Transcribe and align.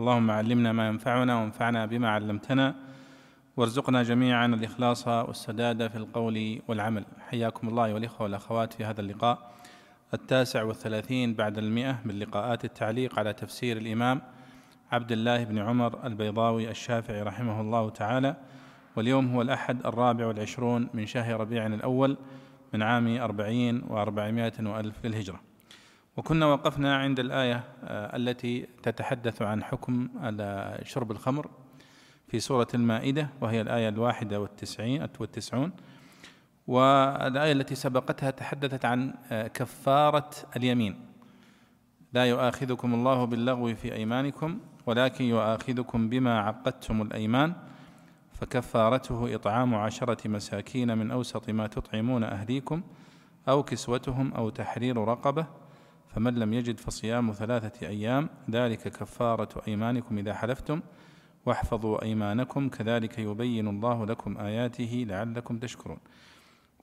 اللهم 0.00 0.30
علمنا 0.30 0.72
ما 0.72 0.88
ينفعنا 0.88 1.40
وانفعنا 1.40 1.86
بما 1.86 2.08
علمتنا 2.10 2.74
وارزقنا 3.56 4.02
جميعا 4.02 4.46
الإخلاص 4.46 5.08
والسداد 5.08 5.88
في 5.88 5.96
القول 5.96 6.62
والعمل. 6.68 7.04
حياكم 7.18 7.68
الله 7.68 7.94
والاخوه 7.94 8.22
والأخوات 8.22 8.72
في 8.72 8.84
هذا 8.84 9.00
اللقاء 9.00 9.52
التاسع 10.14 10.62
والثلاثين 10.62 11.34
بعد 11.34 11.58
المئة 11.58 11.98
من 12.04 12.18
لقاءات 12.18 12.64
التعليق 12.64 13.18
على 13.18 13.32
تفسير 13.32 13.76
الإمام 13.76 14.22
عبد 14.92 15.12
الله 15.12 15.44
بن 15.44 15.58
عمر 15.58 16.06
البيضاوي 16.06 16.70
الشافعي 16.70 17.22
رحمه 17.22 17.60
الله 17.60 17.90
تعالى. 17.90 18.36
واليوم 18.96 19.34
هو 19.34 19.42
الأحد 19.42 19.86
الرابع 19.86 20.26
والعشرون 20.26 20.88
من 20.94 21.06
شهر 21.06 21.40
ربيع 21.40 21.66
الأول 21.66 22.16
من 22.72 22.82
عام 22.82 23.16
أربعين 23.16 23.82
وأربعمائة 23.88 24.52
وألف 24.60 25.06
للهجرة. 25.06 25.53
وكنا 26.16 26.46
وقفنا 26.46 26.96
عند 26.96 27.20
الآية 27.20 27.64
آه، 27.84 28.16
التي 28.16 28.66
تتحدث 28.82 29.42
عن 29.42 29.64
حكم 29.64 30.08
شرب 30.82 31.10
الخمر 31.10 31.50
في 32.28 32.40
سورة 32.40 32.68
المائدة 32.74 33.28
وهي 33.40 33.60
الآية 33.60 33.88
الواحدة 33.88 34.40
والتسعين 34.40 35.08
والتسعون. 35.20 35.72
والآية 36.66 37.52
التي 37.52 37.74
سبقتها 37.74 38.30
تحدثت 38.30 38.84
عن 38.84 39.14
آه، 39.32 39.46
كفارة 39.46 40.30
اليمين. 40.56 41.06
لا 42.12 42.24
يؤاخذكم 42.24 42.94
الله 42.94 43.24
باللغو 43.24 43.74
في 43.74 43.94
أيمانكم 43.94 44.60
ولكن 44.86 45.24
يؤاخذكم 45.24 46.08
بما 46.08 46.40
عقدتم 46.40 47.02
الأيمان 47.02 47.54
فكفارته 48.32 49.34
إطعام 49.34 49.74
عشرة 49.74 50.28
مساكين 50.28 50.98
من 50.98 51.10
أوسط 51.10 51.50
ما 51.50 51.66
تطعمون 51.66 52.24
أهليكم 52.24 52.82
أو 53.48 53.62
كسوتهم 53.62 54.34
أو 54.34 54.50
تحرير 54.50 54.96
رقبة. 54.96 55.46
فمن 56.14 56.34
لم 56.34 56.52
يجد 56.52 56.80
فصيام 56.80 57.32
ثلاثة 57.32 57.86
أيام 57.86 58.28
ذلك 58.50 58.88
كفارة 58.88 59.62
أيمانكم 59.68 60.18
إذا 60.18 60.34
حلفتم 60.34 60.80
واحفظوا 61.46 62.02
أيمانكم 62.02 62.68
كذلك 62.68 63.18
يبين 63.18 63.68
الله 63.68 64.06
لكم 64.06 64.38
آياته 64.38 65.06
لعلكم 65.08 65.58
تشكرون. 65.58 65.98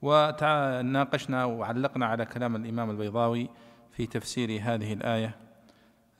وناقشنا 0.02 1.44
وعلقنا 1.44 2.06
على 2.06 2.24
كلام 2.24 2.56
الإمام 2.56 2.90
البيضاوي 2.90 3.48
في 3.92 4.06
تفسير 4.06 4.60
هذه 4.62 4.92
الآية 4.92 5.36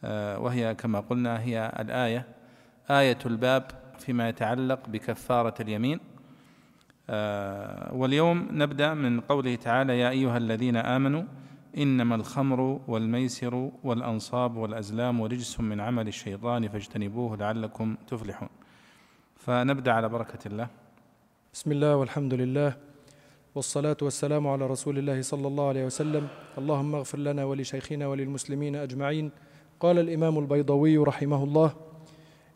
آه، 0.05 0.39
وهي 0.39 0.75
كما 0.75 1.01
قلنا 1.01 1.41
هي 1.41 1.73
الآية 1.79 2.27
آية 2.91 3.19
الباب 3.27 3.71
فيما 3.99 4.29
يتعلق 4.29 4.89
بكفارة 4.89 5.55
اليمين. 5.61 6.01
آه، 7.11 7.95
واليوم 7.95 8.49
نبدأ 8.51 8.95
من 8.95 9.21
قوله 9.21 9.55
تعالى 9.55 9.99
يا 9.99 10.11
أيها 10.11 10.37
الذين 10.37 10.77
آمنوا 10.77 11.23
إنما 11.79 12.15
الخمر 12.15 12.81
والميسر 12.89 13.71
والأنصاب 13.85 14.57
والأزلام 14.57 15.23
رجس 15.23 15.61
من 15.61 15.81
عمل 15.81 16.09
الشيطان 16.09 16.69
فاجتنبوه 16.69 17.37
لعلكم 17.37 17.97
تفلحون. 18.09 18.49
فنبدأ 19.37 19.93
على 19.93 20.09
بركة 20.09 20.39
الله. 20.47 20.69
بسم 21.55 21.73
الله 21.73 21.97
والحمد 21.97 22.35
لله 22.35 22.77
والصلاة 23.55 23.97
والسلام 24.03 24.47
على 24.47 24.67
رسول 24.67 24.99
الله 24.99 25.23
صلى 25.23 25.47
الله 25.49 25.69
عليه 25.69 25.85
وسلم. 25.87 26.29
اللهم 26.59 26.95
اغفر 26.95 27.19
لنا 27.19 27.45
ولشيخنا 27.45 28.07
وللمسلمين 28.07 28.77
أجمعين. 28.77 29.31
قال 29.81 29.99
الإمام 29.99 30.39
البيضوي 30.39 30.97
رحمه 30.99 31.45
الله 31.45 31.75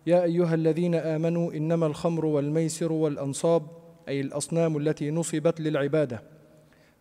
يا 0.07 0.23
أيها 0.23 0.55
الذين 0.55 0.95
آمنوا 0.95 1.53
إنما 1.53 1.87
الخمر 1.87 2.25
والميسر 2.27 2.93
والأنصاب 2.93 3.63
أي 4.09 4.21
الأصنام 4.21 4.77
التي 4.77 5.11
نصبت 5.11 5.61
للعبادة 5.61 6.36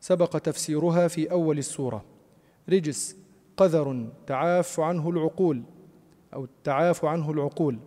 سبق 0.05 0.37
تفسيرها 0.37 1.07
في 1.07 1.31
أول 1.31 1.57
السورة. 1.57 2.05
رجس 2.69 3.17
قذر 3.57 4.09
تعاف 4.27 4.79
عنه 4.79 5.09
العقول 5.09 5.61
أو 6.33 6.47
تعاف 6.63 7.05
عنه 7.05 7.31
العقول. 7.31 7.79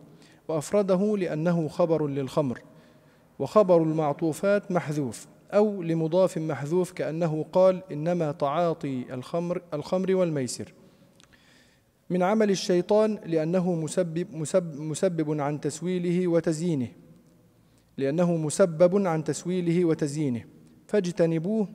وأفرده 0.48 1.16
لأنه 1.16 1.68
خبر 1.68 2.06
للخمر. 2.06 2.60
وخبر 3.38 3.82
المعطوفات 3.82 4.72
محذوف 4.72 5.26
أو 5.50 5.82
لمضاف 5.82 6.38
محذوف 6.38 6.92
كأنه 6.92 7.46
قال 7.52 7.82
إنما 7.92 8.32
تعاطي 8.32 9.14
الخمر 9.14 9.62
الخمر 9.74 10.14
والميسر. 10.14 10.74
من 12.10 12.22
عمل 12.22 12.50
الشيطان 12.50 13.18
لأنه 13.26 13.74
مسبب, 13.74 14.34
مسبب, 14.34 14.80
مسبب 14.80 15.40
عن 15.40 15.60
تسويله 15.60 16.28
وتزيينه. 16.28 16.88
لأنه 17.96 18.36
مسبب 18.36 19.06
عن 19.06 19.24
تسويله 19.24 19.84
وتزيينه. 19.84 20.44
فاجتنبوه 20.86 21.68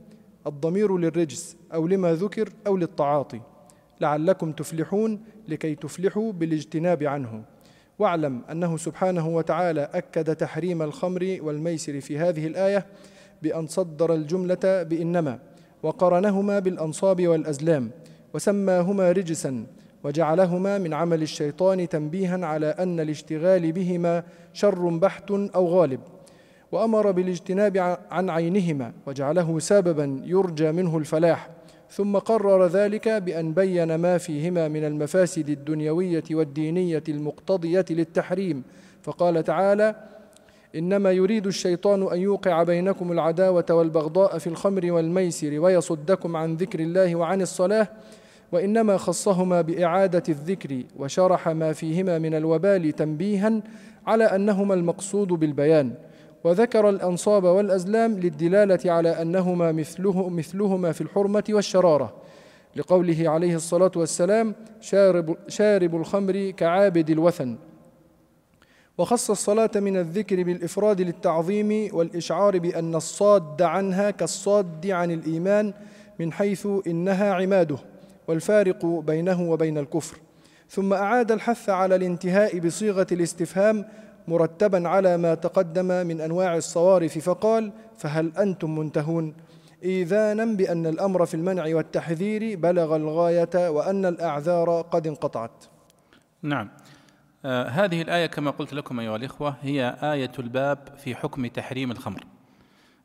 الضمير 0.48 0.98
للرجس 0.98 1.58
أو 1.74 1.88
لما 1.88 2.14
ذكر 2.14 2.50
أو 2.68 2.78
للتعاطي 2.78 3.42
لعلكم 4.02 4.52
تفلحون 4.52 5.20
لكي 5.48 5.76
تفلحوا 5.76 6.32
بالاجتناب 6.32 7.04
عنه. 7.04 7.44
واعلم 8.00 8.42
أنه 8.52 8.78
سبحانه 8.78 9.28
وتعالى 9.28 9.90
أكد 9.94 10.36
تحريم 10.36 10.82
الخمر 10.82 11.38
والميسر 11.42 12.02
في 12.02 12.18
هذه 12.18 12.48
الآية 12.48 12.86
بأن 13.42 13.68
صدر 13.68 14.14
الجملة 14.14 14.84
بإنما 14.84 15.40
وقرنهما 15.84 16.60
بالأنصاب 16.60 17.28
والأزلام 17.28 17.92
وسماهما 18.34 19.12
رجسا 19.12 19.66
وجعلهما 20.04 20.78
من 20.78 20.94
عمل 20.94 21.22
الشيطان 21.22 21.90
تنبيها 21.90 22.46
على 22.46 22.68
أن 22.68 23.00
الاشتغال 23.00 23.72
بهما 23.72 24.24
شر 24.54 24.90
بحت 24.90 25.32
أو 25.32 25.68
غالب. 25.68 26.00
وأمر 26.74 27.12
بالاجتناب 27.12 27.98
عن 28.12 28.30
عينهما 28.30 28.94
وجعله 29.08 29.60
سببا 29.60 30.22
يرجى 30.26 30.72
منه 30.72 30.98
الفلاح 30.98 31.50
ثم 31.90 32.18
قرر 32.18 32.68
ذلك 32.68 33.10
بأن 33.10 33.54
بين 33.54 33.96
ما 33.96 34.18
فيهما 34.18 34.68
من 34.68 34.84
المفاسد 34.84 35.50
الدنيوية 35.50 36.24
والدينية 36.32 37.04
المقتضية 37.10 37.86
للتحريم. 37.90 38.64
فقال 39.02 39.44
تعالى 39.44 39.96
إنما 40.76 41.12
يريد 41.12 41.48
الشيطان 41.48 42.14
أن 42.14 42.20
يوقع 42.20 42.64
بينكم 42.64 43.12
العداوة 43.12 43.66
والبغضاء 43.70 44.38
في 44.38 44.48
الخمر 44.48 44.92
والميسر 44.92 45.60
ويصدكم 45.60 46.36
عن 46.36 46.56
ذكر 46.56 46.80
الله 46.80 47.16
وعن 47.16 47.42
الصلاة 47.42 47.88
وإنما 48.52 48.98
خصهما 48.98 49.62
بإعادة 49.62 50.24
الذكر 50.30 50.84
وشرح 50.98 51.50
ما 51.50 51.74
فيهما 51.74 52.20
من 52.20 52.36
الوبال 52.36 52.92
تنبيها 52.92 53.62
على 54.08 54.24
أنهما 54.24 54.74
المقصود 54.74 55.28
بالبيان. 55.28 55.94
وذكر 56.44 56.90
الأنصاب 56.90 57.44
والأزلام 57.44 58.20
للدلالة 58.20 58.92
على 58.92 59.22
أنهما 59.22 59.72
مثله 59.72 60.30
مثلهما 60.30 60.92
في 60.92 61.02
الحرمة 61.02 61.44
والشرارة 61.50 62.14
لقوله 62.76 63.30
عليه 63.30 63.56
الصلاة 63.56 63.92
والسلام 63.96 64.56
شارب, 64.82 65.38
شارب 65.48 65.96
الخمر 65.96 66.50
كعابد 66.50 67.10
الوثن 67.10 67.58
وخص 68.98 69.30
الصلاة 69.30 69.72
من 69.76 69.98
الذكر 69.98 70.44
بالإفراد 70.44 71.02
للتعظيم 71.02 71.90
والإشعار 71.94 72.60
بأن 72.60 72.96
الصاد 72.96 73.62
عنها 73.62 74.12
كالصاد 74.12 74.88
عن 74.88 75.12
الإيمان 75.12 75.74
من 76.20 76.34
حيث 76.34 76.68
إنها 76.88 77.34
عماده 77.34 77.78
والفارق 78.28 78.86
بينه 78.86 79.50
وبين 79.50 79.78
الكفر. 79.78 80.18
ثم 80.70 80.94
أعاد 80.94 81.32
الحث 81.32 81.70
على 81.70 81.96
الانتهاء 81.96 82.60
بصيغة 82.60 83.08
الاستفهام 83.12 83.86
مرتبا 84.28 84.90
على 84.90 85.18
ما 85.18 85.36
تقدم 85.36 85.86
من 85.86 86.22
أنواع 86.22 86.58
الصوارف 86.58 87.18
فقال 87.18 87.72
فهل 87.98 88.32
أنتم 88.38 88.80
منتهون؟ 88.80 89.34
ايذانا 89.84 90.46
بأن 90.46 90.86
الأمر 90.86 91.26
في 91.26 91.34
المنع 91.34 91.76
والتحذير 91.76 92.60
بلغ 92.60 92.96
الغاية 92.96 93.70
وأن 93.70 94.06
الأعذار 94.06 94.82
قد 94.82 95.08
انقطعت. 95.08 95.66
نعم. 96.42 96.70
آه 97.46 97.68
هذه 97.68 98.02
الآية 98.02 98.26
كما 98.26 98.52
قلت 98.52 98.74
لكم 98.74 99.00
أيها 99.00 99.16
الإخوة 99.16 99.56
هي 99.62 99.98
آية 100.04 100.32
الباب 100.40 100.78
في 100.98 101.16
حكم 101.16 101.48
تحريم 101.48 101.92
الخمر. 101.92 102.24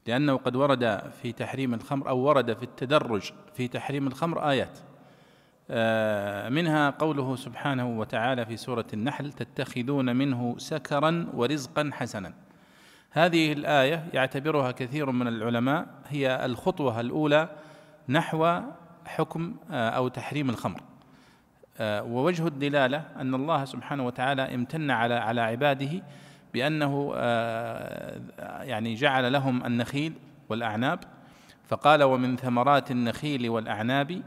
لأنه 0.06 0.37
قد 0.37 0.56
ورد 0.56 1.00
في 1.22 1.32
تحريم 1.32 1.75
الخمر 1.75 2.08
أو 2.08 2.19
ورد 2.19 2.56
في 2.56 2.62
التدرج 2.62 3.32
في 3.54 3.69
تحريم 3.69 4.06
الخمر 4.06 4.50
آيات. 4.50 4.78
آه، 4.78 4.88
منها 6.50 6.91
قوله 6.91 7.37
سبحانه 7.37 7.99
وتعالى 7.99 8.47
في 8.47 8.56
سورة 8.56 8.87
النحل 8.93 9.32
تتخذون 9.32 10.17
منه 10.17 10.55
سكرا 10.59 11.26
ورزقا 11.35 11.91
حسنا. 11.93 12.32
هذه 13.11 13.53
الآية 13.53 14.05
يعتبرها 14.12 14.70
كثير 14.70 15.11
من 15.11 15.29
العلماء 15.29 15.87
هي 16.09 16.44
الخطوة 16.44 17.00
الأولى 17.00 17.49
نحو 18.09 18.61
حكم 19.06 19.56
آه، 19.70 19.91
أو 19.91 20.09
تحريم 20.09 20.50
الخمر. 20.50 20.81
آه، 21.79 22.03
ووجه 22.03 22.47
الدلالة 22.47 23.05
أن 23.17 23.35
الله 23.35 23.65
سبحانه 23.65 24.06
وتعالى 24.06 24.55
امتن 24.55 24.91
على 24.91 25.15
على 25.15 25.41
عباده 25.41 26.03
بأنه 26.55 27.12
يعني 28.62 28.94
جعل 28.94 29.32
لهم 29.32 29.67
النخيل 29.67 30.12
والأعناب 30.49 31.00
فقال 31.69 32.03
ومن 32.03 32.37
ثمرات 32.37 32.91
النخيل 32.91 33.49
والأعناب 33.49 34.23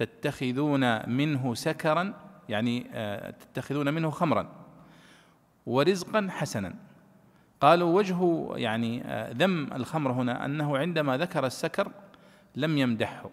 تتخذون 0.00 1.10
منه 1.10 1.54
سكرا 1.54 2.14
يعني 2.48 2.80
تتخذون 3.40 3.94
منه 3.94 4.10
خمرا 4.10 4.48
ورزقا 5.66 6.28
حسنا. 6.30 6.74
قالوا 7.60 7.96
وجه 7.96 8.48
يعني 8.56 9.02
ذم 9.32 9.72
الخمر 9.72 10.12
هنا 10.12 10.44
أنه 10.44 10.78
عندما 10.78 11.16
ذكر 11.16 11.46
السكر 11.46 11.92
لم 12.56 12.78
يمدحه 12.78 13.30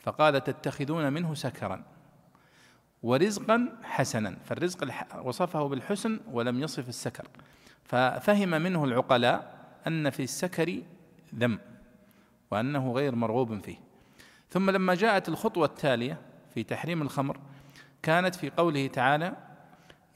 فقال 0.00 0.44
تتخذون 0.44 1.12
منه 1.12 1.34
سكرا 1.34 1.82
ورزقا 3.02 3.68
حسنا 3.82 4.36
فالرزق 4.44 4.88
وصفه 5.22 5.68
بالحسن 5.68 6.20
ولم 6.32 6.60
يصف 6.60 6.88
السكر. 6.88 7.28
ففهم 7.84 8.48
منه 8.48 8.84
العقلاء 8.84 9.58
أن 9.86 10.10
في 10.10 10.22
السكر 10.22 10.82
ذم 11.34 11.58
وأنه 12.50 12.92
غير 12.92 13.14
مرغوب 13.14 13.60
فيه. 13.60 13.87
ثم 14.50 14.70
لما 14.70 14.94
جاءت 14.94 15.28
الخطوة 15.28 15.66
التالية 15.66 16.20
في 16.54 16.62
تحريم 16.62 17.02
الخمر 17.02 17.40
كانت 18.02 18.34
في 18.34 18.50
قوله 18.50 18.86
تعالى 18.86 19.36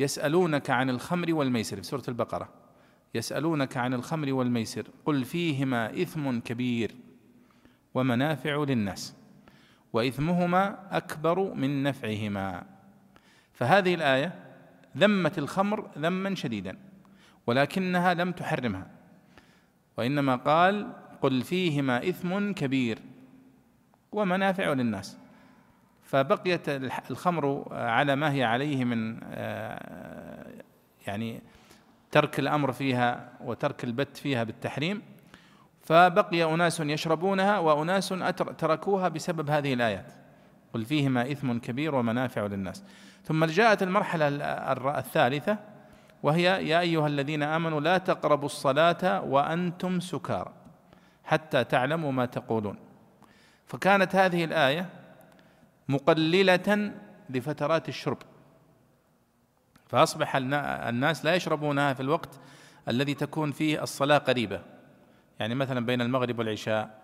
يسألونك 0.00 0.70
عن 0.70 0.90
الخمر 0.90 1.34
والميسر 1.34 1.76
في 1.76 1.82
سورة 1.82 2.05
البقرة. 2.08 2.49
يسألونك 3.14 3.76
عن 3.76 3.94
الخمر 3.94 4.32
والميسر 4.32 4.87
قل 5.05 5.25
فيهما 5.25 6.02
إثم 6.02 6.38
كبير 6.38 6.94
ومنافع 7.94 8.64
للناس 8.64 9.14
وإثمهما 9.93 10.96
أكبر 10.96 11.55
من 11.55 11.82
نفعهما. 11.82 12.67
فهذه 13.52 13.94
الآية 13.94 14.32
ذمت 14.96 15.38
الخمر 15.38 15.90
ذما 15.99 16.34
شديدا 16.34 16.79
ولكنها 17.46 18.14
لم 18.14 18.32
تحرمها 18.32 18.90
وإنما 19.99 20.37
قال 20.37 20.93
قل 21.23 21.43
فيهما 21.43 22.08
إثم 22.08 22.52
كبير 22.52 22.99
ومنافع 24.12 24.72
للناس. 24.72 25.18
فبقيت 26.02 26.68
الخمر 27.10 27.66
على 27.70 28.16
ما 28.16 28.32
هي 28.32 28.44
عليه 28.44 28.84
من 28.84 29.20
آه، 29.24 30.62
يعني 31.06 31.42
ترك 32.10 32.38
الأمر 32.38 32.72
فيها 32.72 33.32
وترك 33.40 33.84
البت 33.84 34.16
فيها 34.16 34.44
بالتحريم. 34.44 35.02
فبقي 35.80 36.54
أناس 36.54 36.80
يشربونها 36.80 37.58
وأناس 37.58 38.08
تركوها 38.58 39.08
بسبب 39.08 39.50
هذه 39.50 39.74
الآيات. 39.74 40.12
قل 40.74 40.84
فيهما 40.84 41.32
إثم 41.32 41.58
كبير 41.58 41.94
ومنافع 41.94 42.46
للناس. 42.46 42.84
ثم 43.24 43.44
جاءت 43.44 43.82
المرحلة 43.82 44.28
الثالثة 44.98 45.58
وهي 46.22 46.68
يا 46.68 46.80
أيها 46.80 47.06
الذين 47.06 47.42
آمنوا 47.42 47.80
لا 47.80 47.98
تقربوا 47.98 48.46
الصلاة 48.46 49.22
وأنتم 49.22 50.00
سكارى 50.00 50.52
حتى 51.24 51.64
تعلموا 51.64 52.12
ما 52.12 52.26
تقولون. 52.26 52.91
فكانت 53.72 54.16
هذه 54.16 54.44
الآية 54.44 54.88
مقللة 55.88 56.92
لفترات 57.30 57.88
الشرب. 57.88 58.19
فأصبح 59.86 60.36
الناس 60.36 61.24
لا 61.24 61.34
يشربونها 61.34 61.94
في 61.94 62.00
الوقت 62.00 62.40
الذي 62.88 63.14
تكون 63.14 63.52
فيه 63.52 63.82
الصلاة 63.82 64.19
قريبة. 64.19 64.60
يعني 65.40 65.54
مثلا 65.54 65.86
بين 65.86 66.00
المغرب 66.00 66.38
والعشاء 66.38 67.02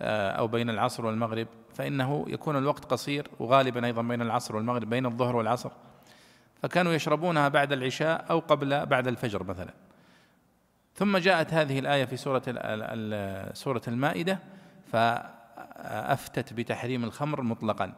آه، 0.00 0.30
أو 0.30 0.46
بين 0.48 0.70
العصر 0.70 1.06
والمغرب 1.06 1.46
فإنه 1.74 2.24
يكون 2.28 2.56
الوقت 2.56 2.84
قصير 2.84 3.28
وغالبا 3.38 3.86
أيضا 3.86 4.02
بين 4.02 4.22
العصر 4.22 4.56
والمغرب 4.56 4.90
بين 4.90 5.06
الظهر 5.06 5.36
والعصر. 5.36 5.70
فكانوا 6.62 6.92
يشربونها 6.92 7.48
بعد 7.48 7.72
العشاء 7.72 8.26
أو 8.30 8.38
قبل 8.38 8.86
بعد 8.86 9.08
الفجر 9.08 9.42
مثلا. 9.44 9.74
ثم 10.94 11.18
جاءت 11.18 11.54
هذه 11.54 11.78
الآية 11.78 12.04
في 12.04 12.16
سورة 12.16 12.42
سورة 13.52 13.82
المائدة 13.88 14.38
فافتت 15.58 16.52
بتحريم 16.52 17.04
الخمر 17.04 17.42
مطلقا. 17.42 17.92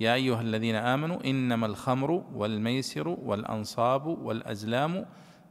يا 0.00 0.14
أيها 0.14 0.40
الذين 0.40 0.74
آمنوا 0.74 1.24
إنما 1.24 1.66
الخمر 1.66 2.10
والميسر 2.10 3.08
والأنصاب 3.08 4.06
والأزلام 4.06 5.06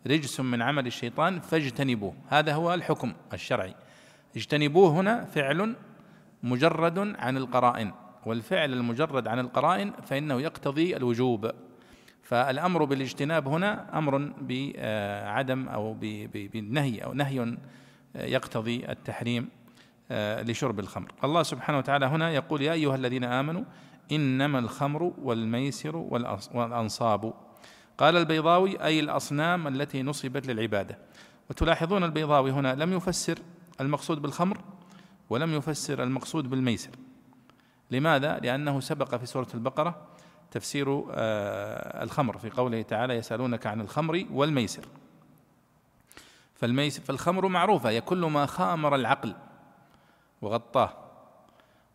رجس 0.07 0.39
من 0.39 0.61
عمل 0.61 0.87
الشيطان 0.87 1.39
فاجتنبوه. 1.39 2.13
هذا 2.29 2.53
هو 2.53 2.73
الحكم 2.73 3.13
الشرعي. 3.33 3.75
اجتنبوه 4.35 4.91
هنا 4.91 5.25
فعل 5.25 5.75
مجرد 6.43 6.99
عن 6.99 7.37
القرائن. 7.37 7.91
والفعل 8.25 8.73
المجرد 8.73 9.27
عن 9.27 9.39
القرائن 9.39 9.91
فإنه 9.91 10.41
يقتضي 10.41 10.97
الوجوب. 10.97 11.51
فالأمر 12.23 12.83
بالاجتناب 12.83 13.47
هنا 13.47 13.97
أمر 13.97 14.33
بعدم 14.41 15.67
أو 15.67 15.93
بالنهي 16.33 16.99
أو 16.99 17.13
نهي 17.13 17.57
يقتضي 18.15 18.85
التحريم. 18.89 19.49
لشرب 20.43 20.79
الخمر. 20.79 21.11
الله 21.23 21.43
سبحانه 21.43 21.77
وتعالى 21.77 22.05
هنا 22.05 22.31
يقول 22.31 22.61
يا 22.61 22.73
أيها 22.73 22.95
الذين 22.95 23.23
آمنوا 23.23 23.63
إنما 24.11 24.59
الخمر 24.59 25.13
والميسر 25.21 25.95
والأنصاب. 26.53 27.33
قال 27.97 28.17
البيضاوي 28.17 28.83
أي 28.83 28.99
الأصنام 28.99 29.67
التي 29.67 30.03
نصبت 30.03 30.47
للعبادة. 30.47 30.97
وتلاحظون 31.49 32.03
البيضاوي 32.03 32.51
هنا 32.51 32.75
لم 32.75 32.93
يفسر 32.93 33.39
المقصود 33.81 34.21
بالخمر 34.21 34.57
ولم 35.29 35.53
يفسر 35.53 36.03
المقصود 36.03 36.49
بالميسر. 36.49 36.91
لماذا؟ 37.91 38.39
لأنه 38.39 38.79
سبق 38.79 39.15
في 39.15 39.25
سورة 39.25 39.47
البقرة 39.53 40.07
تفسير 40.51 41.05
آه، 41.11 42.03
الخمر 42.03 42.37
في 42.37 42.49
قوله 42.49 42.81
تعالى 42.81 43.13
يسألونك 43.13 43.67
عن 43.67 43.81
الخمر 43.81 44.25
والميسر. 44.31 44.85
فالميسر 46.55 47.01
فالخمر 47.01 47.47
معروفة 47.47 47.89
هي 47.89 48.01
كل 48.01 48.25
ما 48.25 48.45
خامر 48.45 48.95
العقل. 48.95 49.35
وغطاه. 50.41 50.93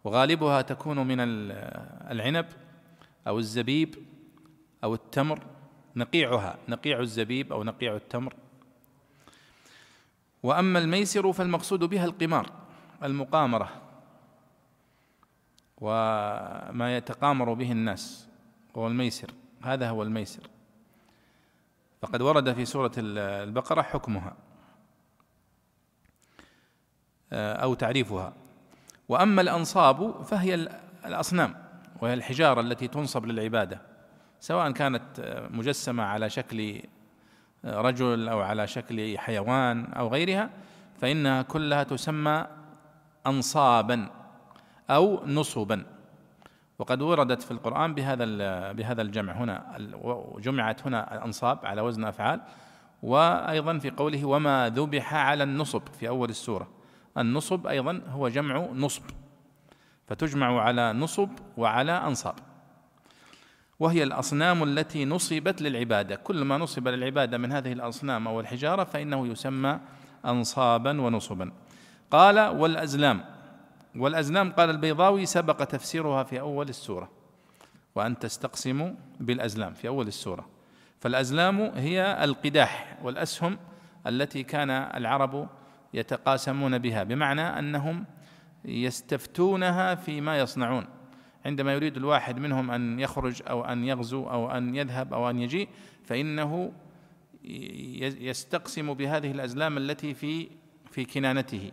وغالبها 0.05 0.63
تكون 0.63 1.07
من 1.07 1.17
العنب 1.21 2.47
أو 3.27 3.39
الزبيب 3.39 3.95
أو 4.85 4.95
التمر 4.95 5.43
نقيعها 5.97 6.59
نقيع 6.69 7.01
الزبيب 7.01 7.53
أو 7.53 7.65
نقيع 7.65 7.97
التمر. 7.97 8.35
وأما 10.43 10.79
الميسر 10.79 11.33
فالمقصود 11.33 11.85
بها 11.85 12.05
القمار 12.05 12.53
المقامرة 13.03 13.83
وما 15.81 16.97
يتقامر 16.97 17.53
به 17.53 17.73
الناس 17.73 18.29
وهو 18.75 18.87
الميسر. 18.87 19.31
هذا 19.63 19.89
هو 19.91 20.03
الميسر. 20.03 20.51
فقد 22.03 22.23
ورد 22.23 22.53
في 22.53 22.65
سورة 22.65 22.93
البقرة 22.99 23.83
حكمها 23.83 24.37
أو 27.33 27.75
تعريفها. 27.75 28.33
وأما 29.09 29.43
الأنصاب 29.43 30.23
فهي 30.23 30.55
الأصنام 31.07 31.55
وهي 32.01 32.15
الحجارة 32.15 32.61
التي 32.61 32.89
تنصب 32.89 33.27
للعبادة 33.27 33.81
سواء 34.41 34.71
كانت 34.71 35.03
مجسمة 35.51 36.03
على 36.03 36.31
شكل 36.31 36.83
رجل 37.65 38.29
أو 38.29 38.41
على 38.41 38.67
شكل 38.67 39.19
حيوان 39.19 39.93
أو 39.93 40.09
غيرها 40.09 40.51
فإنها 41.01 41.43
كلها 41.43 41.83
تسمى 41.83 42.47
انصابا 43.27 44.09
أو 44.91 45.27
نصبا. 45.27 45.85
وقد 46.79 47.03
وردت 47.03 47.43
في 47.43 47.51
القرآن 47.51 47.95
بهذا 47.95 48.25
بهذا 48.73 49.03
الجمع 49.03 49.33
هنا 49.33 49.79
جمعت 50.39 50.87
هنا 50.87 51.15
الأنصاب 51.15 51.59
على 51.67 51.81
وزن 51.81 52.05
أفعال 52.05 52.41
وأيضا 53.03 53.79
في 53.79 53.91
قوله 53.91 54.25
وما 54.25 54.69
ذبح 54.69 55.15
على 55.15 55.45
النصب 55.45 55.83
في 55.99 56.09
أول 56.09 56.29
السورة. 56.29 56.69
النصب 57.19 57.67
أيضا 57.67 58.03
هو 58.09 58.29
جمع 58.29 58.69
نصب 58.75 59.03
فتجمع 60.07 60.61
على 60.63 60.93
نصب 60.93 61.29
وعلى 61.57 61.93
أنصاب. 61.93 62.35
وهي 63.81 64.03
الأصنام 64.03 64.63
التي 64.63 65.05
نصبت 65.05 65.63
للعبادة. 65.63 66.17
كل 66.17 66.45
ما 66.45 66.59
نصب 66.59 66.89
للعبادة 66.89 67.39
من 67.39 67.53
هذه 67.53 67.73
الأصنام 67.73 68.29
أو 68.29 68.41
الحجارة 68.41 68.85
فإنه 68.85 69.27
يسمى 69.27 69.81
أنصابا 70.27 71.01
ونصبا. 71.01 71.53
قال 72.11 72.39
والأزلام. 72.39 73.25
والأزلام 73.97 74.53
قال 74.53 74.71
البيضاوي 74.71 75.27
سبق 75.27 75.65
تفسيرها 75.65 76.23
في 76.23 76.41
أول 76.41 76.69
السورة 76.69 77.11
وأن 77.95 78.19
تستقسموا 78.19 78.91
بالأزلام 79.21 79.75
في 79.75 79.89
أول 79.89 80.07
السورة. 80.07 80.49
فالأزلام 81.01 81.61
هي 81.61 82.25
القداح 82.25 82.99
والأسهم 83.03 83.59
التي 84.07 84.43
كان 84.43 84.71
العرب 84.71 85.49
يتقاسمون 85.95 86.79
بها 86.79 87.03
بمعنى 87.03 87.41
أنهم 87.41 88.05
يستفتونها 88.65 89.95
فيما 89.95 90.39
يصنعون. 90.39 90.87
عندما 91.47 91.73
يريد 91.73 91.97
الواحد 91.97 92.39
منهم 92.39 92.71
أن 92.71 93.01
يخرج 93.01 93.43
أو 93.49 93.65
أن 93.65 93.85
يغزو 93.85 94.31
أو 94.31 94.51
أن 94.51 94.75
يذهب 94.75 95.15
أو 95.15 95.31
أن 95.31 95.39
يجيء 95.39 95.69
فإنه 96.05 96.73
يستقسم 98.21 98.95
بهذه 98.95 99.31
الأزلام 99.31 99.79
التي 99.79 100.15
في 100.15 100.49
في 100.91 101.05
كنانته. 101.05 101.73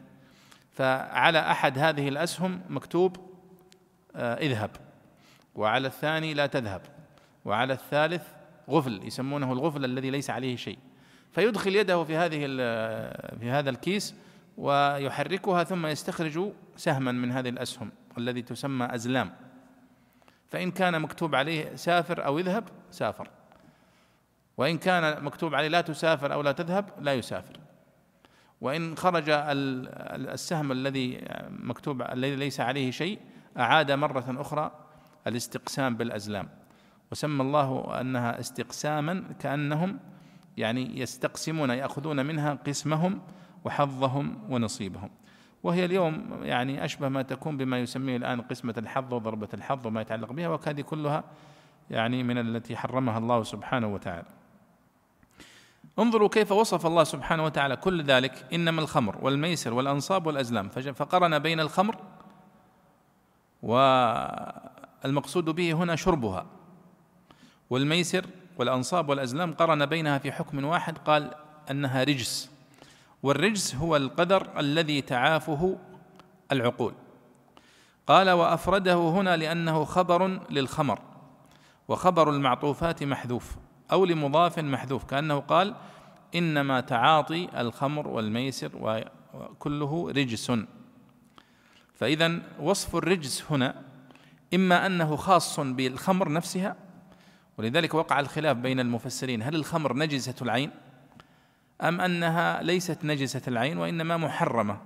فعلى 0.71 1.39
أحد 1.39 1.79
هذه 1.79 2.07
الأسهم 2.07 2.61
مكتوب 2.69 3.17
آه، 4.15 4.33
اذهب. 4.33 4.71
وعلى 5.55 5.87
الثاني 5.87 6.33
لا 6.33 6.45
تذهب. 6.45 6.81
وعلى 7.45 7.73
الثالث 7.73 8.27
غفل 8.69 9.01
يسمونه 9.03 9.53
الغفل 9.53 9.85
الذي 9.85 10.09
ليس 10.09 10.29
عليه 10.29 10.55
شيء. 10.55 10.77
فيدخل 11.33 11.75
يده 11.75 12.03
في 12.03 12.15
هذه 12.15 12.39
في 13.39 13.49
هذا 13.49 13.69
الكيس 13.69 14.15
ويحركها 14.57 15.63
ثم 15.63 15.85
يستخرج 15.85 16.51
سهما 16.75 17.11
من 17.11 17.31
هذه 17.31 17.49
الأسهم 17.49 17.91
الذي 18.17 18.41
تسمى 18.41 18.95
أزلام. 18.95 19.33
فإن 20.47 20.71
كان 20.71 21.01
مكتوب 21.01 21.35
عليه 21.35 21.75
سافر 21.75 22.25
أو 22.25 22.39
اذهب 22.39 22.63
سافر. 22.91 23.29
وإن 24.57 24.77
كان 24.77 25.23
مكتوب 25.23 25.55
عليه 25.55 25.67
لا 25.67 25.81
تسافر 25.81 26.33
أو 26.33 26.41
لا 26.41 26.51
تذهب 26.51 26.89
لا 27.01 27.13
يسافر. 27.13 27.59
وإن 28.61 28.97
خرج 28.97 29.25
السهم 29.29 30.71
الذي 30.71 31.21
مكتوب 31.49 32.01
الذي 32.01 32.35
ليس 32.35 32.59
عليه 32.59 32.91
شيء 32.91 33.19
أعاد 33.57 33.91
مرة 33.91 34.41
أخرى 34.41 34.71
الاستقسام 35.27 35.95
بالأزلام. 35.97 36.49
وسمى 37.11 37.41
الله 37.41 38.01
أنها 38.01 38.39
استقساما 38.39 39.23
كأنهم 39.39 39.99
يعني 40.57 40.99
يستقسمون 40.99 41.69
يأخذون 41.69 42.25
منها 42.25 42.53
قسمهم 42.53 43.21
وحظهم 43.65 44.39
ونصيبهم. 44.49 45.09
وهي 45.63 45.85
اليوم 45.85 46.39
يعني 46.43 46.85
أشبه 46.85 47.09
ما 47.09 47.21
تكون 47.21 47.57
بما 47.57 47.79
يسميه 47.79 48.17
الآن 48.17 48.41
قسمة 48.41 48.73
الحظ 48.77 49.13
وضربة 49.13 49.47
الحظ 49.53 49.87
وما 49.87 50.01
يتعلق 50.01 50.31
بها 50.31 50.47
وهذه 50.47 50.81
كلها 50.81 51.23
يعني 51.89 52.23
من 52.23 52.37
التي 52.37 52.75
حرمها 52.75 53.17
الله 53.17 53.43
سبحانه 53.43 53.93
وتعالى. 53.93 54.27
انظروا 55.99 56.29
كيف 56.29 56.51
وصف 56.51 56.85
الله 56.85 57.03
سبحانه 57.03 57.43
وتعالى 57.43 57.75
كل 57.75 58.03
ذلك. 58.03 58.45
إنما 58.53 58.81
الخمر 58.81 59.17
والميسر 59.21 59.73
والأنصاب 59.73 60.27
والأزلام. 60.27 60.69
فقرن 60.69 61.39
بين 61.39 61.59
الخمر 61.59 61.95
والمقصود 65.03 65.45
به 65.45 65.73
هنا 65.73 65.95
شربها. 65.95 66.45
والميسر 67.69 68.25
والأنصاب 68.57 69.09
والأزلام 69.09 69.53
قرن 69.53 69.85
بينها 69.85 70.17
في 70.17 70.31
حكم 70.31 70.65
واحد 70.65 70.97
قال 70.97 71.31
أنها 71.71 72.03
رجس. 72.03 72.49
والرجس 73.23 73.75
هو 73.75 73.95
القدر 73.95 74.59
الذي 74.59 75.01
تعافه 75.01 75.77
العقول. 76.51 76.93
قال 78.07 78.29
وأفرده 78.29 78.95
هنا 78.95 79.37
لأنه 79.37 79.83
خبر 79.83 80.39
للخمر 80.49 80.99
وخبر 81.87 82.29
المعطوفات 82.29 83.03
محذوف 83.03 83.55
أو 83.91 84.05
لمضاف 84.05 84.59
محذوف. 84.59 85.03
كأنه 85.03 85.39
قال 85.39 85.75
إنما 86.35 86.79
تعاطي 86.79 87.61
الخمر 87.61 88.07
والميسر 88.07 88.71
وكله 89.33 90.11
رجس. 90.11 90.51
فإذا 91.95 92.39
وصف 92.59 92.95
الرجس 92.95 93.51
هنا 93.51 93.81
إما 94.53 94.85
أنه 94.85 95.15
خاص 95.15 95.59
بالخمر 95.59 96.31
نفسها 96.31 96.75
ولذلك 97.57 97.93
وقع 97.93 98.19
الخلاف 98.19 98.57
بين 98.57 98.79
المفسرين. 98.79 99.43
هل 99.43 99.55
الخمر 99.55 99.95
نجسة 99.97 100.35
العين 100.41 100.71
أم 101.81 102.01
أنها 102.01 102.61
ليست 102.61 103.05
نجسة 103.05 103.41
العين 103.47 103.77
وإنما 103.77 104.17
محرمة؟ 104.17 104.81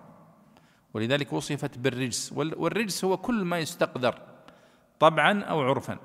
ولذلك 0.93 1.33
وصفت 1.33 1.77
بالرجس. 1.77 2.33
والرجس 2.33 3.05
هو 3.05 3.17
كل 3.17 3.43
ما 3.43 3.59
يستقدر 3.59 4.19
طبعا 4.99 5.43
أو 5.43 5.61
عرفا. 5.61 5.97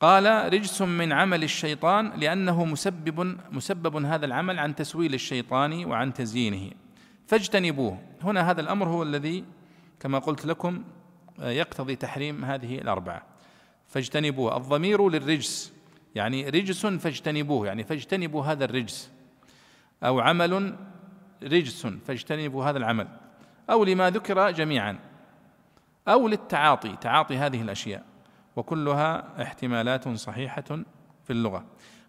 قال 0.00 0.52
رجس 0.52 0.82
من 0.82 1.12
عمل 1.12 1.44
الشيطان 1.44 2.10
لأنه 2.10 2.64
مسبب 2.64 3.38
مسبب 3.50 3.96
هذا 3.96 4.26
العمل 4.26 4.58
عن 4.58 4.74
تسويل 4.74 5.14
الشيطان 5.14 5.84
وعن 5.84 6.14
تزيينه. 6.14 6.70
فاجتنبوه. 7.26 7.98
هنا 8.22 8.50
هذا 8.50 8.60
الأمر 8.60 8.88
هو 8.88 9.02
الذي 9.02 9.44
كما 10.00 10.18
قلت 10.18 10.46
لكم 10.46 10.84
يقتضي 11.38 11.96
تحريم 11.96 12.44
هذه 12.44 12.78
الأربعة. 12.78 13.37
فاجتنبوه. 13.88 14.56
الضمير 14.56 15.08
للرجس 15.08 15.72
يعني 16.14 16.48
رجس 16.48 16.86
فاجتنبوه 16.86 17.66
يعني 17.66 17.84
فاجتنبوا 17.84 18.44
هذا 18.44 18.64
الرجس. 18.64 19.10
أو 20.02 20.20
عمل 20.20 20.76
رجس 21.42 21.86
فاجتنبوا 21.86 22.64
هذا 22.64 22.78
العمل. 22.78 23.08
أو 23.70 23.84
لما 23.84 24.10
ذكر 24.10 24.50
جميعا. 24.50 24.98
أو 26.08 26.28
للتعاطي 26.28 26.96
تعاطي 27.00 27.36
هذه 27.36 27.62
الأشياء. 27.62 28.04
وكلها 28.56 29.42
احتمالات 29.42 30.08
صحيحة 30.08 30.84
في 31.24 31.30
اللغة. 31.30 31.64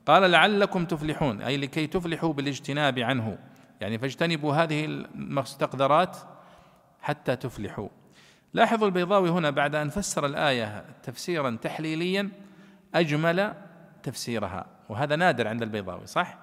قال 0.06 0.32
لعلكم 0.32 0.86
تفلحون 0.86 1.42
أي 1.42 1.58
لكي 1.58 1.88
تفلحوا 1.88 2.34
بالاجتناب 2.34 3.00
عنه. 3.00 3.38
يعني 3.82 3.98
فاجتنبوا 3.98 4.54
هذه 4.54 4.86
المستقدرات 4.86 6.18
حتى 7.02 7.36
تفلحوا. 7.36 7.90
لاحظوا 8.54 8.88
البيضاوي 8.88 9.30
هنا 9.30 9.50
بعد 9.50 9.76
أن 9.76 9.90
فسر 9.90 10.26
الآية 10.26 10.86
تفسيرا 11.04 11.58
تحليليا 11.62 12.30
أجمل 12.96 13.54
تفسيرها 14.04 14.66
وهذا 14.90 15.16
نادر 15.16 15.48
عند 15.48 15.62
البيضاوي 15.62 16.06
صح؟ 16.06 16.38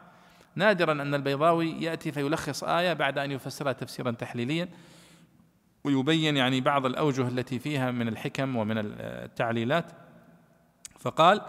نادرا 0.54 0.92
أن 0.92 1.14
البيضاوي 1.14 1.82
يأتي 1.82 2.12
فيلخص 2.12 2.64
آية 2.64 2.92
بعد 2.92 3.18
أن 3.18 3.32
يفسرها 3.32 3.72
تفسيرا 3.72 4.10
تحليليا 4.10 4.68
ويبين 5.84 6.36
يعني 6.36 6.60
بعض 6.60 6.86
الأوجه 6.86 7.28
التي 7.28 7.58
فيها 7.58 7.90
من 7.90 8.08
الحكم 8.08 8.56
ومن 8.56 8.74
التعليلات. 8.78 9.84
فقال 10.98 11.40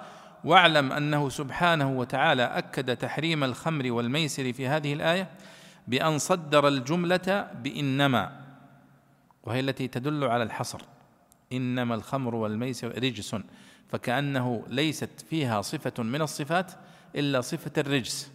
واعلم 0.43 0.91
أنه 0.91 1.29
سبحانه 1.29 1.91
وتعالى 1.91 2.43
أكد 2.43 2.97
تحريم 2.97 3.43
الخمر 3.43 3.91
والميسر 3.91 4.53
في 4.53 4.67
هذه 4.67 4.93
الآية 4.93 5.29
بأن 5.87 6.17
صدر 6.17 6.67
الجملة 6.67 7.47
بإنما 7.63 8.46
وهي 9.47 9.59
التي 9.59 9.87
تدل 9.87 10.23
على 10.23 10.43
الحصر. 10.43 10.81
إنما 11.53 11.95
الخمر 11.95 12.35
والميسر 12.35 13.03
رجس 13.03 13.35
فكأنه 13.87 14.63
ليست 14.67 15.25
فيها 15.29 15.61
صفة 15.61 16.03
من 16.03 16.21
الصفات 16.21 16.71
إلا 17.15 17.41
صفة 17.41 17.71
الرجس. 17.77 18.31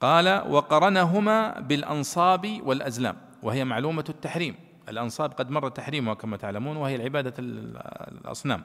قال 0.00 0.28
وقرنهما 0.48 1.60
بالأنصاب 1.60 2.60
والأزلام 2.64 3.16
وهي 3.42 3.64
معلومة 3.64 4.04
التحريم. 4.08 4.54
الأنصاب 4.88 5.32
قد 5.32 5.50
مر 5.50 5.68
تحريمها 5.68 6.14
كما 6.14 6.36
تعلمون 6.36 6.76
وهي 6.76 6.96
العبادة 6.96 7.34
الأصنام. 7.38 8.64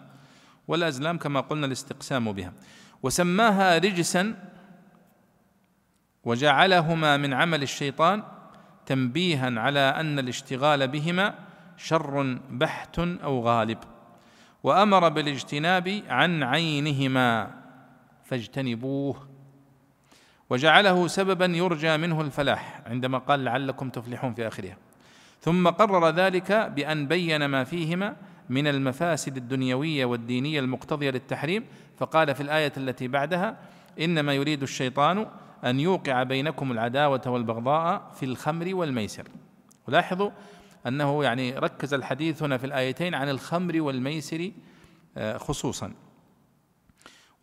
والأزلام 0.68 1.18
كما 1.18 1.40
قلنا 1.40 1.66
الاستقسام 1.66 2.32
بها. 2.32 2.54
وسماها 3.04 3.78
رجسا 3.78 4.50
وجعلهما 6.24 7.18
من 7.18 7.34
عمل 7.34 7.64
الشيطان 7.64 8.24
تنبيها 8.86 9.60
على 9.60 9.80
أن 9.80 10.20
الاشتغال 10.20 10.88
بهما 10.88 11.36
شر 11.78 12.40
بحت 12.50 13.00
أو 13.00 13.42
غالب 13.42 13.78
وأمر 14.64 15.10
بالاجتناب 15.10 16.02
عن 16.10 16.44
عينهما 16.44 17.52
فاجتنبوه. 18.24 19.28
وجعله 20.50 21.08
سببا 21.08 21.46
يرجى 21.46 21.98
منه 21.98 22.22
الفلاح 22.22 22.82
عندما 22.86 23.18
قال 23.18 23.44
لعلكم 23.44 23.90
تفلحون 23.90 24.34
في 24.34 24.48
آخرها. 24.48 24.78
ثم 25.42 25.68
قرر 25.68 26.10
ذلك 26.10 26.52
بأن 26.52 27.08
بين 27.08 27.46
ما 27.46 27.64
فيهما 27.64 28.16
من 28.50 28.68
المفاسد 28.68 29.38
الدنيوية 29.38 30.06
والدينية 30.06 30.60
المقتضية 30.60 31.10
للتحريم 31.10 31.66
فقال 31.98 32.36
في 32.36 32.44
الآية 32.44 32.74
التي 32.78 33.08
بعدها 33.08 33.58
إنما 34.00 34.34
يريد 34.34 34.62
الشيطان 34.62 35.28
أن 35.64 35.80
يوقع 35.80 36.24
بينكم 36.24 36.72
العداوة 36.72 37.22
والبغضاء 37.26 38.12
في 38.16 38.26
الخمر 38.26 38.76
والميسر. 38.76 39.28
ولاحظوا 39.88 40.30
أنه 40.88 41.24
يعني 41.24 41.52
ركز 41.52 41.94
الحديث 41.94 42.44
هنا 42.44 42.58
في 42.58 42.66
الآيتين 42.66 43.16
عن 43.16 43.30
الخمر 43.30 43.82
والميسر 43.82 44.52
آه، 45.18 45.38
خصوصا. 45.38 45.94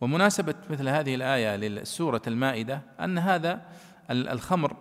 ومناسبة 0.01 0.55
مثل 0.69 0.89
هذه 0.89 1.15
الآية 1.15 1.55
للسورة 1.55 2.21
المائدة 2.27 2.81
أن 2.99 3.17
هذا 3.17 3.61
الخمر 4.11 4.75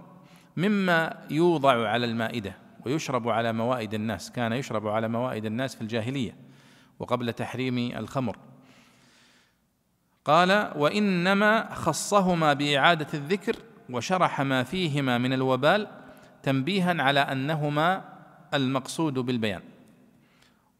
مما 0.57 1.27
يوضع 1.31 1.89
على 1.89 2.07
المائدة 2.07 2.57
ويشرب 2.87 3.29
على 3.29 3.53
موائد 3.53 3.95
الناس 3.95 4.33
كان 4.33 4.53
يشرب 4.53 4.89
على 4.89 5.09
موائد 5.09 5.45
الناس 5.45 5.75
في 5.75 5.83
الجاهلية 5.83 6.37
وقبل 6.99 7.33
تحريم 7.33 7.79
الخمر. 7.79 8.37
قال 10.25 10.73
وإنما 10.77 11.75
خصهما 11.75 12.53
بإعادة 12.53 13.07
الذكر 13.15 13.57
وشرح 13.91 14.41
ما 14.41 14.63
فيهما 14.63 15.19
من 15.19 15.33
الوبال 15.33 15.87
تنبيها 16.43 17.03
على 17.03 17.21
أنهما 17.21 18.05
المقصود 18.55 19.15
بالبيان. 19.15 19.63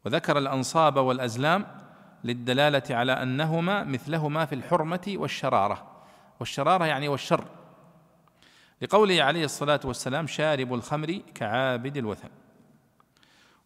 وذكر 0.05 0.37
الأنصاب 0.37 0.97
والأزلام 0.97 1.65
للدلالة 2.23 2.83
على 2.89 3.11
أنهما 3.11 3.83
مثلهما 3.83 4.45
في 4.45 4.55
الحرمة 4.55 5.13
والشرارة. 5.15 5.87
والشرارة 6.39 6.85
يعني 6.85 7.07
والشر. 7.07 7.45
لقوله 8.81 9.23
عليه 9.23 9.45
الصلاة 9.45 9.79
والسلام 9.85 10.27
شارب 10.27 10.73
الخمر 10.73 11.21
كعابد 11.35 11.97
الوثن. 11.97 12.29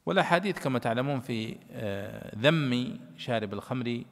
والأحاديث 0.06 0.60
كما 0.60 0.80
تعلمون 0.80 1.20
في 1.20 1.58
آه، 1.72 2.36
ذم 2.38 3.00
شارب 3.18 3.54
الخمر 3.54 4.04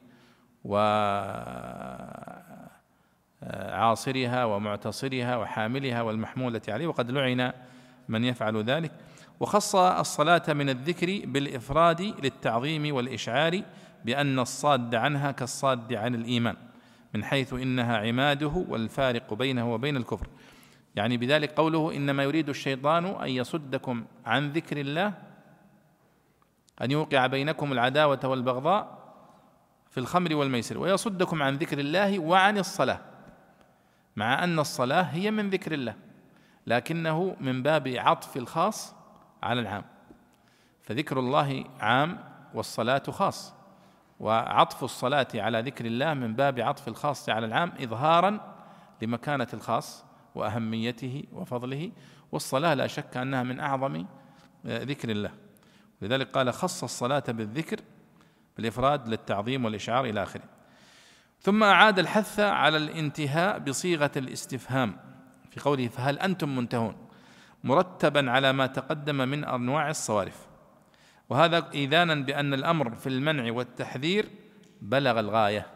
وعاصرها 3.44 4.44
ومعتصرها 4.44 5.36
وحاملها 5.36 6.02
والمحمولة 6.02 6.62
عليه 6.68 6.86
وقد 6.86 7.10
لعن 7.10 7.52
من 8.08 8.24
يفعل 8.24 8.62
ذلك. 8.64 8.92
وخص 9.40 9.76
الصلاة 9.76 10.42
من 10.48 10.70
الذكر 10.70 11.22
بالإفراد 11.24 12.00
للتعظيم 12.00 12.94
والإشعار 12.94 13.62
بأن 14.04 14.38
الصاد 14.38 14.94
عنها 14.94 15.30
كالصاد 15.30 15.92
عن 15.92 16.14
الإيمان 16.14 16.56
من 17.14 17.24
حيث 17.24 17.52
إنها 17.52 17.96
عماده 17.96 18.64
والفارق 18.68 19.34
بينه 19.34 19.74
وبين 19.74 19.96
الكفر. 19.96 20.26
يعني 20.96 21.16
بذلك 21.16 21.52
قوله 21.52 21.96
إنما 21.96 22.22
يريد 22.22 22.48
الشيطان 22.48 23.06
أن 23.06 23.28
يصدكم 23.28 24.04
عن 24.26 24.52
ذكر 24.52 24.80
الله 24.80 25.12
أن 26.82 26.90
يوقع 26.90 27.26
بينكم 27.26 27.72
العداوة 27.72 28.20
والبغضاء 28.24 29.03
في 29.94 30.00
الخمر 30.00 30.34
والميسر 30.34 30.78
ويصدكم 30.78 31.42
عن 31.42 31.56
ذكر 31.56 31.78
الله 31.78 32.18
وعن 32.18 32.58
الصلاة 32.58 33.00
مع 34.16 34.44
أن 34.44 34.58
الصلاة 34.58 35.02
هي 35.02 35.30
من 35.30 35.50
ذكر 35.50 35.72
الله 35.72 35.94
لكنه 36.66 37.36
من 37.40 37.62
باب 37.62 37.88
عطف 37.88 38.36
الخاص 38.36 38.94
على 39.42 39.60
العام. 39.60 39.84
فذكر 40.82 41.18
الله 41.18 41.64
عام 41.80 42.18
والصلاة 42.54 43.02
خاص 43.08 43.54
وعطف 44.20 44.84
الصلاة 44.84 45.28
على 45.34 45.60
ذكر 45.60 45.86
الله 45.86 46.14
من 46.14 46.34
باب 46.34 46.60
عطف 46.60 46.88
الخاص 46.88 47.28
على 47.28 47.46
العام 47.46 47.72
اظهارا 47.80 48.54
لمكانة 49.02 49.48
الخاص 49.54 50.04
وأهميته 50.34 51.24
وفضله 51.32 51.92
والصلاة 52.32 52.74
لا 52.74 52.86
شك 52.86 53.16
أنها 53.16 53.42
من 53.42 53.60
أعظم 53.60 54.06
ذكر 54.66 55.10
الله. 55.10 55.30
لذلك 56.02 56.30
قال 56.30 56.52
خص 56.52 56.82
الصلاة 56.82 57.24
بالذكر 57.28 57.80
بالإفراد 58.56 59.08
للتعظيم 59.08 59.64
والإشعار 59.64 60.04
إلى 60.04 60.22
آخره. 60.22 60.44
ثم 61.40 61.62
أعاد 61.62 61.98
الحث 61.98 62.40
على 62.40 62.76
الانتهاء 62.76 63.58
بصيغة 63.58 64.10
الاستفهام 64.16 64.96
في 65.50 65.60
قوله 65.60 65.88
فهل 65.88 66.18
أنتم 66.18 66.56
منتهون؟ 66.56 66.96
مرتبا 67.64 68.30
على 68.30 68.52
ما 68.52 68.66
تقدم 68.66 69.16
من 69.28 69.44
أنواع 69.44 69.90
الصوارف. 69.90 70.46
وهذا 71.28 71.70
ايذانا 71.74 72.14
بأن 72.14 72.54
الأمر 72.54 72.94
في 72.94 73.08
المنع 73.08 73.52
والتحذير 73.52 74.30
بلغ 74.82 75.20
الغاية 75.20 75.66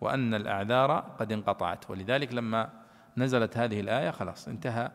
وأن 0.00 0.34
الأعذار 0.34 1.00
قد 1.18 1.32
انقطعت. 1.32 1.90
ولذلك 1.90 2.32
لما 2.34 2.70
نزلت 3.16 3.56
هذه 3.56 3.80
الآية 3.80 4.10
خلاص 4.10 4.48
انتهى 4.48 4.90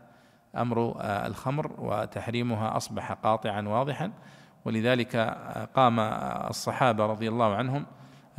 أمر 0.55 0.97
الخمر 1.01 1.75
وتحريمها 1.77 2.77
أصبح 2.77 3.11
قاطعا 3.11 3.61
واضحا. 3.61 4.11
ولذلك 4.65 5.15
قام 5.75 5.99
الصحابة 6.49 7.05
رضي 7.05 7.29
الله 7.29 7.55
عنهم 7.55 7.85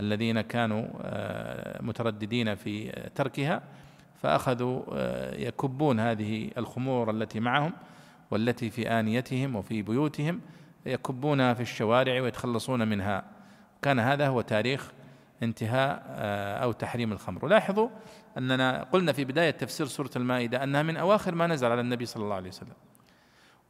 الذين 0.00 0.40
كانوا 0.40 0.86
مترددين 1.82 2.54
في 2.54 2.90
تركها 3.14 3.62
فأخذوا 4.22 4.82
يكبون 5.38 6.00
هذه 6.00 6.50
الخمور 6.58 7.10
التي 7.10 7.40
معهم 7.40 7.72
والتي 8.30 8.70
في 8.70 8.90
آنيتهم 8.90 9.56
وفي 9.56 9.82
بيوتهم 9.82 10.40
يكبونها 10.86 11.54
في 11.54 11.60
الشوارع 11.60 12.20
ويتخلصون 12.20 12.88
منها. 12.88 13.24
كان 13.82 13.98
هذا 13.98 14.28
هو 14.28 14.40
تاريخ 14.40 14.92
انتهاء 15.42 16.02
آه، 16.08 16.56
أو 16.56 16.72
تحريم 16.72 17.12
الخمر. 17.12 17.44
ولاحظوا 17.44 17.88
أننا 18.38 18.82
قلنا 18.82 19.12
في 19.12 19.24
بداية 19.24 19.50
تفسير 19.50 19.86
سورة 19.86 20.10
المائدة 20.16 20.64
أنها 20.64 20.82
من 20.82 20.96
أواخر 20.96 21.34
ما 21.34 21.46
نزل 21.46 21.70
على 21.70 21.80
النبي 21.80 22.06
صلى 22.06 22.22
الله 22.22 22.34
عليه 22.34 22.48
وسلم. 22.48 22.74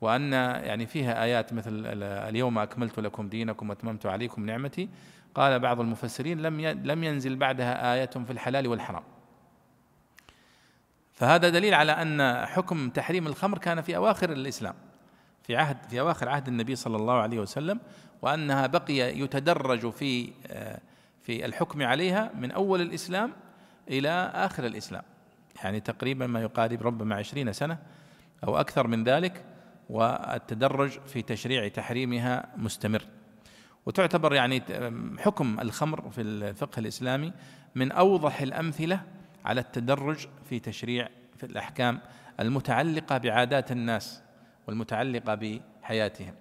وأن 0.04 0.32
يعني 0.32 0.86
فيها 0.86 1.22
آيات 1.22 1.52
مثل 1.52 1.82
اليوم 2.28 2.58
أكملت 2.58 3.00
لكم 3.00 3.28
دينكم 3.28 3.68
وأتممت 3.70 4.06
عليكم 4.06 4.46
نعمتي. 4.46 4.88
قال 5.34 5.58
بعض 5.60 5.80
المفسرين 5.80 6.42
لم 6.42 6.60
لم 6.60 7.04
ينزل 7.04 7.36
بعدها 7.36 7.94
آية 7.94 8.06
في 8.06 8.30
الحلال 8.30 8.66
والحرام. 8.66 9.02
فهذا 11.12 11.48
دليل 11.48 11.74
على 11.74 11.92
أن 11.92 12.46
حكم 12.46 12.90
تحريم 12.90 13.26
الخمر 13.26 13.58
كان 13.58 13.82
في 13.82 13.96
أواخر 13.96 14.32
الإسلام 14.32 14.74
في 15.42 15.56
عهد 15.56 15.76
في 15.88 16.00
أواخر 16.00 16.28
عهد 16.28 16.48
النبي 16.48 16.76
صلى 16.76 16.96
الله 16.96 17.14
عليه 17.14 17.38
وسلم 17.38 17.80
وأنها 18.22 18.66
بقي 18.66 19.18
يتدرج 19.18 19.90
في 19.90 20.32
آه، 20.46 20.80
في 21.22 21.44
الحكم 21.44 21.82
عليها 21.82 22.30
من 22.34 22.50
أول 22.50 22.80
الإسلام 22.80 23.32
إلى 23.88 24.30
آخر 24.34 24.66
الإسلام. 24.66 25.02
يعني 25.64 25.80
تقريبا 25.80 26.26
ما 26.26 26.42
يقارب 26.42 26.82
ربما 26.82 27.14
عشرين 27.14 27.52
سنة 27.52 27.78
أو 28.44 28.60
أكثر 28.60 28.86
من 28.86 29.04
ذلك. 29.04 29.44
والتدرج 29.90 30.90
في 31.06 31.22
تشريع 31.22 31.68
تحريمها 31.68 32.46
مستمر. 32.56 33.02
وتعتبر 33.86 34.34
يعني 34.34 34.62
حكم 35.18 35.60
الخمر 35.60 36.10
في 36.10 36.20
الفقه 36.20 36.80
الإسلامي 36.80 37.32
من 37.74 37.92
أوضح 37.92 38.40
الأمثلة 38.40 39.00
على 39.44 39.60
التدرج 39.60 40.28
في 40.44 40.58
تشريع 40.58 41.08
في 41.36 41.46
الأحكام 41.46 42.00
المتعلقة 42.40 43.18
بعادات 43.18 43.72
الناس 43.72 44.22
والمتعلقة 44.66 45.34
بحياتهم. 45.34 46.34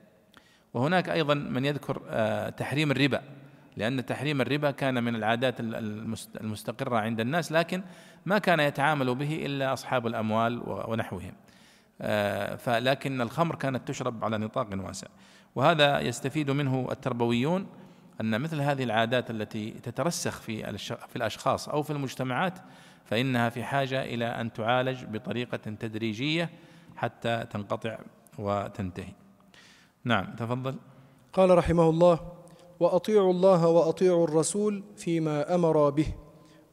وهناك 0.73 1.09
أيضا 1.09 1.33
من 1.33 1.65
يذكر 1.65 2.01
آه، 2.09 2.49
تحريم 2.49 2.91
الربا 2.91 3.21
لأن 3.77 4.05
تحريم 4.05 4.41
الربا 4.41 4.71
كان 4.71 5.03
من 5.03 5.15
العادات 5.15 5.59
المستقرة 6.41 6.97
عند 6.97 7.19
الناس 7.19 7.51
لكن 7.51 7.83
ما 8.25 8.37
كان 8.37 8.59
يتعامل 8.59 9.15
به 9.15 9.45
إلا 9.45 9.73
أصحاب 9.73 10.07
الأموال 10.07 10.61
ونحوهم. 10.65 11.33
فلكن 12.57 13.21
الخمر 13.21 13.55
كانت 13.55 13.87
تشرب 13.87 14.25
على 14.25 14.37
نطاق 14.37 14.67
واسع. 14.73 15.07
وهذا 15.55 15.99
يستفيد 15.99 16.51
منه 16.51 16.87
التربويون 16.91 17.67
أن 18.21 18.41
مثل 18.41 18.61
هذه 18.61 18.83
العادات 18.83 19.31
التي 19.31 19.71
تترسخ 19.71 20.41
في 20.41 20.77
في 21.07 21.15
الأشخاص 21.15 21.69
أو 21.69 21.83
في 21.83 21.91
المجتمعات 21.93 22.59
فإنها 23.05 23.49
في 23.49 23.63
حاجة 23.63 24.03
إلى 24.03 24.25
أن 24.25 24.53
تعالج 24.53 25.05
بطريقة 25.05 25.57
تدريجية 25.57 26.49
حتى 26.95 27.45
تنقطع 27.51 27.97
وتنتهي. 28.39 29.13
نعم 30.03 30.35
تفضل. 30.35 30.75
قال 31.33 31.57
رحمه 31.57 31.89
الله 31.89 32.19
وأطيعوا 32.79 33.31
الله 33.31 33.67
وأطيعوا 33.67 34.27
الرسول 34.27 34.83
فيما 34.97 35.55
أمر 35.55 35.89
به 35.89 36.07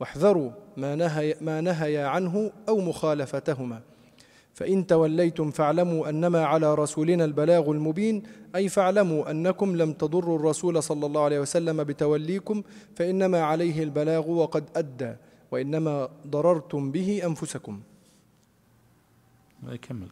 واحذروا 0.00 0.50
ما 0.76 0.94
نهي, 0.94 1.37
ما 1.40 1.61
نهي 1.61 2.04
عنه 2.04 2.52
أو 2.68 2.80
مخالفتهما. 2.80 3.89
فإن 4.61 4.87
توليتم 4.87 5.51
فاعلموا 5.51 6.09
أنما 6.09 6.44
على 6.44 6.75
رسولنا 6.75 7.25
البلاغ 7.25 7.70
المبين 7.70 8.23
أي 8.57 8.68
فاعلموا 8.68 9.31
أنكم 9.31 9.77
لم 9.77 9.92
تضروا 9.92 10.38
الرسول 10.38 10.83
صلى 10.83 11.07
الله 11.07 11.23
عليه 11.23 11.40
وسلم 11.40 11.85
بتوليكم 11.85 12.62
فإنما 12.94 13.42
عليه 13.42 13.83
البلاغ 13.83 14.31
وقد 14.31 14.64
أدى 14.77 15.14
وإنما 15.51 16.09
ضررتم 16.27 16.90
به 16.90 17.23
أنفسكم. 17.27 17.81
كمل 19.62 19.79
كمل 19.83 20.09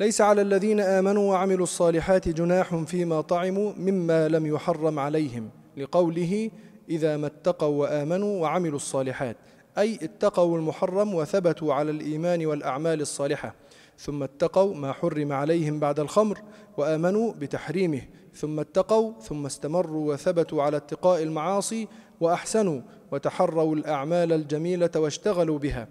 ليس 0.00 0.20
على 0.20 0.42
الذين 0.42 0.80
آمنوا 0.80 1.30
وعملوا 1.30 1.62
الصالحات 1.62 2.28
جناح 2.28 2.74
فيما 2.74 3.20
طعموا 3.20 3.72
مما 3.72 4.28
لم 4.28 4.46
يحرم 4.46 4.98
عليهم 4.98 5.50
لقوله 5.76 6.50
إذا 6.88 7.16
ما 7.16 7.26
اتقوا 7.26 7.80
وآمنوا 7.80 8.40
وعملوا 8.42 8.76
الصالحات. 8.76 9.36
أي 9.78 9.98
اتقوا 10.02 10.56
المحرم 10.56 11.14
وثبتوا 11.14 11.74
على 11.74 11.90
الإيمان 11.90 12.46
والأعمال 12.46 13.00
الصالحة. 13.00 13.54
ثم 13.98 14.22
اتقوا 14.22 14.74
ما 14.74 14.92
حرم 14.92 15.32
عليهم 15.32 15.80
بعد 15.80 16.00
الخمر 16.00 16.38
وآمنوا 16.76 17.32
بتحريمه. 17.32 18.02
ثم 18.34 18.60
اتقوا 18.60 19.12
ثم 19.20 19.46
استمروا 19.46 20.12
وثبتوا 20.12 20.62
على 20.62 20.76
اتقاء 20.76 21.22
المعاصي 21.22 21.88
وأحسنوا 22.20 22.80
وتحروا 23.12 23.74
الأعمال 23.74 24.32
الجميلة 24.32 24.90
واشتغلوا 24.96 25.58
بها. 25.58 25.88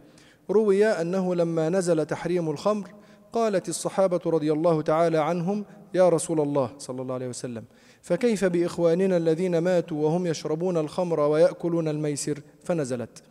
روي 0.50 0.86
أنه 0.86 1.36
لما 1.36 1.70
نزل 1.70 2.06
تحريم 2.06 2.50
الخمر 2.50 2.90
قالت 3.34 3.70
الصحابة 3.70 4.22
رضي 4.26 4.52
الله 4.52 4.82
تعالى 4.82 5.18
عنهم 5.18 5.66
يا 5.94 6.10
رسول 6.10 6.42
الله 6.42 6.72
صلى 6.78 7.02
الله 7.02 7.14
عليه 7.14 7.28
وسلم. 7.28 7.64
فكيف 8.02 8.46
بإخواننا 8.46 9.18
الذين 9.18 9.58
ماتوا 9.58 10.04
وهم 10.04 10.28
يشربون 10.28 10.78
الخمر 10.78 11.20
ويأكلون 11.20 11.88
الميسر؟ 11.88 12.40
فنزلت. 12.64 13.24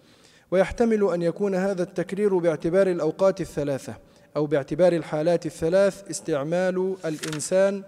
ويحتمل 0.50 1.10
أن 1.14 1.22
يكون 1.22 1.54
هذا 1.54 1.82
التكرير 1.82 2.38
باعتبار 2.38 2.86
الأوقات 2.86 3.40
الثلاثة 3.40 3.94
أو 4.36 4.46
باعتبار 4.46 4.92
الحالات 4.92 5.46
الثلاث 5.46 6.10
استعمال 6.10 6.96
الإنسان 7.04 7.82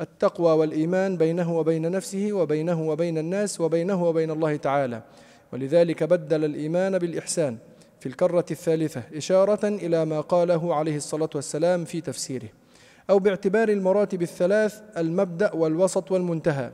التقوى 0.00 0.52
والإيمان 0.52 1.16
بينه 1.16 1.58
وبين 1.58 1.90
نفسه 1.90 2.32
وبينه 2.32 2.88
وبين 2.88 3.18
الناس 3.18 3.60
وبينه 3.60 4.04
وبين 4.04 4.30
الله 4.30 4.56
تعالى. 4.56 5.02
ولذلك 5.52 6.04
بدل 6.04 6.44
الإيمان 6.44 6.98
بالإحسان 6.98 7.56
في 8.00 8.06
الكرة 8.06 8.44
الثالثة 8.50 9.02
إشارة 9.14 9.68
إلى 9.68 10.04
ما 10.04 10.20
قاله 10.20 10.74
عليه 10.74 10.96
الصلاة 10.96 11.30
والسلام 11.34 11.84
في 11.84 12.00
تفسيره. 12.00 12.48
أو 13.10 13.18
باعتبار 13.18 13.68
المراتب 13.68 14.22
الثلاث 14.22 14.80
المبدأ 14.96 15.54
والوسط 15.54 16.12
والمنتهى. 16.12 16.70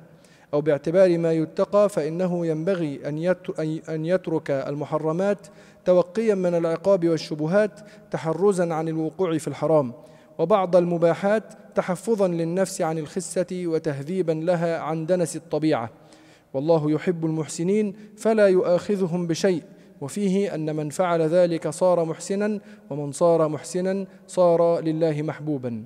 أو 0.55 0.61
باعتبار 0.61 1.19
ما 1.19 1.33
يتقى 1.33 1.89
فإنه 1.89 2.47
ينبغي 2.47 3.09
أن 3.89 4.07
يترك 4.07 4.51
المحرمات 4.51 5.47
توقيا 5.85 6.35
من 6.35 6.55
العقاب 6.55 7.09
والشبهات 7.09 7.81
تحرزا 8.11 8.75
عن 8.75 8.89
الوقوع 8.89 9.39
في 9.39 9.49
الحرام 9.49 9.93
وبعض 10.39 10.77
المباحات 10.77 11.45
تحفظا 11.75 12.29
للنفس 12.29 12.83
عن 12.83 12.99
الخسة 12.99 13.47
وتهذيبا 13.53 14.33
لها 14.33 14.79
عن 14.79 15.07
دنس 15.07 15.37
الطبيعة. 15.37 15.91
والله 16.55 16.91
يحب 16.91 17.25
المحسنين 17.25 17.97
فلا 18.17 18.49
يؤاخذهم 18.49 19.27
بشيء 19.27 19.63
وفيه 20.01 20.55
أن 20.55 20.77
من 20.77 20.91
فعل 20.91 21.23
ذلك 21.23 21.69
صار 21.69 22.05
محسنا 22.05 22.61
ومن 22.91 23.13
صار 23.13 23.49
محسنا 23.49 24.07
صار 24.27 24.81
لله 24.81 25.23
محبوبا. 25.23 25.85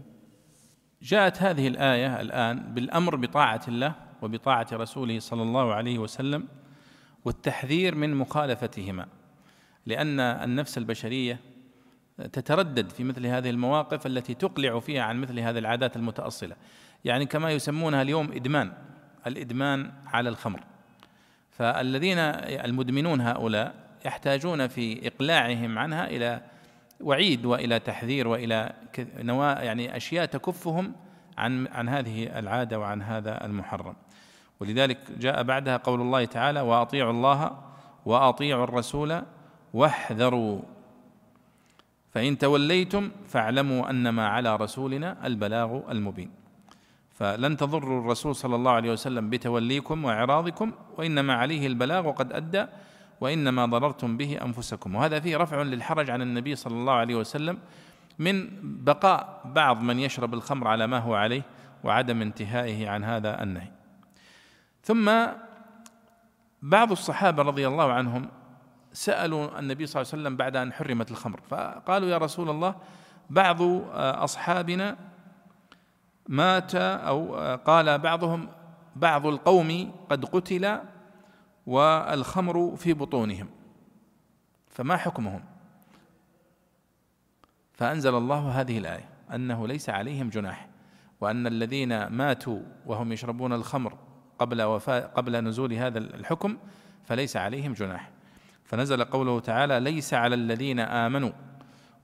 جاءت 1.03 1.43
هذه 1.43 1.69
الآية 1.69 2.21
الآن 2.21 2.75
بالأمر 2.75 3.17
بطاعة 3.17 3.61
الله 3.69 4.08
وبطاعة 4.23 4.67
رسوله 4.73 5.19
صلى 5.19 5.43
الله 5.43 5.75
عليه 5.75 5.99
وسلم 5.99 6.49
والتحذير 7.25 7.95
من 7.95 8.15
مخالفتهما 8.15 9.07
لأن 9.87 10.21
النفس 10.21 10.79
البشرية 10.79 11.41
تتردد 12.33 12.91
في 12.91 13.05
مثل 13.05 13.27
هذه 13.27 13.51
المواقف 13.51 14.07
التي 14.07 14.35
تقلع 14.35 14.81
فيها 14.81 15.03
عن 15.03 15.21
مثل 15.21 15.39
هذه 15.39 15.59
العادات 15.59 15.97
المتأصلة. 15.97 16.57
يعني 17.05 17.27
كما 17.27 17.51
يسمونها 17.51 18.03
اليوم 18.03 18.33
إدمان 18.33 18.73
الإدمان 19.27 19.93
على 20.07 20.29
الخمر. 20.29 20.61
فالذين 21.51 22.19
المدمنون 22.19 23.21
هؤلاء 23.21 23.75
يحتاجون 24.05 24.67
في 24.67 25.07
إقلاعهم 25.07 25.79
عنها 25.79 26.07
إلى 26.07 26.43
وعيد 27.01 27.47
وإلى 27.47 27.81
تحذير 27.81 28.29
وإلى 28.29 28.73
نوا 29.19 29.63
يعني 29.63 29.97
أشياء 29.97 30.27
تكفهم 30.27 30.93
عن 31.39 31.67
عن 31.67 31.89
هذه 31.89 32.39
العادة 32.39 32.79
وعن 32.79 33.03
هذا 33.03 33.45
المحرم. 33.45 33.97
ولذلك 34.61 34.99
جاء 35.19 35.43
بعدها 35.43 35.77
قول 35.77 36.01
الله 36.01 36.25
تعالى 36.25 36.61
وأطيعوا 36.61 37.11
الله 37.13 37.59
وأطيعوا 38.07 38.65
الرسول 38.65 39.23
واحذروا. 39.75 40.61
فإن 42.11 42.39
توليتم 42.39 43.11
فاعلموا 43.27 43.91
أنما 43.91 44.29
على 44.29 44.57
رسولنا 44.57 45.27
البلاغ 45.27 45.91
المبين. 45.91 46.31
فلن 47.15 47.57
تضروا 47.57 48.01
الرسول 48.01 48.35
صلى 48.35 48.57
الله 48.57 48.71
عليه 48.71 48.93
وسلم 48.93 49.31
بتوليكم 49.31 50.05
وإعراضكم 50.05 50.73
وإنما 50.97 51.35
عليه 51.35 51.67
البلاغ 51.67 52.07
وقد 52.07 52.33
أدى 52.33 52.67
وإنما 53.21 53.67
ضررتم 53.67 54.17
به 54.17 54.39
أنفسكم. 54.45 54.95
وهذا 54.95 55.21
فيه 55.21 55.37
رفع 55.37 55.63
للحرج 55.63 56.11
عن 56.11 56.23
النبي 56.23 56.57
صلى 56.57 56.75
الله 56.75 56.93
عليه 56.93 57.15
وسلم 57.15 57.59
من 58.19 58.49
بقاء 58.63 59.41
بعض 59.45 59.83
من 59.83 59.99
يشرب 59.99 60.35
الخمر 60.35 60.69
على 60.69 60.87
ما 60.87 60.99
هو 60.99 61.15
عليه 61.15 61.43
وعدم 61.85 62.23
انتهائه 62.23 62.89
عن 62.89 63.05
هذا 63.05 63.43
النهي. 63.43 63.78
ثم 64.89 65.27
بعض 66.63 66.91
الصحابة 66.91 67.43
رضي 67.43 67.69
الله 67.69 67.93
عنهم 67.93 68.29
سألوا 68.93 69.59
النبي 69.59 69.87
صلى 69.87 70.03
الله 70.03 70.13
عليه 70.13 70.23
وسلم 70.23 70.37
بعد 70.37 70.57
أن 70.57 70.73
حرمت 70.73 71.11
الخمر 71.11 71.41
فقالوا 71.49 72.09
يا 72.09 72.19
رسول 72.19 72.51
الله 72.51 72.75
بعض 73.31 73.63
أصحابنا 74.25 74.97
مات 76.29 76.75
أو 76.75 77.35
قال 77.57 77.99
بعضهم 77.99 78.49
بعض 78.97 79.27
القوم 79.27 79.93
قد 80.11 80.25
قتل 80.25 80.81
والخمر 81.67 82.77
في 82.77 82.93
بطونهم 82.93 83.49
فما 84.71 84.97
حكمهم؟ 84.97 85.45
فأنزل 87.73 88.15
الله 88.15 88.61
هذه 88.61 88.79
الآية 88.79 89.09
أنه 89.35 89.69
ليس 89.69 89.91
عليهم 89.91 90.29
جناح 90.29 90.69
وأن 91.21 91.47
الذين 91.47 92.07
ماتوا 92.07 92.61
وهم 92.87 93.13
يشربون 93.13 93.53
الخمر 93.53 94.08
قبل 94.39 94.63
وفاة 94.63 95.01
قبل 95.01 95.45
نزول 95.45 95.73
هذا 95.73 95.99
الحكم 95.99 96.57
فليس 97.05 97.37
عليهم 97.37 97.73
جناح. 97.73 98.11
فنزل 98.65 99.05
قوله 99.05 99.41
تعالى 99.41 99.81
ليس 99.81 100.15
على 100.15 100.35
الذين 100.35 100.81
آمنوا 100.81 101.31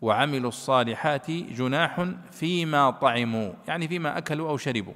وعملوا 0.02 0.48
الصالحات 0.48 1.30
جناح 1.30 2.08
فيما 2.30 2.90
طعموا. 2.90 3.52
يعني 3.68 3.88
فيما 3.88 4.18
أكلوا 4.18 4.50
أو 4.50 4.56
شربوا. 4.56 4.94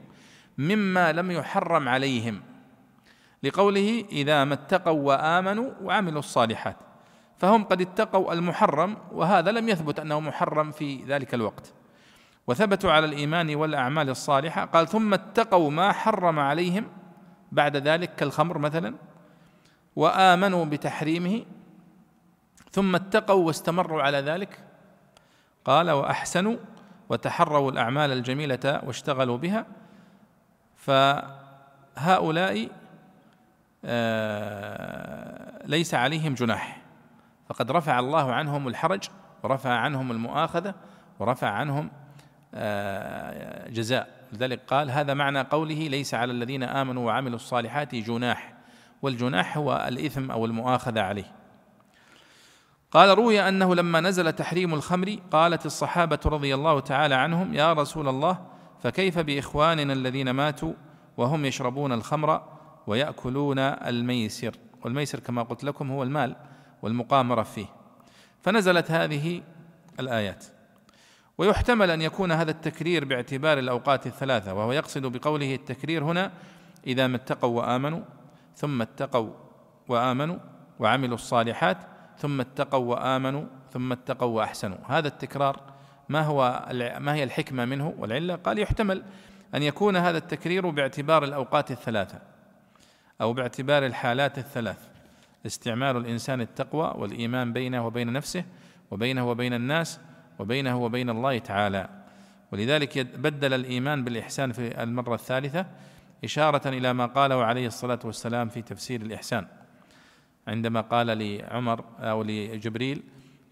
مما 0.59 1.13
لم 1.13 1.31
يحرم 1.31 1.89
عليهم. 1.89 2.41
لقوله 3.43 4.05
إذا 4.13 4.45
ما 4.45 4.55
اتقوا 4.55 5.03
وآمنوا 5.03 5.71
وعملوا 5.83 6.19
الصالحات. 6.19 6.77
فهم 7.39 7.65
قد 7.65 7.81
اتقوا 7.81 8.33
المحرم 8.33 8.97
وهذا 9.13 9.53
لم 9.53 9.69
يثبت 9.69 10.01
أنه 10.01 10.21
محرم 10.21 10.71
في 10.71 11.05
ذلك 11.05 11.35
الوقت. 11.35 11.73
وثبتوا 12.47 12.93
على 12.93 13.07
الإيمان 13.07 13.55
والأعمال 13.55 14.11
الصالحة 14.11 14.65
قال 14.65 14.89
ثم 14.89 15.15
اتقوا 15.15 15.71
ما 15.71 15.93
حرم 15.93 16.39
عليهم 16.39 16.87
بعد 17.53 17.77
ذلك 17.77 18.15
كالخمر 18.15 18.59
مثلا 18.59 18.95
وآمنوا 19.97 20.65
بتحريمه 20.65 21.45
ثم 22.71 22.95
اتقوا 22.95 23.47
واستمروا 23.47 24.03
على 24.03 24.19
ذلك. 24.19 24.65
قال 25.65 25.91
وأحسنوا 25.91 26.57
وتحروا 27.09 27.71
الأعمال 27.71 28.13
الجميلة 28.13 28.81
واشتغلوا 28.87 29.37
بها. 29.37 29.67
فهؤلاء 31.97 32.69
آه، 33.85 35.67
ليس 35.67 35.95
عليهم 35.95 36.35
جناح. 36.35 36.83
فقد 37.49 37.71
رفع 37.71 37.99
الله 37.99 38.33
عنهم 38.33 38.69
الحرج 38.69 39.09
ورفع 39.43 39.71
عنهم 39.71 40.11
المؤاخذة 40.11 40.75
ورفع 41.19 41.49
عنهم 41.49 41.91
آه، 42.55 43.69
جزاء. 43.69 44.18
لذلك 44.33 44.61
قال 44.67 44.91
هذا 44.91 45.15
معنى 45.15 45.41
قوله 45.41 45.89
ليس 45.89 46.15
على 46.15 46.33
الذين 46.33 46.63
آمنوا 46.63 47.07
وعملوا 47.07 47.37
الصالحات 47.37 47.95
جناح 47.95 48.55
والجناح 49.03 49.59
هو 49.59 49.85
الإثم 49.89 50.31
أو 50.31 50.45
المؤاخذة 50.45 51.01
عليه. 51.01 51.33
قال 52.91 53.19
روي 53.19 53.49
أنه 53.49 53.75
لما 53.75 54.01
نزل 54.01 54.33
تحريم 54.33 54.75
الخمر 54.75 55.19
قالت 55.31 55.67
الصحابة 55.67 56.19
رضي 56.27 56.55
الله 56.55 56.81
تعالى 56.81 57.15
عنهم 57.15 57.55
يا 57.55 57.73
رسول 57.73 58.09
الله 58.09 58.47
فكيف 58.83 59.19
بإخواننا 59.19 59.93
الذين 59.93 60.31
ماتوا 60.31 60.73
وهم 61.17 61.45
يشربون 61.45 61.93
الخمر 61.93 62.43
ويأكلون 62.87 63.59
الميسر؟ 63.59 64.53
والميسر 64.85 65.21
كما 65.21 65.43
قلت 65.43 65.65
لكم 65.65 65.91
هو 65.91 66.03
المال 66.03 66.37
والمقامرة 66.83 67.43
فيه. 67.43 67.67
فنزلت 68.43 68.91
هذه 68.91 69.43
الآيات. 70.01 70.45
ويحتمل 71.39 71.91
أن 71.91 72.03
يكون 72.03 72.33
هذا 72.33 72.51
التكرير 72.51 73.05
باعتبار 73.05 73.59
الأوقات 73.59 74.07
الثلاثة 74.07 74.55
وهو 74.55 74.73
يقصد 74.73 75.07
بقوله 75.07 75.55
التكرير 75.55 76.05
هنا 76.05 76.33
إذا 76.87 77.07
ما 77.07 77.17
اتقوا 77.17 77.59
وآمنوا 77.63 78.01
ثم 78.57 78.83
اتقوا 78.83 79.31
وآمنوا 79.89 80.37
وعملوا 80.79 81.15
الصالحات 81.15 81.79
ثم 82.19 82.41
اتقوا 82.41 82.95
وآمنوا 82.95 83.45
ثم 83.73 83.93
اتقوا 83.93 84.37
وأحسنوا. 84.37 84.79
هذا 84.89 85.09
التكرار 85.09 85.61
ما 86.09 86.23
هو 86.23 86.67
ما 86.99 87.15
هي 87.15 87.25
الحكمة 87.25 87.65
منه 87.65 87.95
والعلة؟ 87.99 88.35
قال 88.35 88.59
يحتمل 88.59 89.03
أن 89.55 89.63
يكون 89.63 89.97
هذا 89.97 90.19
التكرير 90.19 90.71
باعتبار 90.71 91.25
الأوقات 91.25 91.71
الثلاثة 91.71 92.19
أو 93.21 93.33
باعتبار 93.33 93.87
الحالات 93.87 94.39
الثلاث. 94.39 94.89
استعمال 95.47 95.97
الإنسان 95.97 96.41
التقوى 96.41 96.95
والإيمان 96.97 97.53
بينه 97.53 97.87
وبين 97.87 98.13
نفسه 98.13 98.45
وبينه 98.91 99.31
وبين 99.31 99.55
الناس 99.55 100.01
وبينه 100.39 100.77
وبين 100.77 101.11
الله 101.11 101.39
تعالى. 101.39 101.89
ولذلك 102.53 102.99
بدل 102.99 103.55
الإيمان 103.55 104.05
بالإحسان 104.05 104.53
في 104.53 104.83
المرة 104.83 105.15
الثالثة 105.15 105.67
إشارة 106.25 106.69
إلى 106.69 106.93
ما 106.93 107.07
قاله 107.07 107.45
عليه 107.45 107.67
الصلاة 107.67 107.99
والسلام 108.05 108.49
في 108.49 108.63
تفسير 108.63 109.01
الإحسان. 109.01 109.47
عندما 110.49 110.81
قال 110.81 111.07
لعمر 111.07 111.85
أو 112.01 112.23
لجبريل 112.23 113.03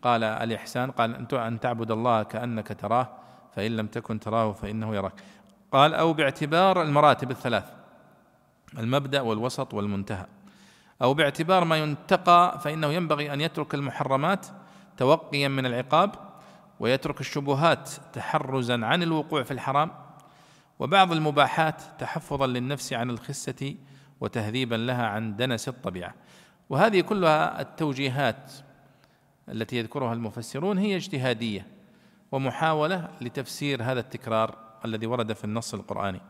قال 0.03 0.25
الإحسان 0.25 0.91
قال 0.91 1.35
أن 1.35 1.61
تعبد 1.61 1.91
الله 1.91 2.23
كأنك 2.23 2.69
تراه 2.69 3.09
فإن 3.57 3.77
لم 3.77 3.87
تكن 3.87 4.21
تراه 4.21 4.53
فإنه 4.53 4.95
يراك. 4.95 5.13
قال 5.73 5.95
أو 5.95 6.13
باعتبار 6.13 6.83
المراتب 6.83 7.31
الثلاث 7.31 7.65
المبدأ 8.79 9.21
والوسط 9.21 9.75
والمنتهى. 9.75 10.27
أو 11.03 11.15
باعتبار 11.15 11.65
ما 11.65 11.77
ينتقى 11.77 12.61
فإنه 12.61 12.87
ينبغي 12.87 13.33
أن 13.33 13.41
يترك 13.41 13.75
المحرمات 13.75 14.47
توقيا 14.97 15.49
من 15.49 15.67
العقاب 15.67 16.26
ويترك 16.81 17.21
الشبهات 17.21 17.91
تحرزا 18.13 18.85
عن 18.85 19.03
الوقوع 19.03 19.43
في 19.43 19.51
الحرام 19.51 19.91
وبعض 20.79 21.13
المباحات 21.13 21.83
تحفظا 21.99 22.47
للنفس 22.47 22.93
عن 22.93 23.11
الخسة 23.11 23.75
وتهذيبا 24.21 24.75
لها 24.75 25.07
عن 25.07 25.37
دنس 25.37 25.69
الطبيعة. 25.69 26.15
وهذه 26.71 27.01
كلها 27.01 27.61
التوجيهات 27.61 28.53
التي 29.49 29.77
يذكرها 29.77 30.13
المفسرون 30.13 30.79
هي 30.79 30.97
اجتهادية 30.97 31.67
ومحاولة 32.33 33.09
لتفسير 33.21 33.83
هذا 33.83 34.01
التكرار 34.01 34.59
الذي 34.85 35.07
ورد 35.07 35.33
في 35.33 35.45
النص 35.45 35.75
القرآني. 35.75 36.21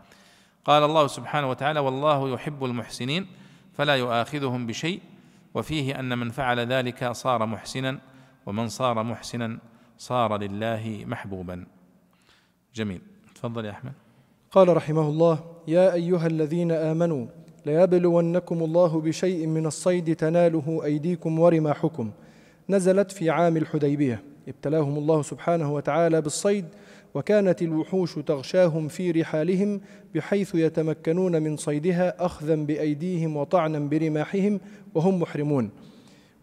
قال 0.64 0.82
الله 0.82 1.06
سبحانه 1.06 1.50
وتعالى 1.50 1.80
والله 1.80 2.30
يحب 2.34 2.64
المحسنين 2.64 3.26
فلا 3.74 3.96
يؤاخذهم 3.96 4.66
بشيء 4.66 5.00
وفيه 5.54 6.00
أن 6.00 6.18
من 6.18 6.30
فعل 6.30 6.60
ذلك 6.60 7.12
صار 7.12 7.46
محسنا 7.46 7.98
ومن 8.46 8.68
صار 8.68 9.02
محسنا 9.02 9.58
صار 9.98 10.36
لله 10.36 11.04
محبوبا. 11.06 11.66
جميل. 12.74 13.00
تفضل 13.34 13.64
يا 13.64 13.70
أحمد. 13.70 13.92
قال 14.50 14.76
رحمه 14.76 15.08
الله 15.08 15.44
يا 15.68 15.94
أيها 15.94 16.26
الذين 16.26 16.72
آمنوا 16.72 17.26
ليبلونكم 17.66 18.62
الله 18.62 19.00
بشيء 19.00 19.46
من 19.46 19.66
الصيد 19.66 20.16
تناله 20.16 20.80
أيديكم 20.84 21.38
ورماحكم. 21.38 22.10
نزلت 22.68 23.12
في 23.12 23.30
عام 23.30 23.56
الحديبية. 23.56 24.22
ابتلاهم 24.48 24.98
الله 24.98 25.22
سبحانه 25.22 25.74
وتعالى 25.74 26.20
بالصيد 26.20 26.64
وكانت 27.14 27.62
الوحوش 27.62 28.14
تغشاهم 28.14 28.88
في 28.88 29.10
رحالهم 29.10 29.80
بحيث 30.14 30.54
يتمكنون 30.54 31.42
من 31.42 31.56
صيدها 31.56 32.26
اخذا 32.26 32.54
بأيديهم 32.54 33.36
وطعنا 33.36 33.78
برماحهم 33.78 34.60
وهم 34.94 35.20
محرمون. 35.20 35.70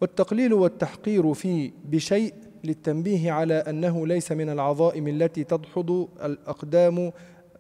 والتقليل 0.02 0.54
والتحقير 0.54 1.34
في 1.34 1.72
بشيء 1.86 2.34
للتنبيه 2.64 3.32
على 3.32 3.54
أنه 3.54 4.08
ليس 4.08 4.32
من 4.32 4.50
العظائم 4.50 5.08
التي 5.08 5.44
تدحض 5.44 6.08
الأقدام 6.24 7.12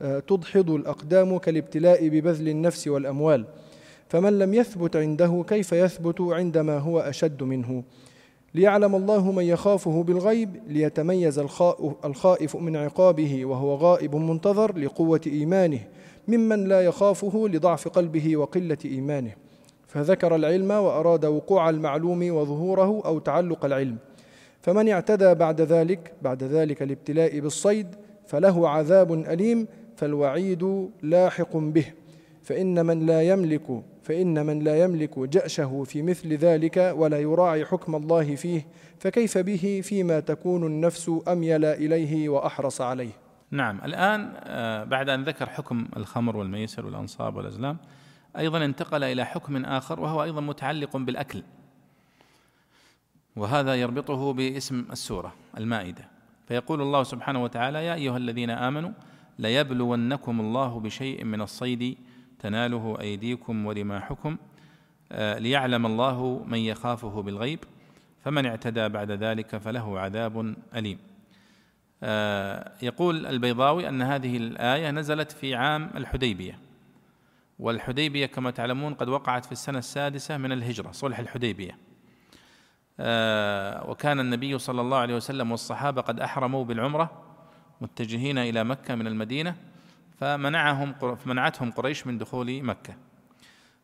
آه، 0.02 0.20
تدحض 0.20 0.70
الأقدام 0.70 1.38
كالابتلاء 1.38 2.10
ببذل 2.10 2.50
النفس 2.50 2.88
والأموال. 2.88 3.46
فمن 4.10 4.40
لم 4.40 4.54
يثبت 4.54 4.96
عنده 4.96 5.44
كيف 5.48 5.72
يثبت 5.72 6.22
عندما 6.22 6.78
هو 6.78 7.00
أشد 7.00 7.44
منه؟ 7.44 7.84
ليعلم 8.56 8.96
الله 8.96 9.32
من 9.32 9.44
يخافه 9.44 10.04
بالغيب 10.04 10.50
ليتميز 10.68 11.40
الخائف 12.06 12.56
من 12.56 12.76
عقابه 12.76 13.46
وهو 13.46 13.76
غائب 13.76 14.16
منتظر 14.16 14.78
لقوة 14.78 15.22
إيمانه 15.28 15.80
ممن 16.28 16.64
لا 16.64 16.82
يخافه 16.82 17.48
لضعف 17.48 17.88
قلبه 17.88 18.38
وقلة 18.38 18.78
إيمانه. 18.86 19.32
فذكر 19.88 20.36
العلم 20.36 20.72
وأراد 20.72 21.26
وقوع 21.26 21.70
المعلوم 21.70 22.32
وظهوره 22.32 23.02
أو 23.06 23.20
تعلق 23.20 23.66
العلم. 23.66 23.98
فمن 24.64 24.90
اعتدى 24.90 25.34
بعد 25.34 25.62
ذلك 25.62 26.14
بعد 26.22 26.44
ذلك 26.44 26.82
الابتلاء 26.82 27.40
بالصيد 27.40 27.96
فله 28.28 28.70
عذاب 28.70 29.14
أليم 29.14 29.68
فالوعيد 29.96 30.90
لاحق 31.02 31.58
به. 31.58 31.86
فإن 32.44 32.86
من 32.86 33.06
لا 33.06 33.22
يملك 33.22 33.84
فإن 34.04 34.46
من 34.46 34.60
لا 34.60 34.84
يملك 34.84 35.20
جأشه 35.20 35.84
في 35.84 36.02
مثل 36.02 36.34
ذلك 36.34 36.94
ولا 36.96 37.20
يراعي 37.20 37.66
حكم 37.66 37.96
الله 37.96 38.36
فيه 38.36 38.68
فكيف 39.00 39.38
به 39.38 39.82
فيما 39.84 40.20
تكون 40.20 40.64
النفس 40.66 41.12
أميل 41.28 41.66
إليه 41.66 42.30
وأحرص 42.30 42.82
عليه؟ 42.82 43.12
نعم. 43.52 43.82
الآن 43.86 44.34
آه، 44.36 44.84
بعد 44.84 45.10
أن 45.10 45.24
ذكر 45.24 45.50
حكم 45.50 45.88
الخمر 45.98 46.38
والميسر 46.38 46.86
والأنصاب 46.86 47.36
والأزلام 47.36 47.78
أيضا 48.38 48.66
انتقل 48.66 49.04
إلى 49.04 49.26
حكم 49.26 49.66
آخر 49.66 50.00
وهو 50.00 50.24
أيضا 50.24 50.42
متعلق 50.42 50.98
بالأكل. 50.98 51.44
وهذا 53.36 53.76
يربطه 53.76 54.34
باسم 54.34 54.86
السورة 54.92 55.34
المائدة. 55.58 56.08
فيقول 56.48 56.82
الله 56.82 57.04
سبحانه 57.04 57.44
وتعالى 57.44 57.86
يا 57.86 57.94
أيها 57.94 58.18
الذين 58.18 58.50
آمنوا 58.50 58.92
ليبلونكم 59.40 60.40
الله 60.40 60.80
بشيء 60.80 61.24
من 61.24 61.42
الصيد 61.42 61.98
تناله 62.40 62.98
أيديكم 63.00 63.66
ورماحكم 63.66 64.38
آه، 65.12 65.40
ليعلم 65.40 65.86
الله 65.86 66.44
من 66.48 66.58
يخافه 66.58 67.22
بالغيب 67.22 67.60
فمن 68.24 68.46
اعتدى 68.46 68.90
بعد 68.90 69.12
ذلك 69.12 69.58
فله 69.58 70.00
عذاب 70.00 70.56
أليم. 70.76 71.00
آه، 72.04 72.72
يقول 72.82 73.26
البيضاوي 73.26 73.90
أن 73.90 74.02
هذه 74.02 74.38
الآية 74.38 74.92
نزلت 74.92 75.32
في 75.32 75.56
عام 75.56 75.90
الحديبية. 75.96 76.60
والحديبية 77.60 78.26
كما 78.26 78.52
تعلمون 78.52 78.94
قد 78.94 79.10
وقعت 79.10 79.46
في 79.46 79.52
السنة 79.52 79.80
السادسة 79.80 80.38
من 80.38 80.52
الهجرة 80.52 80.92
صلح 80.92 81.20
الحديبية. 81.20 81.78
وكان 83.90 84.20
النبي 84.20 84.60
صلى 84.60 84.82
الله 84.82 84.98
عليه 84.98 85.16
وسلم 85.16 85.52
والصحابة 85.52 86.02
قد 86.02 86.20
أحرموا 86.20 86.66
بالعمرة 86.66 87.24
متجهين 87.82 88.38
إلى 88.38 88.64
مكة 88.64 88.96
من 88.96 89.08
المدينة 89.08 89.56
فمنعهم 90.20 90.96
منعتهم 91.26 91.72
قريش 91.72 92.08
من 92.08 92.18
دخول 92.18 92.64
مكة. 92.64 92.94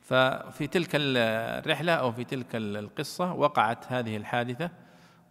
ففي 0.02 0.68
تلك 0.68 0.90
الرحلة 0.94 1.92
أو 1.92 2.12
في 2.12 2.24
تلك 2.24 2.56
القصة 2.56 3.34
وقعت 3.34 3.92
هذه 3.92 4.18
الحادثة 4.18 4.70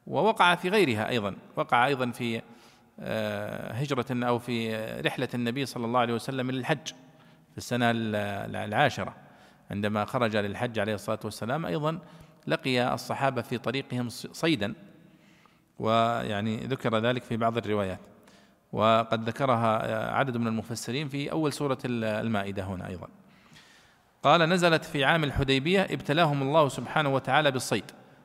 ووقع 0.07 0.55
في 0.55 0.69
غيرها 0.69 1.09
أيضا 1.09 1.37
وقع 1.57 1.87
أيضا 1.87 2.11
في 2.11 2.43
آه، 3.01 3.73
هجرة 3.73 4.07
أو 4.11 4.39
في 4.39 4.77
رحلة 5.01 5.29
النبي 5.35 5.67
صلى 5.67 5.87
الله 5.87 6.01
عليه 6.01 6.15
وسلم 6.15 6.51
للحج 6.51 6.87
في 7.53 7.59
السنة 7.59 7.91
العاشرة 8.65 9.15
عندما 9.71 10.05
خرج 10.05 10.37
للحج 10.37 10.79
عليه 10.79 10.95
الصلاة 10.95 11.19
والسلام 11.25 11.67
أيضا 11.67 11.99
لقي 12.47 12.95
الصحابة 12.95 13.43
في 13.43 13.59
طريقهم 13.59 14.09
صيدا 14.09 14.75
ويعني 15.79 16.57
ذكر 16.57 16.99
ذلك 16.99 17.23
في 17.23 17.37
بعض 17.37 17.57
الروايات. 17.57 18.01
وقد 18.73 19.29
ذكرها 19.29 20.13
عدد 20.15 20.37
من 20.37 20.47
المفسرين 20.47 21.09
في 21.09 21.33
أول 21.33 21.53
سورة 21.53 21.79
المائدة 21.85 22.63
هنا 22.63 22.89
أيضا. 22.89 23.09
قال 24.23 24.41
نزلت 24.41 24.85
في 24.85 25.05
عام 25.05 25.25
الحديبية 25.25 25.83
ابتلاهم 25.83 26.43
الله 26.43 26.69
سبحانه 26.69 27.09
وتعالى 27.09 27.51
بالصيد 27.51 27.85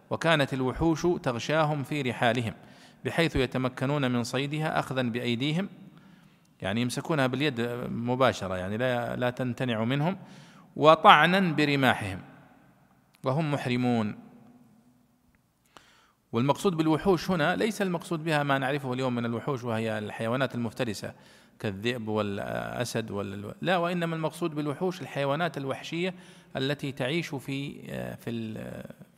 وكانت 0.10 0.54
الوحوش 0.54 1.08
تغشاهم 1.24 1.84
في 1.84 2.02
رحالهم 2.02 2.54
بحيث 3.06 3.36
يتمكنون 3.36 4.12
من 4.12 4.24
صيدها 4.24 4.80
اخذا 4.80 5.02
بأيديهم 5.02 5.70
يعني 6.62 6.82
يمسكونها 6.82 7.28
باليد 7.28 7.62
مباشرة 7.90 8.58
يعني 8.58 8.78
لا 8.78 9.16
لا 9.16 9.30
تمتنع 9.30 9.84
منهم 9.84 10.18
وطعنا 10.76 11.40
برماحهم. 11.40 12.20
وهم 13.24 13.52
محرمون. 13.52 14.16
والمقصود 16.32 16.78
بالوحوش 16.78 17.32
هنا 17.32 17.56
ليس 17.56 17.82
المقصود 17.82 18.24
بها 18.24 18.44
ما 18.44 18.58
نعرفه 18.58 18.94
اليوم 18.94 19.16
من 19.16 19.26
الوحوش 19.26 19.64
وهي 19.64 19.98
الحيوانات 19.98 20.56
المفترسة 20.56 21.14
كالذئب 21.60 22.08
والأسد 22.08 23.12
وال... 23.12 23.54
لا 23.62 23.78
وإنما 23.78 24.16
المقصود 24.16 24.56
بالوحوش 24.56 25.02
الحيوانات 25.02 25.58
الوحشية 25.58 26.14
التي 26.58 26.92
تعيش 26.92 27.36
في 27.36 27.82
في 28.18 28.54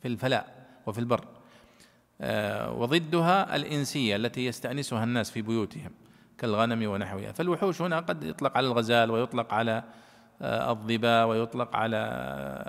في 0.02 0.08
الفلاء 0.08 0.66
وفي 0.86 0.98
البر. 0.98 1.24
وضدها 2.80 3.56
الإنسية 3.56 4.16
التي 4.16 4.46
يستأنسها 4.46 5.04
الناس 5.04 5.30
في 5.30 5.42
بيوتهم 5.42 5.90
كالغنم 6.38 6.90
ونحوها. 6.90 7.32
فالوحوش 7.32 7.82
هنا 7.82 8.00
قد 8.00 8.24
يطلق 8.24 8.56
على 8.56 8.66
الغزال 8.66 9.10
ويطلق 9.10 9.54
على 9.54 9.84
الظباء 10.42 11.26
ويطلق 11.28 11.76
على 11.76 11.96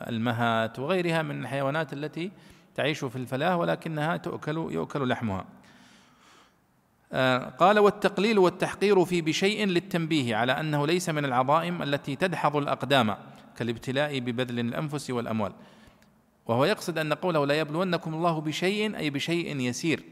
المهات 0.09 0.79
وغيرها 0.79 1.21
من 1.21 1.41
الحيوانات 1.41 1.93
التي 1.93 2.31
تعيش 2.75 3.05
في 3.05 3.15
الفلاة 3.15 3.57
ولكنها 3.57 4.17
تؤكل 4.17 4.57
يؤكل 4.57 5.09
لحمها. 5.09 5.45
آه، 7.13 7.37
قال 7.37 7.79
والتقليل 7.79 8.39
والتحقير 8.39 9.05
في 9.05 9.21
بشيء 9.21 9.65
للتنبيه 9.65 10.35
على 10.35 10.51
أنه 10.51 10.87
ليس 10.87 11.09
من 11.09 11.25
العظائم 11.25 11.83
التي 11.83 12.15
تدحض 12.15 12.55
الأقدام 12.55 13.15
كالابتلاء 13.57 14.19
ببذل 14.19 14.59
الأنفس 14.59 15.09
والأموال. 15.09 15.51
وهو 16.47 16.65
يقصد 16.65 16.97
أن 16.97 17.13
قوله 17.13 17.45
لا 17.45 17.59
يبلونكم 17.59 18.13
الله 18.13 18.41
بشيء 18.41 18.97
أي 18.97 19.09
بشيء 19.09 19.59
يسير 19.59 20.03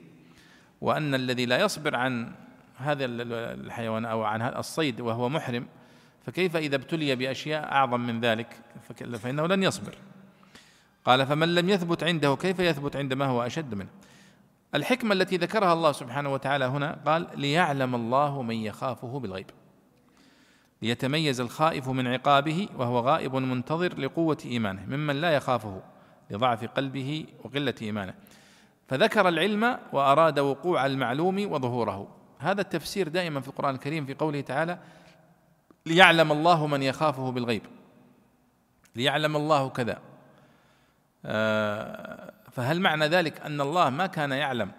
وأن 0.82 1.16
الذي 1.16 1.46
لا 1.46 1.60
يصبر 1.60 1.96
عن 1.96 2.32
هذا 2.78 3.06
الحيوان 3.06 4.06
أو 4.06 4.24
عن 4.24 4.42
الصيد 4.42 5.02
وهو 5.02 5.30
محرم 5.30 5.68
فكيف 6.26 6.56
إذا 6.56 6.76
ابتلي 6.76 7.16
بأشياء 7.16 7.72
أعظم 7.72 8.00
من 8.00 8.22
ذلك؟ 8.22 8.48
فإنه 9.20 9.48
لن 9.48 9.64
يصبر. 9.64 9.96
قال 11.06 11.26
فمن 11.26 11.56
لم 11.56 11.70
يثبت 11.70 12.04
عنده 12.04 12.36
كيف 12.36 12.60
يثبت 12.60 12.96
عند 12.96 13.14
ما 13.14 13.26
هو 13.26 13.42
أشد 13.42 13.76
منه؟ 13.76 13.90
الحكمة 14.76 15.14
التي 15.14 15.38
ذكرها 15.38 15.74
الله 15.74 15.92
سبحانه 15.92 16.34
وتعالى 16.34 16.66
هنا 16.66 17.00
قال 17.06 17.28
ليعلم 17.36 17.96
الله 17.96 18.42
من 18.42 18.56
يخافه 18.56 19.20
بالغيب. 19.20 19.46
ليتميز 20.82 21.42
الخائف 21.42 21.90
من 21.90 22.08
عقابه 22.08 22.68
وهو 22.78 23.00
غائب 23.00 23.36
منتظر 23.36 24.00
لقوة 24.00 24.38
إيمانه 24.46 24.86
ممن 24.86 25.22
لا 25.22 25.32
يخافه 25.32 25.82
لضعف 26.30 26.66
قلبه 26.66 27.26
وقلة 27.44 27.74
إيمانه. 27.82 28.14
فذكر 28.88 29.28
العلم 29.28 29.78
وأراد 29.94 30.40
وقوع 30.40 30.86
المعلوم 30.86 31.52
وظهوره. 31.52 32.08
هذا 32.40 32.62
التفسير 32.62 33.08
دائما 33.08 33.42
في 33.42 33.48
القرآن 33.48 33.76
الكريم 33.76 34.06
في 34.06 34.14
قوله 34.14 34.42
تعالى 34.42 34.80
ليعلم 35.86 36.32
الله 36.32 36.68
من 36.68 36.84
يخافه 36.84 37.32
بالغيب. 37.32 37.62
ليعلم 38.96 39.36
الله 39.36 39.70
كذا. 39.70 40.02
آه، 41.26 42.32
فهل 42.52 42.82
معنى 42.82 43.06
ذلك 43.06 43.42
أن 43.42 43.62
الله 43.62 43.90
ما 43.90 44.06
كان 44.06 44.32
يعلم 44.32 44.72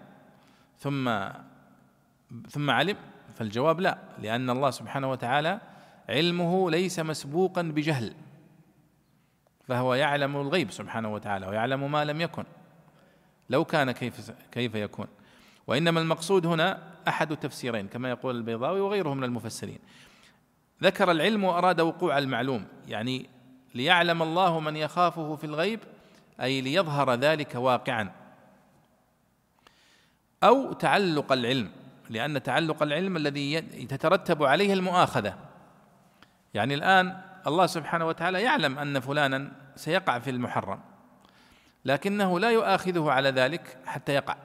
ثم 0.79 1.29
ثم 2.49 2.71
علم؟ 2.71 2.97
فالجواب 3.35 3.79
لا 3.79 3.97
لأن 4.19 4.49
الله 4.49 4.71
سبحانه 4.71 5.11
وتعالى 5.11 5.59
علمه 6.09 6.71
ليس 6.71 6.99
مسبوقا 6.99 7.61
بجهل 7.61 8.13
فهو 9.67 9.93
يعلم 9.93 10.37
الغيب 10.37 10.71
سبحانه 10.71 11.13
وتعالى 11.13 11.47
ويعلم 11.47 11.91
ما 11.91 12.05
لم 12.05 12.21
يكن. 12.21 12.43
لو 13.49 13.65
كان 13.65 13.91
كيف 13.91 14.31
كيف 14.51 14.75
يكون. 14.75 15.07
وإنما 15.67 15.99
المقصود 16.01 16.45
هنا 16.45 16.79
أحد 17.07 17.31
التفسيرين 17.31 17.87
كما 17.87 18.09
يقول 18.09 18.35
البيضاوي 18.35 18.81
وغيره 18.81 19.13
من 19.13 19.23
المفسرين. 19.23 19.79
ذكر 20.83 21.11
العلم 21.11 21.43
وأراد 21.43 21.81
وقوع 21.81 22.17
المعلوم. 22.17 22.65
يعني 22.87 23.29
ليعلم 23.75 24.23
الله 24.23 24.59
من 24.59 24.75
يخافه 24.75 25.35
في 25.35 25.43
الغيب 25.43 25.79
أي 26.41 26.61
ليظهر 26.61 27.13
ذلك 27.13 27.55
واقعا. 27.55 28.11
أو 30.43 30.73
تعلق 30.73 31.31
العلم 31.31 31.71
لأن 32.09 32.43
تعلق 32.43 32.83
العلم 32.83 33.17
الذي 33.17 33.61
تترتب 33.61 34.43
عليه 34.43 34.73
المؤاخذة. 34.73 35.37
يعني 36.53 36.73
الآن 36.73 37.21
الله 37.47 37.65
سبحانه 37.65 38.05
وتعالى 38.05 38.41
يعلم 38.41 38.79
أن 38.79 38.99
فلانا 38.99 39.51
سيقع 39.75 40.19
في 40.19 40.29
المحرم 40.29 40.79
لكنه 41.85 42.39
لا 42.39 42.51
يؤاخذه 42.51 43.11
على 43.11 43.29
ذلك 43.29 43.77
حتى 43.85 44.13
يقع. 44.13 44.35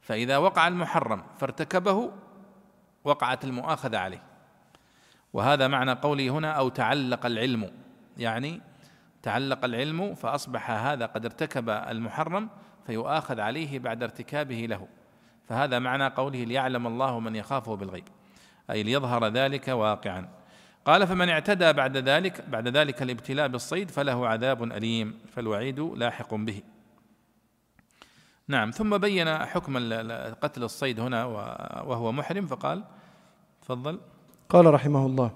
فإذا 0.00 0.36
وقع 0.36 0.68
المحرم 0.68 1.24
فارتكبه 1.38 2.10
وقعت 3.04 3.44
المؤاخذة 3.44 3.98
عليه. 3.98 4.22
وهذا 5.34 5.68
معنى 5.68 5.92
قولي 5.92 6.30
هنا 6.30 6.52
أو 6.52 6.68
تعلق 6.68 7.26
العلم. 7.26 7.70
يعني 8.16 8.60
تعلق 9.22 9.64
العلم 9.64 10.14
فأصبح 10.14 10.70
هذا 10.70 11.06
قد 11.06 11.24
ارتكب 11.24 11.70
المحرم 11.70 12.48
فيؤاخذ 12.86 13.40
عليه 13.40 13.78
بعد 13.78 14.02
ارتكابه 14.02 14.66
له. 14.66 14.88
فهذا 15.48 15.78
معنى 15.78 16.06
قوله 16.06 16.44
ليعلم 16.44 16.86
الله 16.86 17.20
من 17.20 17.36
يخافه 17.36 17.76
بالغيب. 17.76 18.04
أي 18.70 18.82
ليظهر 18.82 19.28
ذلك 19.28 19.68
واقعا. 19.68 20.28
قال 20.84 21.06
فمن 21.06 21.28
اعتدى 21.28 21.72
بعد 21.72 21.96
ذلك 21.96 22.48
بعد 22.48 22.68
ذلك 22.68 23.02
الابتلاء 23.02 23.48
بالصيد 23.48 23.90
فله 23.90 24.28
عذاب 24.28 24.62
أليم 24.62 25.18
فالوعيد 25.32 25.80
لاحق 25.80 26.34
به. 26.34 26.62
نعم 28.48 28.70
ثم 28.70 28.98
بين 28.98 29.38
حكم 29.38 29.76
قتل 30.42 30.62
الصيد 30.62 31.00
هنا 31.00 31.24
وهو 31.84 32.12
محرم 32.12 32.46
فقال 32.46 32.84
تفضل. 33.62 34.00
قال 34.48 34.74
رحمه 34.74 35.06
الله 35.06 35.30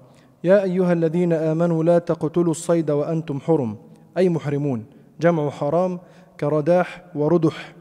يا 0.45 0.63
أيها 0.63 0.93
الذين 0.93 1.33
آمنوا 1.33 1.85
لا 1.85 1.99
تقتلوا 1.99 2.51
الصيد 2.51 2.91
وأنتم 2.91 3.41
حرم 3.41 3.77
أي 4.19 4.29
محرمون 4.29 4.85
جمع 5.21 5.51
حرام 5.51 5.99
كرداح 6.41 7.05
وردح 7.15 7.75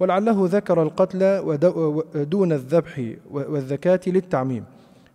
ولعله 0.00 0.36
ذكر 0.40 0.82
القتل 0.82 1.42
دون 2.14 2.52
الذبح 2.52 3.12
والذكاة 3.30 4.00
للتعميم 4.06 4.64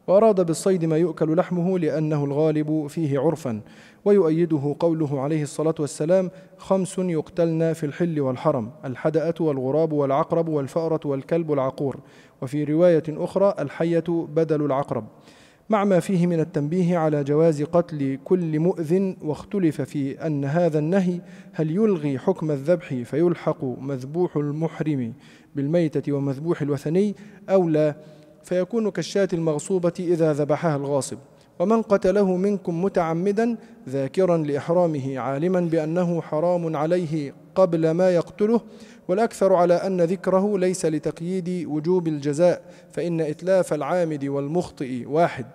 وأراد 0.08 0.46
بالصيد 0.46 0.86
ما 0.86 0.98
يؤكل 0.98 1.36
لحمه 1.36 1.80
لأنه 1.80 2.26
الغالب 2.26 2.88
فيه 2.88 3.20
عرفا 3.20 3.62
ويؤيده 4.06 4.76
قوله 4.80 5.22
عليه 5.22 5.44
الصلاة 5.44 5.76
والسلام 5.80 6.32
خمس 6.58 7.00
يقتلن 7.00 7.74
في 7.74 7.86
الحل 7.86 8.20
والحرم 8.20 8.72
الحدأة 8.86 9.34
والغراب 9.40 9.94
والعقرب 9.94 10.48
والفأرة 10.48 11.00
والكلب 11.06 11.52
العقور 11.54 11.98
وفي 12.42 12.64
رواية 12.64 13.04
أخرى 13.10 13.54
الحية 13.60 14.04
بدل 14.10 14.66
العقرب 14.66 15.06
مع 15.74 15.84
ما 15.84 16.00
فيه 16.00 16.28
من 16.28 16.40
التنبيه 16.40 16.98
على 16.98 17.24
جواز 17.24 17.64
قتل 17.64 18.20
كل 18.24 18.60
مؤذ 18.60 19.14
واختلف 19.22 19.82
في 19.82 20.28
أن 20.28 20.46
هذا 20.46 20.80
النهي 20.80 21.22
هل 21.54 21.72
يلغي 21.72 22.20
حكم 22.20 22.52
الذبح 22.52 22.94
فيلحق 22.94 23.64
مذبوح 23.64 24.38
المحرم 24.38 25.14
بالميتة 25.56 26.14
ومذبوح 26.14 26.62
الوثني 26.62 27.16
أو 27.50 27.70
لا؟ 27.70 27.96
فيكون 28.44 28.92
كالشاة 28.92 29.28
المغصوبة 29.34 29.94
إذا 30.00 30.34
ذبحها 30.34 30.76
الغاصب. 30.76 31.18
ومن 31.60 31.82
قتله 31.82 32.36
منكم 32.36 32.84
متعمدا 32.84 33.58
ذاكرا 33.90 34.38
لإحرامه 34.38 35.20
عالما 35.20 35.60
بأنه 35.60 36.22
حرام 36.22 36.76
عليه 36.76 37.34
قبل 37.56 37.92
ما 37.92 38.10
يقتله 38.10 38.62
والأكثر 39.08 39.54
على 39.54 39.74
أن 39.74 40.02
ذكره 40.02 40.58
ليس 40.58 40.86
لتقييد 40.86 41.68
وجوب 41.68 42.08
الجزاء 42.08 42.62
فإن 42.92 43.22
إتلاف 43.22 43.74
العامد 43.74 44.26
والمخطئ 44.26 45.06
واحد 45.08 45.46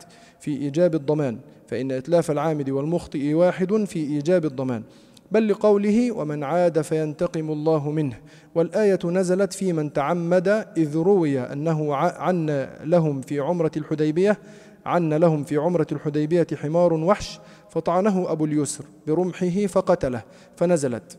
في 0.40 0.50
إيجاب 0.50 0.94
الضمان. 0.94 1.38
فإن 1.66 1.92
إتلاف 1.92 2.30
العامد 2.30 2.70
والمخطئ 2.70 3.34
واحد 3.34 3.84
في 3.84 3.98
إيجاب 3.98 4.44
الضمان. 4.44 4.82
بل 5.32 5.48
لقوله 5.48 6.12
ومن 6.12 6.44
عاد 6.44 6.80
فينتقم 6.80 7.50
الله 7.50 7.90
منه. 7.90 8.16
والآية 8.54 8.98
نزلت 9.04 9.52
في 9.52 9.72
من 9.72 9.92
تعمد 9.92 10.48
إذ 10.76 10.96
روي 10.96 11.40
أنه 11.40 11.94
عن 11.94 12.68
لهم 12.84 13.20
في 13.20 13.40
عمرة 13.40 13.70
الحديبية 13.76 14.38
عن 14.86 15.14
لهم 15.14 15.44
في 15.44 15.56
عمرة 15.56 15.86
الحديبية 15.92 16.46
حمار 16.54 16.92
وحش 16.92 17.40
فطعنه 17.70 18.32
أبو 18.32 18.44
اليسر 18.44 18.84
برمحه 19.06 19.66
فقتله. 19.66 20.22
فنزلت 20.56 21.18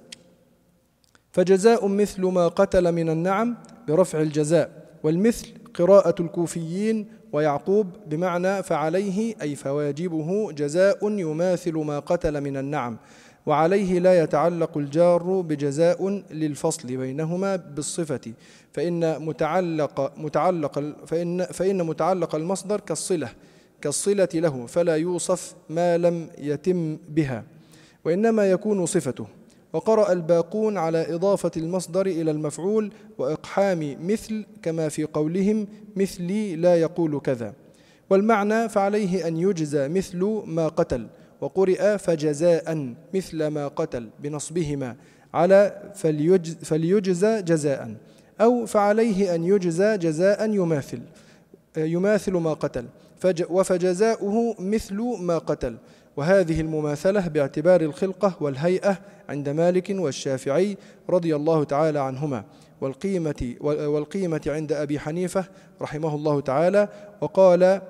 فجزاء 1.31 1.87
مثل 1.87 2.21
ما 2.25 2.47
قتل 2.47 2.91
من 2.91 3.09
النعم 3.09 3.55
برفع 3.87 4.21
الجزاء 4.21 4.89
والمثل 5.03 5.47
قراءة 5.73 6.15
الكوفيين 6.21 7.07
ويعقوب 7.33 7.87
بمعنى 8.07 8.63
فعليه 8.63 9.35
أي 9.41 9.55
فواجبه 9.55 10.51
جزاء 10.51 11.11
يماثل 11.19 11.73
ما 11.73 11.99
قتل 11.99 12.41
من 12.41 12.57
النعم 12.57 12.97
وعليه 13.45 13.99
لا 13.99 14.23
يتعلق 14.23 14.77
الجار 14.77 15.41
بجزاء 15.41 16.23
للفصل 16.31 16.97
بينهما 16.97 17.55
بالصفة 17.55 18.33
فإن 18.73 19.25
متعلق 19.25 20.13
متعلق 20.17 20.79
فإن 21.05 21.43
فإن 21.43 21.85
متعلق 21.85 22.35
المصدر 22.35 22.79
كالصلة 22.79 23.29
كالصلة 23.81 24.29
له 24.33 24.65
فلا 24.65 24.95
يوصف 24.95 25.55
ما 25.69 25.97
لم 25.97 26.29
يتم 26.37 26.97
بها 27.09 27.43
وإنما 28.05 28.51
يكون 28.51 28.85
صفته. 28.85 29.27
وقرأ 29.73 30.11
الباقون 30.11 30.77
على 30.77 31.15
إضافة 31.15 31.51
المصدر 31.57 32.05
إلى 32.05 32.31
المفعول 32.31 32.91
وإقحام 33.17 33.97
مثل 34.07 34.45
كما 34.61 34.89
في 34.89 35.03
قولهم 35.03 35.67
مثلي 35.95 36.55
لا 36.55 36.75
يقول 36.75 37.19
كذا. 37.19 37.53
والمعنى 38.09 38.69
فعليه 38.69 39.27
أن 39.27 39.37
يجزى 39.37 39.87
مثل 39.87 40.41
ما 40.45 40.67
قتل 40.67 41.07
وقرئ 41.41 41.97
فجزاء 41.97 42.93
مثل 43.13 43.47
ما 43.47 43.67
قتل 43.67 44.09
بنصبهما 44.19 44.95
على 45.33 45.91
فليجزى 46.63 47.41
جزاء 47.41 47.95
أو 48.41 48.65
فعليه 48.65 49.35
أن 49.35 49.43
يجزى 49.43 49.97
جزاء 49.97 50.49
يماثل 50.49 51.01
يماثل 51.77 52.31
ما 52.31 52.53
قتل 52.53 52.85
وفجزاؤه 53.49 54.55
مثل 54.59 54.95
ما 55.19 55.37
قتل. 55.37 55.77
وهذه 56.19 56.61
المماثلة 56.61 57.27
باعتبار 57.27 57.81
الخلقة 57.81 58.33
والهيئة 58.39 58.97
عند 59.29 59.49
مالك 59.49 59.95
والشافعي 59.99 60.77
رضي 61.09 61.35
الله 61.35 61.63
تعالى 61.63 61.99
عنهما 61.99 62.43
والقيمة 62.81 63.55
والقيمة 63.61 64.41
عند 64.47 64.71
أبي 64.71 64.99
حنيفة 64.99 65.45
رحمه 65.81 66.15
الله 66.15 66.41
تعالى 66.41 66.87
وقال 67.21 67.81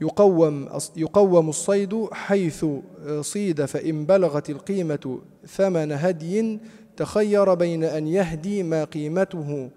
يقوم 0.00 0.68
يقوم 0.96 1.48
الصيد 1.48 2.08
حيث 2.12 2.66
صيد 3.20 3.64
فإن 3.64 4.06
بلغت 4.06 4.50
القيمة 4.50 5.20
ثمن 5.46 5.92
هدي 5.92 6.60
تخير 6.96 7.54
بين 7.54 7.84
أن 7.84 8.06
يهدي 8.06 8.62
ما 8.62 8.84
قيمته 8.84 9.70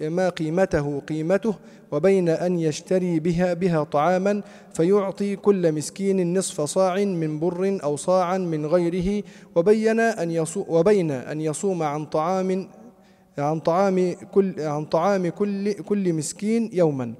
ما 0.00 0.28
قيمته 0.28 1.00
قيمته 1.00 1.54
وبين 1.92 2.28
أن 2.28 2.58
يشتري 2.58 3.20
بها 3.20 3.54
بها 3.54 3.84
طعاما 3.84 4.42
فيعطي 4.74 5.36
كل 5.36 5.72
مسكين 5.72 6.38
نصف 6.38 6.60
صاع 6.60 6.96
من 7.04 7.40
بر 7.40 7.78
أو 7.82 7.96
صاعا 7.96 8.38
من 8.38 8.66
غيره 8.66 9.22
وبين 9.56 10.00
أن 10.00 10.30
يصوم 10.30 10.64
وبين 10.68 11.10
أن 11.10 11.40
يصوم 11.40 11.82
عن 11.82 12.06
طعام 12.06 12.68
عن 13.38 13.60
طعام 13.60 14.14
كل 14.32 14.60
عن 14.60 14.84
طعام 14.84 15.28
كل 15.28 15.72
كل 15.72 16.12
مسكين 16.12 16.70
يوما. 16.72 17.14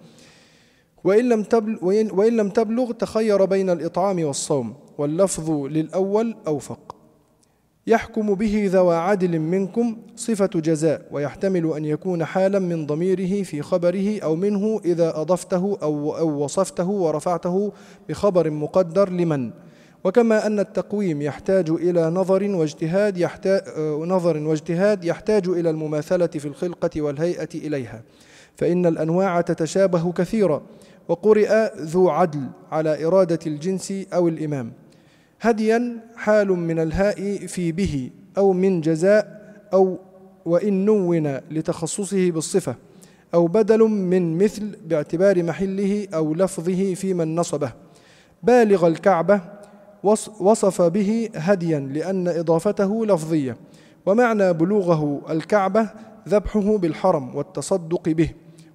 وإن 1.05 1.29
لم 1.29 1.43
تبلغ 1.43 1.79
وإن 2.15 2.37
لم 2.37 2.49
تبلغ 2.49 2.93
تخير 2.93 3.45
بين 3.45 3.71
الإطعام 3.71 4.25
والصوم 4.25 4.75
واللفظ 4.99 5.51
للأول 5.51 6.37
أوفق. 6.47 6.96
يحكم 7.89 8.35
به 8.35 8.69
ذوى 8.73 8.97
عدل 8.97 9.39
منكم 9.39 9.97
صفة 10.17 10.51
جزاء 10.55 11.03
ويحتمل 11.11 11.73
أن 11.77 11.85
يكون 11.85 12.25
حالا 12.25 12.59
من 12.59 12.87
ضميره 12.87 13.43
في 13.43 13.63
خبره 13.63 14.21
أو 14.23 14.37
منه 14.37 14.81
إذا 14.85 15.21
أضفته 15.21 15.79
أو, 15.83 16.19
أو 16.19 16.45
وصفته 16.45 16.89
ورفعته 16.89 17.73
بخبر 18.09 18.51
مقدر 18.51 19.11
لمن. 19.11 19.51
وكما 20.05 20.47
أن 20.47 20.59
التقويم 20.59 21.23
يحتاج 21.23 21.71
إلى 21.71 22.11
نظر 22.11 22.43
واجتهاد 22.43 23.19
يحتاج 23.19 23.63
نظر 24.01 24.37
واجتهاد 24.37 25.05
يحتاج 25.05 25.49
إلى 25.49 25.71
المماثلة 25.71 26.27
في 26.27 26.49
الخلقة 26.49 27.03
والهيئة 27.03 27.49
إليها. 27.55 28.03
فإن 28.57 28.87
الأنواع 28.87 29.41
تتشابه 29.41 30.13
كثيرا 30.13 30.63
وقرئ 31.09 31.71
ذو 31.81 32.11
عدل 32.11 32.43
على 32.73 33.07
إرادة 33.07 33.39
الجنس 33.47 33.93
أو 34.13 34.29
الإمام. 34.29 34.73
هديا 35.41 36.01
حال 36.17 36.49
من 36.49 36.79
الهاء 36.79 37.47
في 37.47 37.73
به 37.73 38.11
أو 38.39 38.53
من 38.53 38.81
جزاء 38.81 39.55
أو 39.73 39.99
وإن 40.45 40.85
نون 40.85 41.27
لتخصصه 41.51 42.31
بالصفة 42.31 42.75
أو 43.35 43.47
بدل 43.47 43.79
من 43.89 44.39
مثل 44.39 44.77
باعتبار 44.87 45.43
محله 45.43 46.09
أو 46.15 46.35
لفظه 46.35 46.95
في 46.95 47.15
من 47.15 47.35
نصبه. 47.37 47.73
بالغ 48.43 48.87
الكعبة 48.87 49.41
وصف 50.41 50.83
به 50.83 51.29
هديا 51.35 51.79
لأن 51.79 52.29
إضافته 52.29 53.07
لفظية 53.07 53.57
ومعنى 54.07 54.53
بلوغه 54.53 55.23
الكعبة 55.31 55.91
ذبحه 56.29 56.77
بالحرم 56.79 57.35
والتصدق 57.37 58.09
به. 58.09 58.31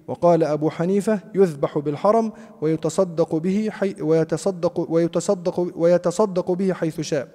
وقال 0.08 0.44
أبو 0.44 0.70
حنيفة 0.70 1.20
يذبح 1.34 1.78
بالحرم 1.78 2.32
ويتصدق 2.60 3.34
به 3.34 3.68
حي 3.70 3.94
ويتصدق 4.02 4.86
ويتصدق 4.90 5.72
ويتصدق 5.76 6.50
به 6.50 6.72
حيث 6.72 7.00
شاء. 7.00 7.28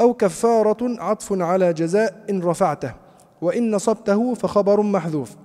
أو 0.00 0.14
كفارة 0.14 1.02
عطف 1.02 1.32
على 1.32 1.72
جزاء 1.72 2.24
إن 2.30 2.42
رفعته 2.42 2.94
وإن 3.40 3.70
نصبته 3.70 4.34
فخبر 4.34 4.82
محذوف. 4.82 5.36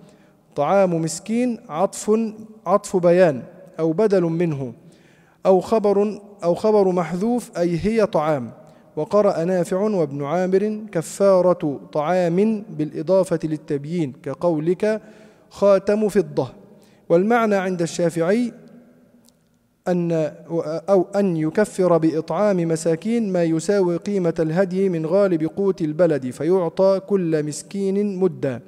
طعام 0.55 1.01
مسكين 1.01 1.59
عطف 1.69 2.11
عطف 2.65 2.97
بيان 2.97 3.43
أو 3.79 3.91
بدل 3.91 4.21
منه. 4.21 4.73
أو 5.45 5.59
خبر 5.59 6.21
أو 6.43 6.55
خبر 6.55 6.91
محذوف 6.91 7.57
أي 7.57 7.79
هي 7.83 8.05
طعام. 8.05 8.51
وقرأ 8.95 9.43
نافع 9.43 9.77
وابن 9.77 10.23
عامر 10.23 10.81
كفارة 10.91 11.79
طعام 11.93 12.65
بالإضافة 12.69 13.39
للتبيين 13.43 14.13
كقولك 14.23 15.01
خاتم 15.49 16.09
فضة. 16.09 16.47
والمعنى 17.09 17.55
عند 17.55 17.81
الشافعي 17.81 18.53
أن 19.87 20.11
أو 20.89 21.05
أن 21.15 21.37
يكفر 21.37 21.97
بإطعام 21.97 22.57
مساكين 22.57 23.31
ما 23.31 23.43
يساوي 23.43 23.97
قيمة 23.97 24.33
الهدي 24.39 24.89
من 24.89 25.05
غالب 25.05 25.43
قوت 25.43 25.81
البلد 25.81 26.29
فيعطى 26.29 26.99
كل 27.07 27.43
مسكين 27.43 28.15
مدا 28.17 28.61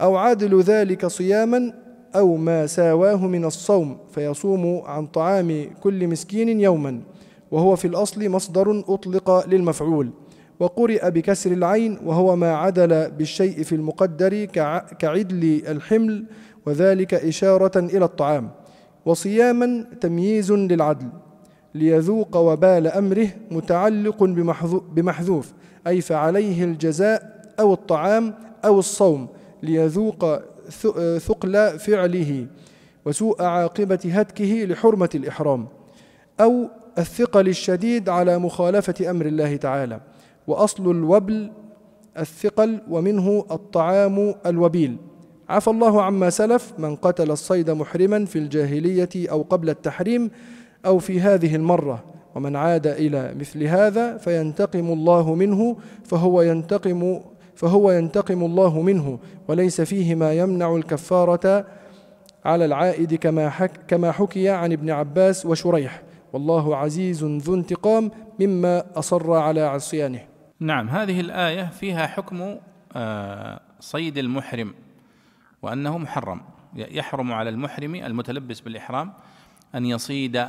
أو 0.00 0.16
عادل 0.16 0.60
ذلك 0.60 1.06
صياما 1.06 1.72
أو 2.16 2.36
ما 2.36 2.66
ساواه 2.66 3.26
من 3.26 3.44
الصوم 3.44 3.98
فيصوم 4.10 4.82
عن 4.86 5.06
طعام 5.06 5.70
كل 5.80 6.08
مسكين 6.08 6.60
يوما 6.60 7.00
وهو 7.50 7.76
في 7.76 7.84
الأصل 7.84 8.28
مصدر 8.28 8.84
أطلق 8.88 9.46
للمفعول. 9.48 10.10
وقرئ 10.60 11.10
بكسر 11.10 11.52
العين 11.52 11.98
وهو 12.04 12.36
ما 12.36 12.54
عدل 12.54 13.10
بالشيء 13.10 13.62
في 13.62 13.74
المقدر 13.74 14.44
كعدل 14.98 15.62
الحمل 15.68 16.24
وذلك 16.66 17.14
إشارة 17.14 17.78
إلى 17.78 18.04
الطعام. 18.04 18.50
وصياما 19.06 19.84
تمييز 20.00 20.52
للعدل 20.52 21.08
ليذوق 21.74 22.36
وبال 22.36 22.86
أمره 22.86 23.28
متعلق 23.50 24.24
بمحذوف 24.94 25.52
أي 25.86 26.00
فعليه 26.00 26.64
الجزاء 26.64 27.42
أو 27.60 27.72
الطعام 27.72 28.34
أو 28.64 28.78
الصوم 28.78 29.28
ليذوق 29.62 30.40
ثقل 31.18 31.78
فعله 31.78 32.46
وسوء 33.04 33.42
عاقبة 33.42 33.98
هتكه 34.04 34.64
لحرمة 34.64 35.10
الإحرام 35.14 35.68
أو 36.40 36.68
الثقل 36.98 37.48
الشديد 37.48 38.08
على 38.08 38.38
مخالفة 38.38 39.10
أمر 39.10 39.26
الله 39.26 39.56
تعالى. 39.56 40.00
وأصل 40.46 40.90
الوبل 40.90 41.50
الثقل 42.18 42.80
ومنه 42.90 43.44
الطعام 43.50 44.34
الوبيل. 44.46 44.96
عفى 45.48 45.68
الله 45.68 46.02
عما 46.02 46.30
سلف 46.30 46.72
من 46.78 46.96
قتل 46.96 47.30
الصيد 47.30 47.70
محرما 47.70 48.24
في 48.24 48.38
الجاهلية 48.38 49.08
أو 49.16 49.42
قبل 49.42 49.70
التحريم 49.70 50.30
أو 50.86 50.98
في 50.98 51.20
هذه 51.20 51.56
المرة. 51.56 52.04
ومن 52.34 52.56
عاد 52.56 52.86
إلى 52.86 53.34
مثل 53.40 53.62
هذا 53.62 54.16
فينتقم 54.16 54.92
الله 54.92 55.34
منه 55.34 55.76
فهو 56.04 56.42
ينتقم 56.42 57.20
فهو 57.54 57.90
ينتقم 57.90 58.44
الله 58.44 58.82
منه. 58.82 59.18
وليس 59.48 59.80
فيه 59.80 60.14
ما 60.14 60.32
يمنع 60.32 60.76
الكفارة 60.76 61.66
على 62.44 62.64
العائد 62.64 63.14
كما, 63.14 63.50
حك 63.50 63.70
كما 63.88 64.12
حكي 64.12 64.48
عن 64.48 64.72
ابن 64.72 64.90
عباس 64.90 65.46
وشريح. 65.46 66.02
والله 66.32 66.76
عزيز 66.76 67.24
ذو 67.24 67.54
انتقام 67.54 68.10
مما 68.40 68.84
أصر 68.96 69.32
على 69.32 69.60
عصيانه. 69.60 70.20
نعم 70.60 70.88
هذه 70.88 71.20
الآية 71.20 71.64
فيها 71.64 72.06
حكم 72.06 72.56
آه، 72.92 73.60
صيد 73.80 74.18
المحرم 74.18 74.74
وأنه 75.62 75.98
محرم. 75.98 76.42
يحرم 76.74 77.32
على 77.32 77.50
المحرم 77.50 77.94
المتلبس 77.94 78.60
بالإحرام 78.60 79.12
أن 79.74 79.86
يصيد 79.86 80.48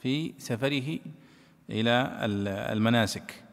في 0.00 0.34
سفره 0.38 0.98
إلى 1.70 2.10
المناسك. 2.72 3.44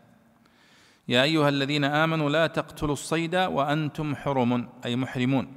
يا 1.07 1.23
أيها 1.23 1.49
الذين 1.49 1.83
آمنوا 1.83 2.29
لا 2.29 2.47
تقتلوا 2.47 2.93
الصيد 2.93 3.35
وأنتم 3.35 4.15
حرم 4.15 4.69
أي 4.85 4.95
محرمون. 4.95 5.47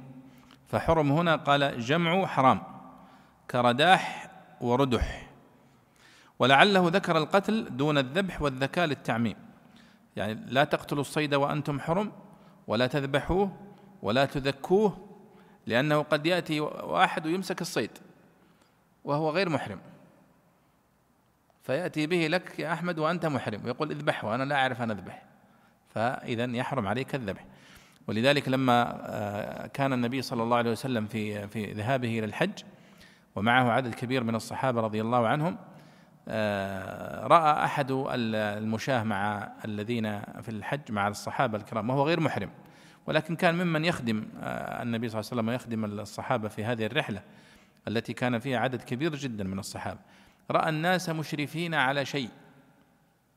فحرم 0.67 1.11
هنا 1.11 1.35
قال 1.35 1.79
جمع 1.79 2.25
حرام 2.25 2.61
كرداح 3.51 4.31
وردح. 4.61 5.29
ولعله 6.39 6.89
ذكر 6.89 7.17
القتل 7.17 7.77
دون 7.77 7.97
الذبح 7.97 8.41
والذكاء 8.41 8.85
للتعميم. 8.85 9.52
يعني 10.15 10.33
لا 10.47 10.63
تقتلوا 10.63 11.01
الصيد 11.01 11.35
وأنتم 11.35 11.79
حرم 11.79 12.11
ولا 12.67 12.87
تذبحوه 12.87 13.57
ولا 14.01 14.25
تذكوه 14.25 15.07
لأنه 15.67 16.01
قد 16.01 16.25
يأتي 16.25 16.59
واحد 16.59 17.25
ويمسك 17.25 17.61
الصيد 17.61 17.91
وهو 19.03 19.29
غير 19.29 19.49
محرم. 19.49 19.79
فيأتي 21.63 22.07
به 22.07 22.27
لك 22.27 22.59
يا 22.59 22.73
أحمد 22.73 22.99
وأنت 22.99 23.25
محرم 23.25 23.65
ويقول 23.65 23.91
اذبحه 23.91 24.27
وأنا 24.27 24.43
لا 24.43 24.55
أعرف 24.55 24.81
أن 24.81 24.91
أذبح. 24.91 25.23
فإذا 25.95 26.45
يحرم 26.45 26.87
عليك 26.87 27.15
الذبح. 27.15 27.45
ولذلك 28.07 28.49
لما 28.49 28.99
آه، 29.05 29.67
كان 29.67 29.93
النبي 29.93 30.21
صلى 30.21 30.43
الله 30.43 30.57
عليه 30.57 30.71
وسلم 30.71 31.05
في 31.05 31.47
في 31.47 31.71
ذهابه 31.71 32.19
إلى 32.19 32.25
الحج 32.25 32.63
ومعه 33.35 33.71
عدد 33.71 33.93
كبير 33.93 34.23
من 34.23 34.35
الصحابة 34.35 34.81
رضي 34.81 35.01
الله 35.01 35.27
عنهم 35.27 35.57
آه، 36.27 37.27
رأى 37.27 37.65
أحد 37.65 37.87
المشاة 37.91 39.03
مع 39.03 39.51
الذين 39.65 40.21
في 40.21 40.49
الحج 40.49 40.91
مع 40.91 41.07
الصحابة 41.07 41.57
الكرام 41.57 41.89
وهو 41.89 42.07
غير 42.07 42.19
محرم. 42.19 42.49
ولكن 43.07 43.35
كان 43.35 43.55
ممن 43.55 43.85
يخدم 43.85 44.27
آه، 44.41 44.83
النبي 44.83 45.09
صلى 45.09 45.19
الله 45.19 45.29
عليه 45.31 45.41
وسلم 45.41 45.49
ويخدم 45.49 45.99
الصحابة 45.99 46.47
في 46.47 46.65
هذه 46.65 46.85
الرحلة 46.85 47.21
التي 47.87 48.13
كان 48.13 48.39
فيها 48.39 48.59
عدد 48.59 48.81
كبير 48.81 49.15
جدا 49.15 49.43
من 49.43 49.59
الصحابة. 49.59 49.99
رأى 50.51 50.69
الناس 50.69 51.09
مشرفين 51.09 51.73
على 51.73 52.05
شيء 52.05 52.29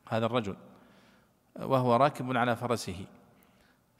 هذا 0.08 0.26
الرجل 0.26 0.56
وهو 1.56 1.96
راكب 1.96 2.36
على 2.36 2.56
فرسه. 2.56 3.04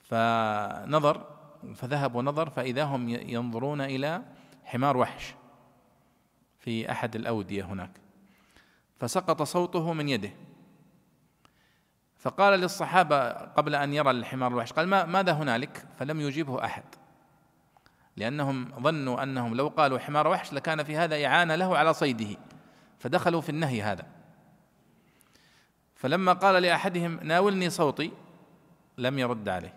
فنظر 0.00 1.26
فذهب 1.74 2.14
ونظر 2.14 2.50
فإذا 2.50 2.84
هم 2.84 3.08
ينظرون 3.08 3.80
إلى 3.80 4.22
حمار 4.64 4.96
وحش 4.96 5.34
في 6.58 6.90
أحد 6.90 7.16
الأودية 7.16 7.64
هناك. 7.64 8.05
فسقط 8.98 9.42
صوته 9.42 9.92
من 9.92 10.08
يده. 10.08 10.30
فقال 12.18 12.60
للصحابة 12.60 13.30
قبل 13.30 13.74
أن 13.74 13.94
يرى 13.94 14.10
الحمار 14.10 14.50
الوحش 14.52 14.72
قال 14.72 14.88
ما 14.88 15.04
ماذا 15.04 15.32
هنالك؟ 15.32 15.84
فلم 15.98 16.20
يجيبه 16.20 16.64
أحد. 16.64 16.84
لأنهم 18.16 18.72
ظنوا 18.80 19.22
أنهم 19.22 19.54
لو 19.54 19.68
قالوا 19.68 19.98
حمار 19.98 20.28
وحش 20.28 20.52
لكان 20.52 20.82
في 20.82 20.96
هذا 20.96 21.26
إعانة 21.26 21.54
له 21.54 21.78
على 21.78 21.94
صيده 21.94 22.36
فدخلوا 22.98 23.40
في 23.40 23.48
النهي 23.48 23.82
هذا. 23.82 24.06
فلما 25.94 26.32
قال 26.32 26.62
لأحدهم 26.62 27.20
ناولني 27.22 27.70
صوتي 27.70 28.12
لم 28.98 29.18
يرد 29.18 29.48
عليه 29.48 29.74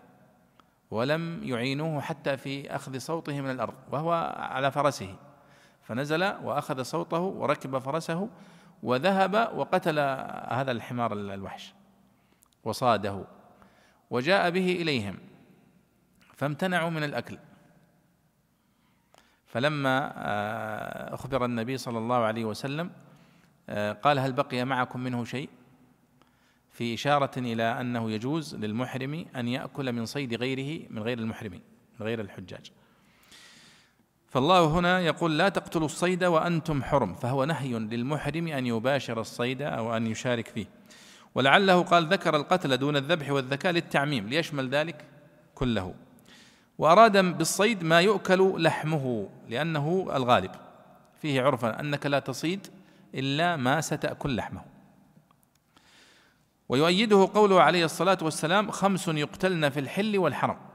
ولم 0.91 1.43
يعينوه 1.43 2.01
حتى 2.01 2.37
في 2.37 2.75
أخذ 2.75 2.97
صوته 2.97 3.41
من 3.41 3.51
الأرض 3.51 3.73
وهو 3.91 4.35
على 4.37 4.71
فرسه. 4.71 5.15
فنزل 5.83 6.23
وأخذ 6.23 6.83
صوته 6.83 7.19
وركب 7.19 7.77
فرسه 7.77 8.29
وذهب 8.83 9.33
وقتل 9.55 9.99
هذا 10.49 10.71
الحمار 10.71 11.13
الوحش. 11.13 11.73
وصاده. 12.63 13.25
وجاء 14.09 14.49
به 14.49 14.71
إليهم. 14.71 15.17
فامتنعوا 16.35 16.89
من 16.89 17.03
الأكل. 17.03 17.37
فلما 19.45 20.13
آه، 20.15 21.13
أخبر 21.13 21.45
النبي 21.45 21.77
صلى 21.77 21.97
الله 21.97 22.15
عليه 22.15 22.45
وسلم 22.45 22.91
آه، 23.69 23.91
قال 23.91 24.19
هل 24.19 24.33
بقي 24.33 24.65
معكم 24.65 24.99
منه 24.99 25.23
شيء؟ 25.23 25.49
في 26.71 26.93
إشارة 26.93 27.31
إلى 27.37 27.63
أنه 27.63 28.11
يجوز 28.11 28.55
للمحرم 28.55 29.25
أن 29.35 29.47
يأكل 29.47 29.93
من 29.93 30.05
صيد 30.05 30.33
غيره 30.33 30.87
من 30.89 31.03
غير 31.03 31.19
المحرمين 31.19 31.61
من 31.99 32.05
غير 32.05 32.21
الحجاج. 32.21 32.71
فالله 34.29 34.65
هنا 34.65 34.99
يقول 34.99 35.37
لا 35.37 35.49
تقتلوا 35.49 35.85
الصيد 35.85 36.23
وأنتم 36.23 36.83
حرم 36.83 37.15
فهو 37.15 37.45
نهي 37.45 37.73
للمحرم 37.73 38.47
أن 38.47 38.65
يباشر 38.65 39.21
الصيد 39.21 39.61
أو 39.61 39.97
أن 39.97 40.07
يشارك 40.07 40.47
فيه. 40.47 40.65
ولعله 41.35 41.83
قال 41.83 42.07
ذكر 42.07 42.35
القتل 42.35 42.77
دون 42.77 42.95
الذبح 42.95 43.31
والذكاء 43.31 43.71
للتعميم 43.71 44.27
ليشمل 44.27 44.69
ذلك 44.69 45.05
كله. 45.55 45.93
وأراد 46.77 47.37
بالصيد 47.37 47.83
ما 47.83 48.01
يؤكل 48.01 48.63
لحمه 48.63 49.29
لأنه 49.49 50.07
الغالب. 50.15 50.51
فيه 51.21 51.41
عرفا 51.41 51.79
أنك 51.79 52.05
لا 52.05 52.19
تصيد 52.19 52.67
إلا 53.15 53.55
ما 53.55 53.81
ستأكل 53.81 54.35
لحمه. 54.35 54.61
ويؤيده 56.69 57.29
قوله 57.33 57.61
عليه 57.61 57.85
الصلاة 57.85 58.17
والسلام 58.21 58.71
خمس 58.71 59.07
يقتلن 59.07 59.69
في 59.69 59.79
الحل 59.79 60.17
والحرم. 60.17 60.68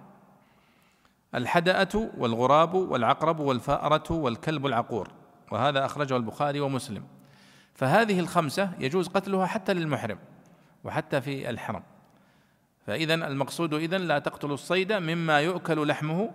الحدأة 1.34 2.10
والغراب 2.18 2.74
والعقرب 2.74 3.40
والفأرة 3.40 4.12
والكلب 4.12 4.66
العقور 4.66 5.08
وهذا 5.50 5.84
أخرجه 5.84 6.16
البخاري 6.16 6.60
ومسلم. 6.60 7.04
فهذه 7.74 8.20
الخمسة 8.20 8.70
يجوز 8.78 9.08
قتلها 9.08 9.46
حتى 9.46 9.74
للمحرم 9.74 10.18
وحتى 10.84 11.20
في 11.20 11.50
الحرم. 11.50 11.82
فإذا 12.86 13.14
المقصود 13.14 13.74
إذن 13.74 14.00
لا 14.00 14.18
تقتل 14.18 14.50
الصيد 14.52 14.92
مما 14.92 15.40
يؤكل 15.40 15.88
لحمه 15.88 16.30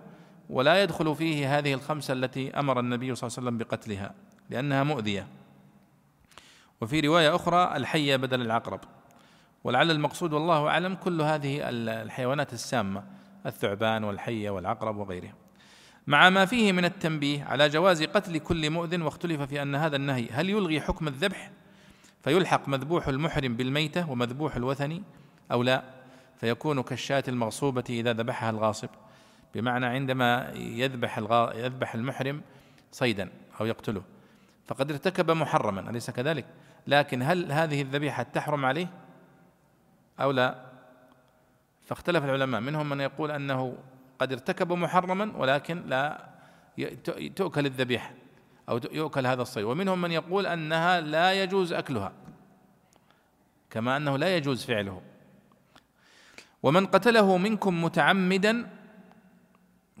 ولا 0.50 0.82
يدخل 0.82 1.14
فيه 1.14 1.58
هذه 1.58 1.74
الخمسة 1.74 2.12
التي 2.12 2.58
أمر 2.58 2.80
النبي 2.80 3.14
صلى 3.14 3.28
الله 3.28 3.38
عليه 3.38 3.48
وسلم 3.48 3.58
بقتلها 3.58 4.14
لأنها 4.50 4.82
مؤذية. 4.82 5.26
وفي 6.80 7.00
رواية 7.00 7.36
أخرى 7.36 7.76
الحية 7.76 8.16
بدل 8.16 8.40
العقرب. 8.40 8.80
ولعل 9.64 9.90
المقصود 9.90 10.32
والله 10.32 10.68
أعلم 10.68 10.94
كل 10.94 11.22
هذه 11.22 11.60
الحيوانات 11.68 12.52
السامة. 12.52 13.19
الثعبان 13.46 14.04
والحية 14.04 14.50
والعقرب 14.50 14.96
وغيرها 14.96 15.34
مع 16.06 16.30
ما 16.30 16.44
فيه 16.44 16.72
من 16.72 16.84
التنبيه 16.84 17.44
على 17.44 17.68
جواز 17.68 18.02
قتل 18.02 18.38
كل 18.38 18.70
مؤذن 18.70 19.02
واختلف 19.02 19.40
في 19.42 19.62
أن 19.62 19.74
هذا 19.74 19.96
النهي 19.96 20.28
هل 20.30 20.50
يلغي 20.50 20.80
حكم 20.80 21.08
الذبح؟ 21.08 21.50
فيلحق 22.24 22.68
مذبوح 22.68 23.08
المحرم 23.08 23.56
بالميتة 23.56 24.10
ومذبوح 24.10 24.56
الوثني 24.56 25.02
أو 25.52 25.62
لا؟ 25.62 25.82
فيكون 26.40 26.82
كالشاة 26.82 27.24
المغصوبة 27.28 27.84
إذا 27.90 28.12
ذبحها 28.12 28.50
الغاصب. 28.50 28.88
بمعنى 29.54 29.86
عندما 29.86 30.50
يذبح 30.54 31.18
يذبح 31.54 31.94
المحرم 31.94 32.42
صيدا 32.92 33.30
أو 33.60 33.66
يقتله. 33.66 34.02
فقد 34.66 34.90
ارتكب 34.90 35.30
محرما 35.30 35.90
أليس 35.90 36.10
كذلك؟ 36.10 36.46
لكن 36.86 37.22
هل 37.22 37.52
هذه 37.52 37.82
الذبيحة 37.82 38.22
تحرم 38.22 38.64
عليه 38.64 38.86
أو 40.20 40.30
لا؟ 40.30 40.69
فاختلف 41.90 42.24
العلماء 42.24 42.60
منهم 42.60 42.88
من 42.88 43.00
يقول 43.00 43.30
أنه 43.30 43.78
قد 44.18 44.32
ارتكب 44.32 44.72
محرما 44.72 45.32
ولكن 45.36 45.82
لا 45.86 46.30
تؤكل 47.36 47.66
الذبيحة 47.66 48.14
أو 48.68 48.80
يؤكل 48.92 49.26
هذا 49.26 49.42
الصيد. 49.42 49.64
ومنهم 49.64 50.00
من 50.00 50.12
يقول 50.12 50.46
أنها 50.46 51.00
لا 51.00 51.42
يجوز 51.42 51.72
أكلها 51.72 52.12
كما 53.70 53.96
أنه 53.96 54.16
لا 54.16 54.36
يجوز 54.36 54.64
فعله. 54.64 55.02
ومن 56.62 56.86
قتله 56.86 57.38
منكم 57.38 57.84
متعمدا 57.84 58.70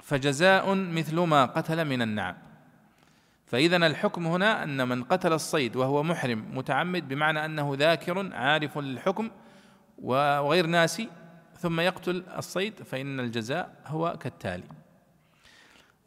فجزاء 0.02 0.74
مثل 0.74 1.20
ما 1.20 1.44
قتل 1.44 1.84
من 1.84 2.02
النعم. 2.02 2.36
فإذا 3.46 3.76
الحكم 3.76 4.26
هنا 4.26 4.62
أن 4.62 4.88
من 4.88 5.04
قتل 5.04 5.32
الصيد 5.32 5.76
وهو 5.76 6.02
محرم 6.02 6.44
متعمد 6.54 7.08
بمعنى 7.08 7.44
أنه 7.44 7.74
ذاكر 7.78 8.34
عارف 8.34 8.78
للحكم 8.78 9.30
وغير 9.98 10.66
ناسي 10.66 11.08
ثم 11.60 11.80
يقتل 11.80 12.24
الصيد 12.38 12.82
فإن 12.82 13.20
الجزاء 13.20 13.74
هو 13.86 14.16
كالتالي. 14.20 14.64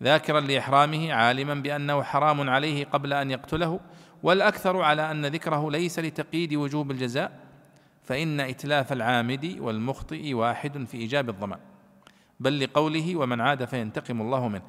ذاكرا 0.03 0.39
لإحرامه 0.39 1.13
عالما 1.13 1.53
بأنه 1.53 2.03
حرام 2.03 2.49
عليه 2.49 2.85
قبل 2.85 3.13
أن 3.13 3.31
يقتله 3.31 3.79
والأكثر 4.23 4.81
على 4.81 5.11
أن 5.11 5.25
ذكره 5.25 5.71
ليس 5.71 5.99
لتقييد 5.99 6.53
وجوب 6.53 6.91
الجزاء 6.91 7.39
فإن 8.03 8.39
إتلاف 8.39 8.93
العامد 8.93 9.57
والمخطئ 9.59 10.33
واحد 10.33 10.83
في 10.83 10.97
إيجاب 10.97 11.29
الضمان. 11.29 11.59
بل 12.39 12.59
لقوله 12.63 13.15
ومن 13.15 13.41
عاد 13.41 13.65
فينتقم 13.65 14.21
الله 14.21 14.47
منه. 14.47 14.63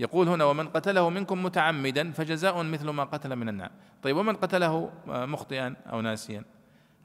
يقول 0.00 0.28
هنا 0.28 0.44
ومن 0.44 0.68
قتله 0.68 1.10
منكم 1.10 1.42
متعمدا 1.42 2.12
فجزاء 2.12 2.62
مثل 2.62 2.90
ما 2.90 3.04
قتل 3.04 3.36
من 3.36 3.48
النعم. 3.48 3.70
طيب 4.02 4.16
ومن 4.16 4.36
قتله 4.36 4.92
مخطئا 5.06 5.76
أو 5.92 6.00
ناسيا؟ 6.00 6.44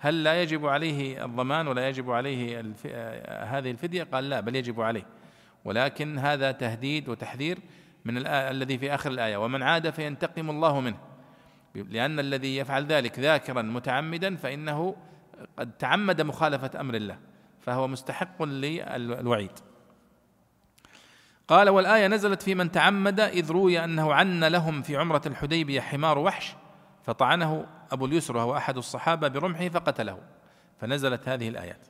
هل 0.04 0.24
لا 0.24 0.42
يجب 0.42 0.66
عليه 0.66 1.26
الضمان 1.26 1.68
ولا 1.68 1.90
يجب 1.90 2.12
عليه 2.12 2.60
الف... 2.60 2.86
هذه 3.54 3.72
الفدية؟ 3.72 4.04
قال 4.04 4.30
لا 4.30 4.40
بل 4.40 4.56
يجب 4.56 4.82
عليه. 4.82 5.06
ولكن 5.66 6.20
هذا 6.20 6.52
تهديد 6.52 7.10
وتحذير 7.10 7.60
من 8.06 8.18
الآية 8.18 8.52
الذي 8.52 8.78
في 8.78 8.96
آخر 8.96 9.12
الآية. 9.12 9.38
ومن 9.38 9.64
عاد 9.64 9.90
فينتقم 9.90 10.50
الله 10.50 10.80
منه. 10.80 10.98
لأن 11.76 12.20
الذي 12.20 12.58
يفعل 12.58 12.86
ذلك 12.86 13.20
ذاكرا 13.20 13.62
متعمدا 13.62 14.36
فإنه 14.36 14.96
قد 15.58 15.72
تعمد 15.78 16.22
مخالفة 16.22 16.80
أمر 16.80 16.96
الله. 16.96 17.18
فهو 17.60 17.88
مستحق 17.88 18.44
للوعيد. 18.44 19.60
قال 21.48 21.70
والآية 21.70 22.08
نزلت 22.08 22.42
في 22.42 22.56
من 22.56 22.72
تعمد 22.72 23.20
إذ 23.20 23.52
روي 23.52 23.84
أنه 23.84 24.14
عن 24.14 24.44
لهم 24.44 24.82
في 24.82 24.98
عمرة 24.98 25.22
الحديبية 25.26 25.82
حمار 25.82 26.20
وحش 26.20 26.56
فطعنه 27.04 27.66
أبو 27.92 28.06
اليسر 28.06 28.38
وهو 28.38 28.58
أحد 28.58 28.78
الصحابة 28.78 29.28
برمحه 29.28 29.70
فقتله. 29.70 30.20
فنزلت 30.82 31.30
هذه 31.30 31.50
الآيات. 31.50 31.88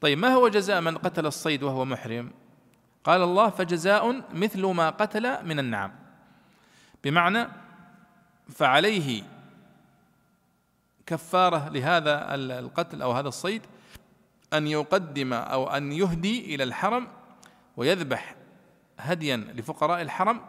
طيب 0.00 0.18
ما 0.18 0.28
هو 0.28 0.48
جزاء 0.48 0.80
من 0.80 0.98
قتل 0.98 1.26
الصيد 1.26 1.62
وهو 1.62 1.84
محرم؟ 1.84 2.30
قال 3.04 3.22
الله 3.22 3.50
فجزاء 3.50 4.22
مثل 4.34 4.66
ما 4.66 4.90
قتل 4.90 5.46
من 5.46 5.58
النعم. 5.58 5.92
بمعنى 7.04 7.48
فعليه 8.48 9.22
كفارة 11.06 11.68
لهذا 11.68 12.34
القتل 12.34 13.02
أو 13.02 13.12
هذا 13.12 13.28
الصيد 13.28 13.62
أن 14.52 14.66
يقدم 14.66 15.32
أو 15.32 15.70
أن 15.70 15.92
يهدي 15.92 16.54
إلى 16.54 16.64
الحرم 16.64 17.08
ويذبح 17.76 18.34
هديا 18.98 19.36
لفقراء 19.36 20.02
الحرم 20.02 20.40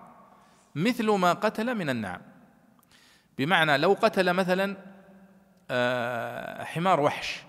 مثل 0.75 1.11
ما 1.11 1.33
قتل 1.33 1.75
من 1.75 1.89
النعم. 1.89 2.21
بمعنى 3.37 3.77
لو 3.77 3.93
قتل 4.01 4.33
مثلا 4.33 4.77
آه، 5.71 6.63
حمار 6.63 6.99
وحش. 6.99 7.43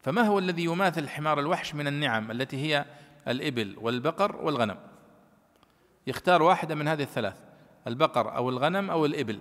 فما 0.00 0.22
هو 0.22 0.38
الذي 0.38 0.64
يماثل 0.64 1.08
حمار 1.08 1.40
الوحش 1.40 1.74
من 1.74 1.86
النعم 1.86 2.30
التي 2.30 2.56
هي 2.56 2.84
الإبل 3.28 3.76
والبقر 3.80 4.36
والغنم؟ 4.36 4.78
يختار 6.06 6.42
واحدة 6.42 6.74
من 6.74 6.88
هذه 6.88 7.02
الثلاث 7.02 7.36
البقر 7.86 8.36
أو 8.36 8.48
الغنم 8.48 8.90
أو 8.90 9.06
الإبل. 9.06 9.40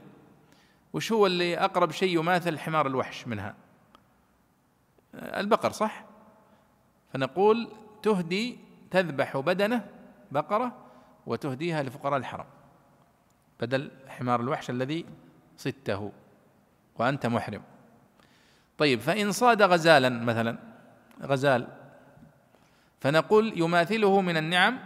وش 0.94 1.12
هو 1.12 1.26
اللي 1.26 1.58
أقرب 1.58 1.92
شيء 1.92 2.20
يماثل 2.20 2.60
حمار 2.60 2.88
الوحش 2.88 3.28
منها؟ 3.28 3.56
البقر 5.14 5.72
صح؟ 5.72 6.06
فنقول 7.14 7.68
تهدي 8.04 8.60
تذبح 8.92 9.38
بدنه 9.38 9.88
بقرة 10.32 10.78
وتهديها 11.26 11.84
لفقراء 11.84 12.18
الحرم. 12.18 12.46
بدل 13.60 13.92
حمار 14.08 14.42
الوحش 14.42 14.70
الذي 14.70 15.06
صدته 15.62 16.12
وأنت 16.96 17.26
محرم. 17.26 17.62
طيب 18.78 19.00
فإن 19.00 19.32
صاد 19.32 19.62
غزالا 19.62 20.10
مثلا 20.10 20.58
غزال 21.24 21.68
فنقول 23.00 23.54
يماثله 23.56 24.22
من 24.22 24.38
النعم 24.38 24.80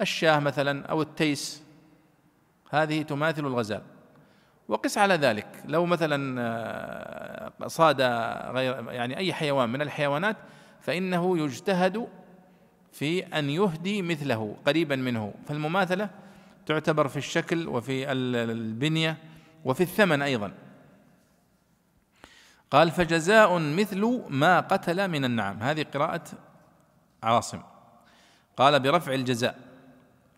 الشاه 0.00 0.38
مثلا 0.38 0.86
أو 0.86 1.02
التيس 1.02 1.62
هذه 2.70 3.02
تماثل 3.02 3.46
الغزال. 3.46 3.82
وقس 4.68 4.98
على 4.98 5.14
ذلك. 5.14 5.46
لو 5.64 5.86
مثلا 5.86 6.40
آه، 6.40 7.66
صاد 7.66 8.00
غير 8.54 8.90
يعني 8.90 9.16
أي 9.16 9.32
حيوان 9.32 9.68
من 9.68 9.82
الحيوانات 9.82 10.36
فإنه 10.80 11.38
يجتهد 11.38 12.08
في 12.92 13.26
أن 13.26 13.50
يهدي 13.50 14.02
مثله 14.02 14.56
قريبا 14.66 14.96
منه. 14.96 15.34
فالمماثلة 15.46 16.10
تعتبر 16.66 17.08
في 17.08 17.16
الشكل 17.16 17.68
وفي 17.68 18.12
البنية 18.12 19.16
وفي 19.64 19.82
الثمن 19.82 20.22
أيضا. 20.22 20.52
قال 22.70 22.90
فجزاء 22.90 23.58
مثل 23.58 24.22
ما 24.28 24.60
قتل 24.60 25.08
من 25.08 25.24
النعم. 25.24 25.62
هذه 25.62 25.86
قراءة 25.94 26.24
عاصم. 27.22 27.60
قال 28.56 28.80
برفع 28.80 29.14
الجزاء. 29.14 29.58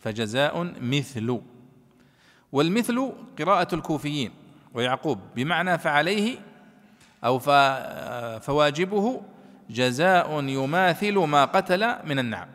فجزاء 0.00 0.74
مثل. 0.80 1.40
والمثل 2.52 3.12
قراءة 3.38 3.74
الكوفيين 3.74 4.32
ويعقوب. 4.74 5.20
بمعنى 5.36 5.78
فعليه 5.78 6.38
أو 7.24 7.38
فواجبه 8.38 9.22
جزاء 9.70 10.44
يماثل 10.44 11.18
ما 11.18 11.44
قتل 11.44 12.06
من 12.08 12.18
النعم. 12.18 12.48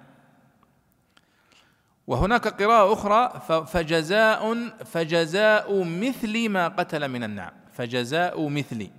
وهناك 2.08 2.48
قراءة 2.62 2.94
أخرى 2.94 3.42
فجزاء 3.66 4.70
فجزاء 4.70 5.84
مثل 5.84 6.50
ما 6.50 6.68
قتل 6.68 7.08
من 7.08 7.24
النعم 7.24 7.54
فجزاء 7.74 8.50
مثل. 8.50 8.90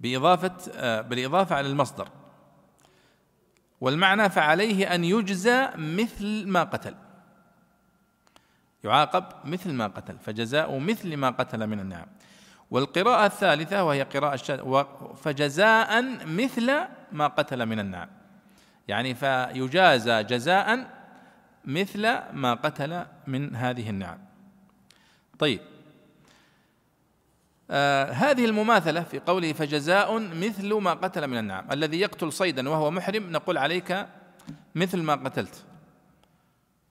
بإضافة 0.00 0.52
بالإضافة 1.00 1.56
على 1.56 1.68
المصدر. 1.68 2.08
والمعنى 3.80 4.30
فعليه 4.30 4.94
أن 4.94 5.04
يجزى 5.04 5.68
مثل 5.76 6.46
ما 6.46 6.62
قتل. 6.62 6.94
يعاقب 8.84 9.24
مثل 9.44 9.72
ما 9.72 9.86
قتل 9.86 10.18
فجزاء 10.18 10.78
مثل 10.78 11.16
ما 11.16 11.30
قتل 11.30 11.66
من 11.66 11.80
النعم. 11.80 12.06
والقراءة 12.70 13.26
الثالثة 13.26 13.84
وهي 13.84 14.02
قراءة 14.02 14.36
فجزاء 15.14 16.02
مثل 16.26 16.80
ما 17.12 17.26
قتل 17.26 17.66
من 17.66 17.78
النعم. 17.78 18.08
يعني 18.88 19.14
فيجازى 19.14 20.22
جزاء 20.22 20.88
مثل 21.64 22.02
ما 22.32 22.54
قتل 22.54 23.04
من 23.26 23.56
هذه 23.56 23.90
النعم. 23.90 24.18
طيب. 25.38 25.60
آه 27.70 28.12
هذه 28.12 28.44
المماثلة 28.44 29.02
في 29.02 29.18
قوله 29.18 29.52
فجزاء 29.52 30.18
مثل 30.18 30.74
ما 30.74 30.94
قتل 30.94 31.26
من 31.26 31.38
النعم 31.38 31.72
الذي 31.72 32.00
يقتل 32.00 32.32
صيدا 32.32 32.68
وهو 32.68 32.90
محرم 32.90 33.32
نقول 33.32 33.58
عليك 33.58 34.06
مثل 34.74 35.02
ما 35.02 35.14
قتلت. 35.14 35.64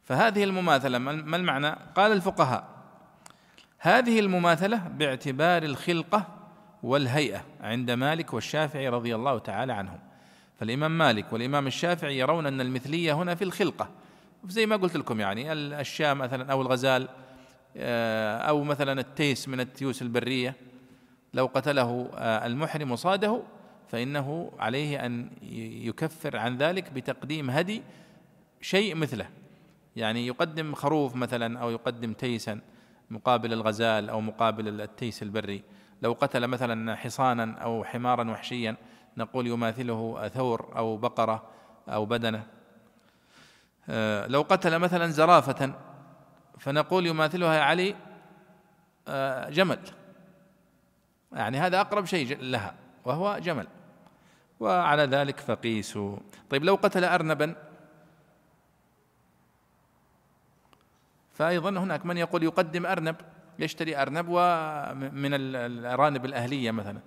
فهذه 0.04 0.44
المماثلة 0.44 0.98
ما 0.98 1.38
المعنى؟ 1.38 1.76
قال 1.96 2.12
الفقهاء 2.12 2.68
هذه 3.80 4.20
المماثلة 4.20 4.78
باعتبار 4.78 5.64
الخلقة 5.64 6.28
والهيئة 6.84 7.44
عند 7.62 7.92
مالك 7.92 8.34
والشافعي 8.34 8.90
رضي 8.90 9.16
الله 9.16 9.40
تعالى 9.40 9.74
عنهم. 9.74 10.00
فالإمام 10.62 10.98
مالك 10.98 11.34
والإمام 11.34 11.68
الشافعي 11.68 12.20
يرون 12.20 12.46
أن 12.46 12.62
المثلية 12.62 13.14
هنا 13.14 13.36
في 13.36 13.44
الخلقة. 13.44 13.90
زي 14.48 14.66
ما 14.66 14.76
قلت 14.76 14.98
لكم 14.98 15.20
يعني 15.20 15.52
الشاة 15.54 16.14
مثلا 16.14 16.52
أو 16.52 16.62
الغزال 16.62 17.08
آه، 17.78 18.38
أو 18.38 18.64
مثلا 18.64 19.02
التيس 19.02 19.48
من 19.48 19.60
التيوس 19.60 20.02
البرية. 20.02 20.56
لو 21.34 21.46
قتله 21.46 22.10
آه، 22.16 22.46
المحرم 22.46 22.92
وصاده 22.92 23.42
فإنه 23.88 24.52
عليه 24.60 25.06
أن 25.06 25.30
يكفر 25.84 26.38
عن 26.38 26.58
ذلك 26.58 26.92
بتقديم 26.92 27.50
هدي 27.50 27.82
شيء 28.62 28.96
مثله. 28.96 29.30
يعني 29.96 30.28
يقدم 30.28 30.74
خروف 30.76 31.16
مثلا 31.16 31.60
أو 31.60 31.72
يقدم 31.72 32.14
تيسا 32.14 32.60
مقابل 33.10 33.54
الغزال 33.54 34.10
أو 34.10 34.22
مقابل 34.22 34.82
التيس 34.82 35.24
البري. 35.24 35.64
لو 36.02 36.12
قتل 36.14 36.48
مثلا 36.48 36.96
حصانا 36.96 37.58
أو 37.58 37.84
حمارا 37.84 38.32
وحشيا 38.32 38.76
نقول 39.18 39.48
يماثله 39.48 40.28
ثور 40.28 40.78
أو 40.78 40.98
بقرة 40.98 41.44
أو 41.90 42.06
بدنة. 42.06 42.44
آه، 43.90 44.28
لو 44.28 44.42
قتل 44.42 44.80
مثلا 44.80 45.08
زرافة 45.08 45.74
فنقول 46.60 47.08
يماثلها 47.08 47.62
علي 47.62 47.96
آه، 49.08 49.50
جمل. 49.50 49.80
يعني 51.32 51.60
هذا 51.60 51.82
أقرب 51.82 52.06
شيء 52.06 52.38
لها 52.42 52.74
وهو 53.06 53.38
جمل. 53.38 53.68
وعلى 54.60 55.04
ذلك 55.04 55.40
فقيسوا. 55.40 56.18
طيب 56.50 56.64
لو 56.64 56.76
قتل 56.76 57.04
أرنبا 57.04 57.56
فأيضا 61.34 61.70
هناك 61.70 62.06
من 62.06 62.18
يقول 62.18 62.44
يقدم 62.44 62.86
أرنب 62.86 63.16
يشتري 63.60 64.02
أرنبوة 64.02 64.94
من 64.94 65.34
الأرانب 65.34 66.26
الأهلية 66.26 66.72
مثلا. 66.72 67.00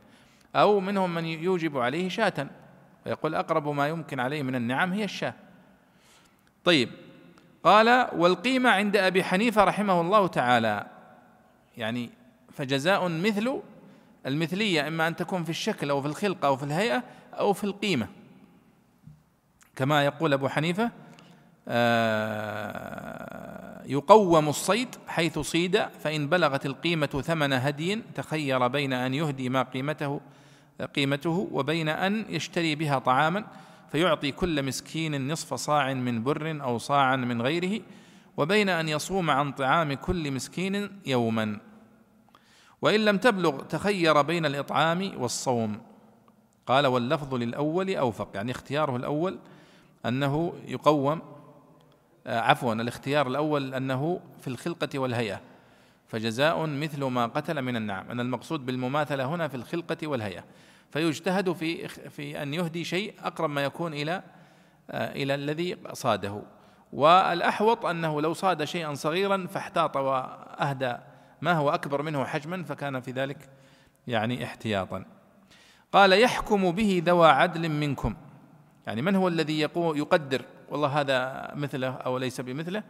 أو 0.55 0.81
منهم 0.81 1.15
من 1.15 1.25
يوجب 1.25 1.79
عليه 1.79 2.09
شاة 2.09 2.47
ويقول 3.07 3.35
أقرب 3.35 3.69
ما 3.69 3.89
يمكن 3.89 4.21
عليه 4.21 4.43
من 4.43 4.55
النعم 4.55 4.93
هي 4.93 5.05
الشاة. 5.05 5.35
طيب 6.65 6.91
قال 7.65 8.09
والقيمة 8.17 8.71
عند 8.71 8.97
أبي 8.97 9.25
حنيفة 9.25 9.65
رحمه 9.65 10.01
الله 10.01 10.27
تعالى. 10.27 10.87
يعني 11.77 12.11
فجزاء 12.53 13.09
مثل 13.09 13.61
المثلية 14.27 14.89
إما 14.89 15.09
أن 15.09 15.17
تكون 15.17 15.45
في 15.45 15.51
الشكل 15.51 15.91
أو 15.91 16.03
في 16.03 16.09
الخلقة 16.09 16.47
أو 16.47 16.57
في 16.57 16.63
الهيئة 16.63 17.03
أو 17.33 17.53
في 17.53 17.65
القيمة. 17.65 18.09
كما 19.77 20.05
يقول 20.05 20.33
أبو 20.33 20.49
حنيفة 20.49 20.91
آه، 21.69 23.15
يقوم 23.87 24.49
الصيد 24.49 24.89
حيث 25.07 25.39
صيد 25.39 25.83
فإن 26.01 26.29
بلغت 26.29 26.67
القيمة 26.67 27.07
ثمن 27.07 27.53
هدي 27.53 28.03
تخير 28.15 28.69
بين 28.69 28.93
أن 28.93 29.15
يهدي 29.15 29.49
ما 29.49 29.63
قيمته 29.63 30.21
قيمته 30.83 31.49
وبين 31.53 31.89
أن 31.89 32.25
يشتري 32.29 32.75
بها 32.75 32.99
طعاما 32.99 33.45
فيعطي 33.93 34.33
كل 34.33 34.63
مسكين 34.63 35.33
نصف 35.33 35.55
صاع 35.55 35.95
من 35.95 36.23
بر 36.23 36.63
أو 36.63 36.79
صاعا 36.79 37.17
من 37.17 37.43
غيره 37.43 37.81
وبين 38.37 38.69
أن 38.69 38.89
يصوم 38.89 39.31
عن 39.31 39.53
طعام 39.53 39.93
كل 39.93 40.31
مسكين 40.31 41.01
يوما. 41.07 41.61
وإن 42.83 43.05
لم 43.05 43.19
تبلغ 43.19 43.61
تخير 43.61 44.23
بين 44.23 44.47
الإطعام 44.47 45.13
والصوم. 45.17 45.81
قال 46.67 46.87
واللفظ 46.87 47.35
للأول 47.35 47.97
أوفق 47.97 48.29
يعني 48.35 48.51
اختياره 48.51 48.97
الأول 48.97 49.39
أنه 50.07 50.53
يقوم 50.67 51.23
آه، 52.27 52.41
عفوا 52.41 52.75
الاختيار 52.75 53.27
الأول 53.27 53.75
أنه 53.75 54.21
في 54.41 54.49
الخلقة 54.49 54.99
والهيئة. 54.99 55.41
فجزاء 56.15 56.67
مثل 56.67 57.05
ما 57.05 57.27
قتل 57.27 57.63
من 57.63 57.77
النعم. 57.77 58.11
أن 58.11 58.21
المقصود 58.21 58.67
بالمماثلة 58.67 59.25
هنا 59.25 59.49
في 59.49 59.55
الخلقة 59.55 60.07
والهيئة. 60.07 60.45
فيجتهد 60.91 61.53
في 61.53 61.89
في 61.89 62.43
أن 62.43 62.55
يهدي 62.55 62.85
شيء 62.85 63.15
أقرب 63.23 63.51
ما 63.51 63.65
يكون 63.65 63.95
إلى 63.95 64.23
آه، 64.91 65.13
إلى 65.13 65.35
الذي 65.35 65.77
صاده. 65.93 66.43
والأحوط 66.93 67.87
أنه 67.87 68.21
لو 68.21 68.33
صاد 68.33 68.65
شيئا 68.65 68.95
صغيرا 68.95 69.47
فاحتاط 69.47 69.97
وأهدى 69.97 70.97
ما 71.43 71.53
هو 71.53 71.71
أكبر 71.71 72.03
منه 72.03 72.25
حجما 72.25 72.65
فكان 72.65 73.01
في 73.01 73.11
ذلك 73.11 73.51
يعني 74.07 74.45
احتياطا. 74.45 75.05
قال 75.93 76.13
يحكم 76.13 76.71
به 76.71 77.03
ذوى 77.07 77.29
عدل 77.29 77.69
منكم. 77.69 78.15
يعني 78.87 79.03
من 79.03 79.17
هو 79.17 79.29
الذي 79.29 79.61
يقدر؟ 79.77 80.43
والله 80.69 81.01
هذا 81.01 81.51
مثله 81.55 81.91
أو 81.91 82.19
ليس 82.19 82.41
بمثله. 82.41 82.83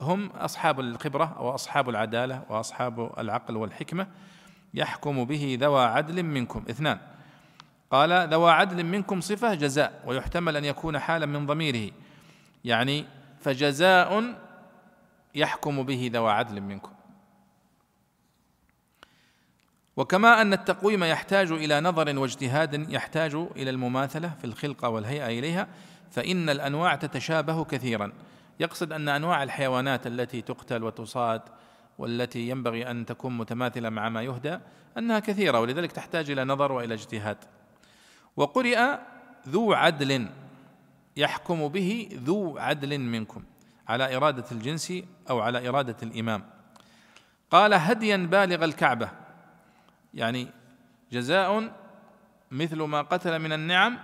هم 0.00 0.26
أصحاب 0.26 0.80
الخبرة 0.80 1.34
أو 1.38 1.54
أصحاب 1.54 1.88
العدالة 1.88 2.42
وأصحاب 2.48 3.12
العقل 3.18 3.56
والحكمة 3.56 4.06
يحكم 4.74 5.24
به 5.24 5.58
ذوى 5.60 5.84
عدل 5.84 6.22
منكم. 6.22 6.64
اثنان. 6.70 6.98
قال 7.90 8.28
ذوى 8.28 8.50
عدل 8.50 8.84
منكم 8.84 9.20
صفة 9.20 9.54
جزاء 9.54 10.02
ويحتمل 10.06 10.56
أن 10.56 10.64
يكون 10.64 10.98
حالا 10.98 11.26
من 11.26 11.46
ضميره. 11.46 11.92
يعني 12.64 13.04
فجزاء 13.40 14.34
يحكم 15.34 15.82
به 15.82 16.10
ذوى 16.12 16.32
عدل 16.32 16.60
منكم. 16.60 16.92
وكما 19.96 20.42
أن 20.42 20.52
التقويم 20.52 21.04
يحتاج 21.04 21.52
إلى 21.52 21.80
نظر 21.80 22.18
واجتهاد 22.18 22.90
يحتاج 22.90 23.34
إلى 23.34 23.70
المماثلة 23.70 24.28
في 24.28 24.44
الخلقة 24.44 24.88
والهيئة 24.88 25.26
إليها 25.26 25.68
فإن 26.10 26.48
الأنواع 26.48 26.94
تتشابه 26.94 27.64
كثيرا. 27.64 28.12
يقصد 28.60 28.92
أن 28.92 29.08
أنواع 29.08 29.42
الحيوانات 29.42 30.06
التي 30.06 30.42
تقتل 30.42 30.82
وتصاد 30.82 31.42
والتي 31.98 32.48
ينبغي 32.48 32.90
أن 32.90 33.06
تكون 33.06 33.38
متماثلة 33.38 33.88
مع 33.88 34.08
ما 34.08 34.22
يهدى 34.22 34.58
أنها 34.98 35.18
كثيرة 35.18 35.60
ولذلك 35.60 35.92
تحتاج 35.92 36.30
إلى 36.30 36.44
نظر 36.44 36.72
وإلى 36.72 36.94
اجتهاد. 36.94 37.36
وقرئ 38.36 38.98
ذو 39.48 39.72
عدل 39.72 40.28
يحكم 41.16 41.68
به 41.68 42.08
ذو 42.24 42.58
عدل 42.58 42.98
منكم 42.98 43.44
على 43.88 44.16
إرادة 44.16 44.44
الجنس 44.52 44.92
أو 45.30 45.40
على 45.40 45.68
إرادة 45.68 45.96
الإمام. 46.02 46.44
قال 47.50 47.74
هديا 47.74 48.16
بالغ 48.16 48.64
الكعبة. 48.64 49.10
يعني 50.14 50.48
جزاء 51.12 51.72
مثل 52.50 52.82
ما 52.82 53.02
قتل 53.02 53.38
من 53.38 53.52
النعم 53.52 53.98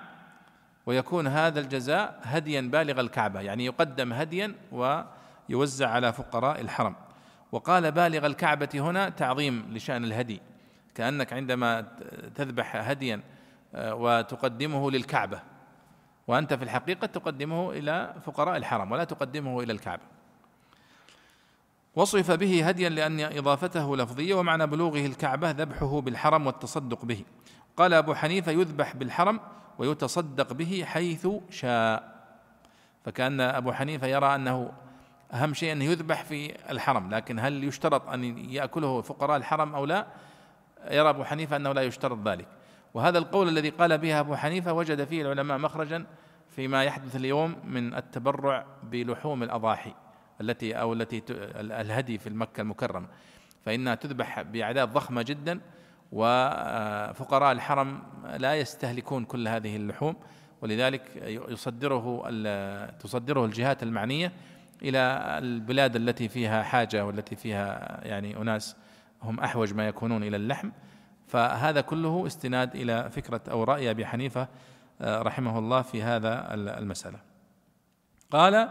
ويكون 0.86 1.26
هذا 1.26 1.60
الجزاء 1.60 2.20
هديا 2.22 2.60
بالغ 2.60 3.00
الكعبة 3.00 3.40
يعني 3.40 3.64
يقدم 3.64 4.12
هديا 4.12 4.54
ويوزع 4.72 5.88
على 5.88 6.12
فقراء 6.12 6.60
الحرم. 6.60 6.94
وقال 7.52 7.92
بالغ 7.92 8.26
الكعبة 8.26 8.68
هنا 8.74 9.08
تعظيم 9.08 9.66
لشأن 9.70 10.04
الهدي 10.04 10.40
كأنك 10.94 11.32
عندما 11.32 11.80
تذبح 12.34 12.76
هديا 12.76 13.20
آه، 13.74 13.94
وتقدمه 13.94 14.90
للكعبة. 14.90 15.40
وأنت 16.26 16.54
في 16.54 16.64
الحقيقة 16.64 17.06
تقدمه 17.06 17.70
إلى 17.72 18.14
فقراء 18.26 18.56
الحرم 18.56 18.92
ولا 18.92 19.04
تقدمه 19.04 19.62
إلى 19.62 19.72
الكعبة. 19.72 20.02
وصف 21.96 22.30
به 22.30 22.68
هديا 22.68 22.88
لأن 22.88 23.20
إضافته 23.20 23.96
لفظية 23.96 24.34
ومعنى 24.34 24.66
بلوغه 24.66 25.06
الكعبة 25.06 25.50
ذبحه 25.50 26.00
بالحرم 26.00 26.46
والتصدق 26.46 27.04
به. 27.04 27.24
قال 27.76 27.94
أبو 27.94 28.14
حنيفة 28.14 28.52
يذبح 28.52 28.96
بالحرم 28.96 29.40
ويتصدق 29.78 30.52
به 30.52 30.84
حيث 30.86 31.28
شاء. 31.50 32.12
فكأن 33.04 33.40
أبو 33.40 33.72
حنيفة 33.72 34.06
يرى 34.06 34.34
أنه 34.34 34.72
أهم 35.32 35.54
شيء 35.54 35.72
أنه 35.72 35.84
يذبح 35.84 36.24
في 36.24 36.70
الحرم 36.70 37.10
لكن 37.10 37.38
هل 37.38 37.64
يشترط 37.64 38.08
أن 38.08 38.38
يأكله 38.38 39.00
فقراء 39.00 39.36
الحرم 39.36 39.74
أو 39.74 39.84
لا؟ 39.84 40.06
يرى 40.90 41.10
أبو 41.10 41.24
حنيفة 41.24 41.56
أنه 41.56 41.72
لا 41.72 41.82
يشترط 41.82 42.28
ذلك. 42.28 42.46
وهذا 42.94 43.18
القول 43.18 43.48
الذي 43.48 43.68
قال 43.68 43.98
به 43.98 44.20
أبو 44.20 44.36
حنيفة 44.36 44.72
وجد 44.72 45.04
فيه 45.04 45.22
العلماء 45.22 45.58
مخرجا 45.58 46.06
فيما 46.56 46.84
يحدث 46.84 47.16
اليوم 47.16 47.56
من 47.64 47.94
التبرع 47.94 48.66
بلحوم 48.82 49.42
الأضاحي 49.42 49.94
التي 50.40 50.74
أو 50.74 50.92
التي 50.92 51.22
الهدي 51.56 52.18
في 52.18 52.28
المكة 52.28 52.60
المكرمة. 52.60 53.06
فإنها 53.64 53.94
تذبح 53.94 54.42
بأعداد 54.42 54.92
ضخمة 54.92 55.22
جدا 55.22 55.60
وفقراء 56.12 57.52
الحرم 57.52 58.02
لا 58.36 58.54
يستهلكون 58.54 59.24
كل 59.24 59.48
هذه 59.48 59.76
اللحوم 59.76 60.16
ولذلك 60.62 61.02
يصدره 61.48 62.30
تصدره 63.00 63.44
الجهات 63.44 63.82
المعنية 63.82 64.32
إلى 64.82 64.98
البلاد 65.38 65.96
التي 65.96 66.28
فيها 66.28 66.62
حاجة 66.62 67.06
والتي 67.06 67.36
فيها 67.36 68.00
يعني 68.06 68.36
أناس 68.36 68.76
هم 69.22 69.40
أحوج 69.40 69.74
ما 69.74 69.88
يكونون 69.88 70.22
إلى 70.22 70.36
اللحم. 70.36 70.70
فهذا 71.26 71.80
كله 71.80 72.26
استناد 72.26 72.76
إلى 72.76 73.10
فكرة 73.10 73.40
أو 73.50 73.64
رأي 73.64 73.90
أبي 73.90 74.06
حنيفة 74.06 74.48
آه، 75.00 75.22
رحمه 75.22 75.58
الله 75.58 75.82
في 75.82 76.02
هذا 76.02 76.54
المسألة. 76.54 77.18
قال 78.30 78.68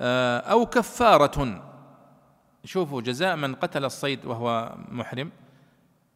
آه، 0.00 0.38
أو 0.38 0.66
كفارة. 0.66 1.62
شوفوا 2.64 3.00
جزاء 3.00 3.36
من 3.36 3.54
قتل 3.54 3.84
الصيد 3.84 4.24
وهو 4.24 4.74
محرم 4.88 5.30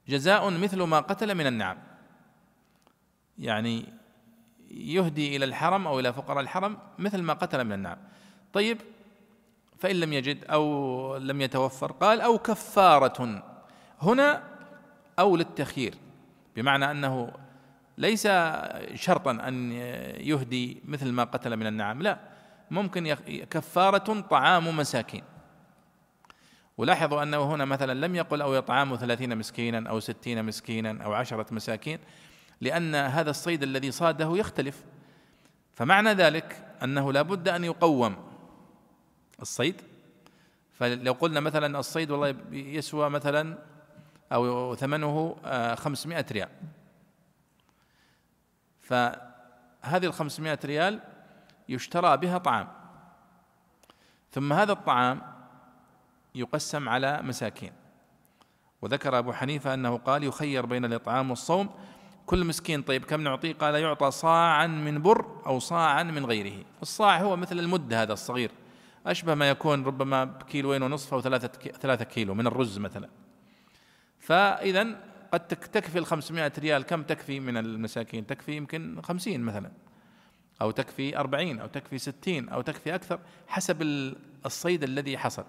جزاء 0.09 0.50
مثل 0.50 0.82
ما 0.82 1.00
قتل 1.00 1.34
من 1.34 1.46
النعم. 1.46 1.78
يعني 3.38 3.84
يهدي 4.70 5.36
إلى 5.36 5.44
الحرم 5.44 5.86
أو 5.86 6.00
إلى 6.00 6.12
فقراء 6.12 6.40
الحرم 6.40 6.78
مثل 6.98 7.22
ما 7.22 7.32
قتل 7.32 7.64
من 7.64 7.72
النعم. 7.72 7.98
طيب 8.52 8.78
فإن 9.78 9.96
لم 9.96 10.12
يجد 10.12 10.44
أو 10.44 11.16
لم 11.16 11.40
يتوفر 11.40 11.92
قال 11.92 12.20
أو 12.20 12.38
كفارة. 12.38 13.42
هنا 14.02 14.42
أو 15.18 15.36
للتخيير 15.36 15.94
بمعنى 16.57 16.90
أنه 16.90 17.32
ليس 17.98 18.28
شرطا 18.94 19.30
أن 19.30 19.72
يهدي 20.20 20.82
مثل 20.84 21.12
ما 21.12 21.24
قتل 21.24 21.57
من 21.57 21.66
النعم 21.66 22.02
لا. 22.02 22.18
ممكن 22.70 23.14
كفارة 23.50 24.20
طعام 24.20 24.76
مساكين. 24.76 25.22
ولاحظوا 26.77 27.22
أنه 27.22 27.55
هنا 27.55 27.64
مثلا 27.64 28.07
لم 28.07 28.14
يقل 28.14 28.43
أو 28.43 28.55
يطعام 28.55 28.97
ثلاثين 28.97 29.39
مسكينا 29.39 29.91
أو 29.91 30.01
ستين 30.01 30.45
مسكينا 30.45 31.05
أو 31.05 31.12
عشرة 31.12 31.47
مساكين 31.51 31.99
لأن 32.61 32.95
هذا 32.95 33.31
الصيد 33.31 33.62
الذي 33.62 33.91
صاده 33.91 34.37
يختلف. 34.37 34.85
فمعنى 35.72 36.12
ذلك 36.12 36.77
أنه 36.83 37.12
لا 37.12 37.22
بد 37.22 37.49
أن 37.49 37.64
يقوم 37.64 38.16
الصيد. 39.43 39.83
فلو 40.72 41.12
قلنا 41.12 41.41
مثلا 41.41 41.79
الصيد 41.79 42.11
والله 42.11 42.37
يسوى 42.53 43.11
مثلا 43.11 43.59
أو 44.33 44.75
ثمنه 44.75 45.37
آه، 45.45 45.75
خمسمائة 45.75 46.27
ريال. 46.33 46.49
فهذه 48.81 50.07
الخمسمائة 50.07 50.59
ريال 50.64 51.01
يشترى 51.68 52.16
بها 52.16 52.39
طعام. 52.39 52.68
ثم 54.31 54.53
هذا 54.53 54.72
الطعام 54.72 55.34
يقسم 56.35 56.89
على 56.89 57.22
مساكين. 57.22 57.72
وذكر 58.82 59.18
أبو 59.18 59.32
حنيفة 59.32 59.74
أنه 59.74 59.97
قال 59.97 60.24
يخير 60.24 60.66
بين 60.66 60.85
الإطعام 60.85 61.30
والصوم. 61.30 61.70
كل 62.26 62.45
مسكين 62.45 62.82
طيب 62.82 63.05
كم 63.05 63.20
نعطيه؟ 63.20 63.53
قال 63.53 63.74
يعطى 63.74 64.11
صاعا 64.11 64.66
من 64.66 65.03
بر 65.03 65.26
أو 65.47 65.59
صاعا 65.59 66.03
من 66.03 66.26
غيره. 66.26 66.64
الصاع 66.82 67.20
هو 67.20 67.37
مثل 67.37 67.59
المد 67.59 67.95
هذا 67.95 68.12
الصغير. 68.12 68.51
أشبه 69.07 69.35
ما 69.35 69.49
يكون 69.49 69.85
ربما 69.85 70.24
بكيلوين 70.24 70.82
ونصف 70.82 71.14
أو 71.14 71.20
ثلاثة 71.20 71.70
ثلاثة 71.70 72.05
كيلو 72.05 72.35
من 72.35 72.47
الرز 72.47 72.78
مثلا. 72.78 73.09
فإذا 74.18 74.87
قد 75.32 75.49
تكفي 75.49 75.99
ال 75.99 76.07
500 76.07 76.53
ريال. 76.59 76.82
كم 76.82 77.03
تكفي 77.03 77.41
من 77.41 77.57
المساكين؟ 77.57 78.26
تكفي 78.26 78.57
يمكن 78.57 79.01
50 79.03 79.41
مثلا. 79.41 79.70
أو 80.62 80.70
تكفي 80.70 81.16
40 81.16 81.61
أو 81.61 81.66
تكفي 81.66 81.99
60 81.99 82.49
أو 82.49 82.61
تكفي 82.61 82.95
أكثر 82.95 83.20
حسب 83.49 83.82
الصيد 84.47 84.82
الذي 84.82 85.18
حصل. 85.18 85.45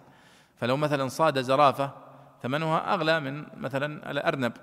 فلو 0.57 0.77
مثلا 0.77 1.07
صاد 1.07 1.41
زرافة 1.41 1.91
ثمنها 2.43 2.93
أغلى 2.93 3.19
من 3.19 3.45
مثلا 3.57 4.11
الأرنب 4.11 4.53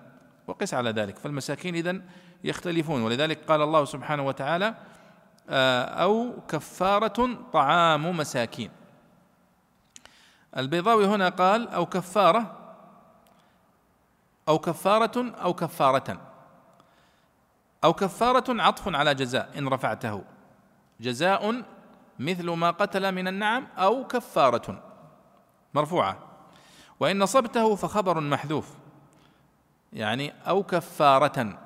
وقس 0.47 0.75
على 0.75 0.91
ذلك. 0.91 1.19
فالمساكين 1.19 1.75
إذن 1.75 2.03
يختلفون 2.45 3.03
ولذلك 3.03 3.45
قال 3.49 3.63
الله 3.63 3.85
سبحانه 3.85 4.27
وتعالى 4.27 4.75
آه، 5.51 5.85
أو 5.85 6.41
كفارة 6.49 7.39
طعام 7.53 8.17
مساكين. 8.17 8.71
البيضاوي 10.57 11.07
هنا 11.07 11.29
قال 11.29 11.69
أو 11.69 11.87
كفارة 11.87 12.59
أو 14.49 14.59
كفارة 14.59 15.35
أو 15.43 15.55
كفارة. 15.55 16.21
أو 17.85 17.93
كفارة 17.93 18.63
عطف 18.63 18.95
على 18.95 19.15
جزاء 19.15 19.59
إن 19.59 19.69
رفعته. 19.69 20.25
جزاء 21.01 21.63
مثل 22.19 22.51
ما 22.51 22.71
قتل 22.71 23.13
من 23.13 23.29
النعم 23.29 23.67
أو 23.79 24.07
كفارة. 24.07 24.92
مرفوعة. 25.75 26.19
وإن 27.01 27.19
نصبته 27.19 27.75
فخبر 27.75 28.21
محذوف. 28.21 28.75
يعني 29.93 30.33
أو 30.49 30.63
كفارة. 30.63 31.59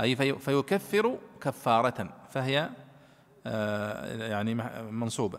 أي 0.00 0.16
فيكفر 0.16 1.18
كفارة. 1.40 2.10
فهي 2.30 2.70
آه، 3.46 4.28
يعني 4.28 4.54
منصوبة 4.90 5.38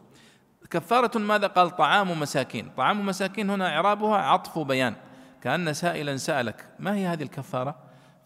كفارة 0.70 1.18
ماذا؟ 1.18 1.48
قال 1.48 1.76
طعام 1.76 2.20
مساكين. 2.20 2.72
طعام 2.78 3.06
مساكين 3.06 3.50
هنا 3.50 3.76
إعرابها 3.76 4.18
عطف 4.18 4.60
بيان. 4.60 4.96
كأن 5.42 5.74
سائلا 5.74 6.18
سألك 6.18 6.70
ما 6.80 6.96
هي 6.96 7.08
هذه 7.08 7.24
الكفارة؟ 7.24 7.76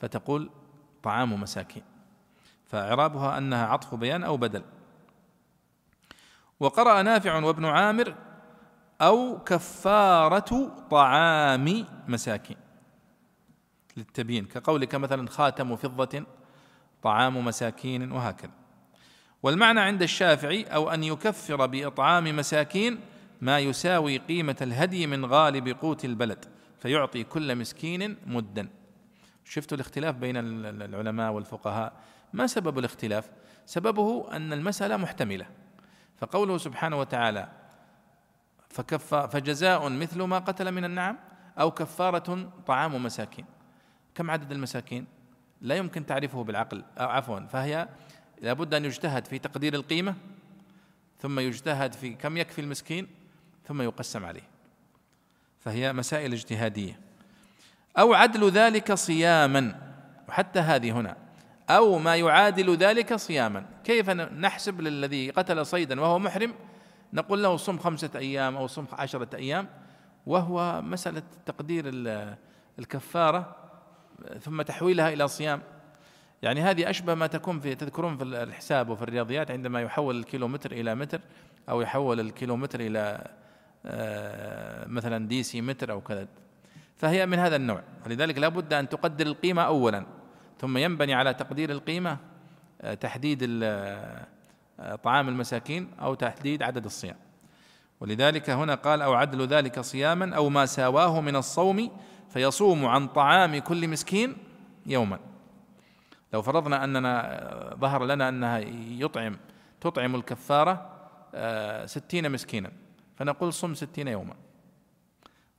فتقول 0.02 0.50
طعام 1.04 1.42
مساكين. 1.42 1.84
فإعرابها 2.68 3.38
أنها 3.38 3.68
عطف 3.68 3.96
بيان 3.96 4.24
أو 4.24 4.38
بدل. 4.38 4.64
وقرأ 6.64 7.02
نافع 7.02 7.44
وابن 7.44 7.66
عامر 7.66 8.16
أو 9.02 9.40
كفارة 9.40 10.72
طعام 10.92 11.86
مساكين 12.08 12.58
للتبيين 13.98 14.46
كقولك 14.46 14.96
مثلا 14.96 15.30
خاتم 15.30 15.76
فضة 15.76 16.24
طعام 17.02 17.46
مساكين 17.46 18.12
وهكذا. 18.12 18.52
والمعنى 19.44 19.80
عند 19.80 20.02
الشافعي 20.02 20.64
أو 20.64 20.90
أن 20.90 21.04
يكفر 21.04 21.66
بإطعام 21.66 22.36
مساكين 22.36 23.00
ما 23.42 23.60
يساوي 23.60 24.18
قيمة 24.18 24.58
الهدي 24.62 25.08
من 25.08 25.26
غالب 25.26 25.68
قوت 25.68 26.06
البلد 26.06 26.46
فيعطي 26.80 27.24
كل 27.24 27.56
مسكين 27.56 28.18
مدا. 28.26 28.70
شفتوا 29.46 29.76
الاختلاف 29.76 30.16
بين 30.16 30.36
العلماء 30.38 31.32
والفقهاء؟ 31.32 31.94
ما 32.34 32.48
سبب 32.48 32.80
الاختلاف؟ 32.80 33.30
سببه 33.66 34.28
أن 34.32 34.54
المسألة 34.54 34.98
محتملة. 34.98 35.63
فقوله 36.24 36.58
سبحانه 36.58 37.00
وتعالى 37.00 37.48
فكف 38.70 39.16
فجزاء 39.16 39.90
مثل 39.90 40.22
ما 40.22 40.40
قتل 40.40 40.72
من 40.72 40.86
النعم 40.86 41.18
أو 41.60 41.72
كفارة 41.72 42.52
طعام 42.68 43.04
مساكين. 43.04 43.46
كم 44.16 44.32
عدد 44.32 44.52
المساكين؟ 44.52 45.06
لا 45.62 45.76
يمكن 45.76 46.06
تعرفه 46.06 46.44
بالعقل. 46.44 46.84
أو 46.98 47.10
عفوا 47.10 47.40
فهي 47.40 47.88
لابد 48.42 48.74
أن 48.74 48.86
يجتهد 48.86 49.28
في 49.28 49.40
تقدير 49.40 49.74
القيمة 49.74 50.16
ثم 51.20 51.40
يجتهد 51.40 51.94
في 51.94 52.14
كم 52.14 52.38
يكفي 52.38 52.62
المسكين 52.62 53.08
ثم 53.68 53.82
يقسم 53.82 54.26
عليه. 54.26 54.48
فهي 55.60 55.94
مسائل 55.94 56.34
اجتهادية. 56.34 57.00
أو 57.98 58.14
عدل 58.14 58.50
ذلك 58.50 58.94
صياما 58.94 59.94
وحتى 60.30 60.60
هذه 60.60 60.92
هنا. 60.92 61.18
أو 61.70 61.98
ما 61.98 62.16
يعادل 62.16 62.76
ذلك 62.76 63.16
صياما. 63.16 63.66
كيف 63.84 64.10
نحسب 64.10 64.82
للذي 64.82 65.30
قتل 65.30 65.66
صيدا 65.66 66.02
وهو 66.02 66.20
محرم؟ 66.20 66.54
نقول 67.14 67.44
له 67.44 67.58
صم 67.58 67.78
خمسة 67.78 68.10
أيام 68.16 68.58
أو 68.58 68.68
صم 68.68 68.86
عشرة 68.94 69.36
أيام 69.36 69.68
وهو 70.26 70.82
مسألة 70.82 71.24
تقدير 71.46 71.86
الكفارة 72.80 73.56
ثم 74.42 74.62
تحويلها 74.62 75.14
إلى 75.14 75.28
صيام. 75.28 75.62
يعني 76.42 76.62
هذه 76.62 76.90
أشبه 76.90 77.14
ما 77.14 77.28
تكون 77.28 77.60
في 77.60 77.76
تذكرون 77.76 78.18
في 78.18 78.24
الحساب 78.24 78.90
وفي 78.90 79.02
الرياضيات 79.02 79.52
عندما 79.52 79.82
يحول 79.82 80.18
الكيلومتر 80.18 80.72
إلى 80.72 80.96
متر 80.96 81.22
أو 81.70 81.82
يحول 81.82 82.20
الكيلومتر 82.20 82.80
إلى 82.80 83.28
آه، 83.86 84.88
مثلا 84.88 85.28
دي 85.28 85.44
سي 85.44 85.62
متر 85.62 85.92
أو 85.92 86.02
كذا. 86.02 86.28
فهي 86.98 87.26
من 87.26 87.40
هذا 87.40 87.56
النوع. 87.56 87.84
ولذلك 88.06 88.38
لا 88.38 88.48
بد 88.48 88.74
أن 88.74 88.90
تقدر 88.90 89.28
القيمة 89.28 89.62
أولا. 89.62 90.06
ثم 90.64 90.78
ينبني 90.78 91.14
على 91.14 91.34
تقدير 91.34 91.70
القيمة 91.70 92.18
آه، 92.82 92.94
تحديد 92.94 93.60
آه، 93.64 94.26
طعام 95.04 95.30
المساكين 95.30 95.92
أو 96.02 96.14
تحديد 96.14 96.64
عدد 96.64 96.86
الصيام. 96.86 97.16
ولذلك 98.00 98.50
هنا 98.50 98.76
قال 98.76 99.02
أو 99.02 99.14
عدل 99.14 99.48
ذلك 99.48 99.80
صياما 99.80 100.36
أو 100.36 100.50
ما 100.50 100.66
ساواه 100.66 101.22
من 101.22 101.36
الصوم 101.36 101.92
فيصوم 102.30 102.86
عن 102.86 103.08
طعام 103.08 103.58
كل 103.58 103.88
مسكين 103.88 104.36
يوما. 104.86 105.20
لو 106.34 106.42
فرضنا 106.42 106.84
أننا 106.84 107.76
ظهر 107.80 108.06
لنا 108.06 108.30
أنها 108.30 108.60
يطعم 109.00 109.38
تطعم 109.82 110.16
الكفارة 110.16 110.90
آه، 111.36 111.86
ستين 111.86 112.32
مسكينا 112.32 112.72
فنقول 113.16 113.54
صم 113.54 113.74
ستين 113.74 114.08
يوما. 114.08 114.36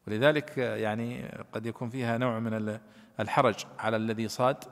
ولذلك 0.06 0.58
يعني 0.58 1.28
قد 1.52 1.66
يكون 1.66 1.88
فيها 1.88 2.18
نوع 2.18 2.38
من 2.38 2.78
الحرج 3.20 3.54
على 3.78 3.96
الذي 3.96 4.28
صاد. 4.28 4.64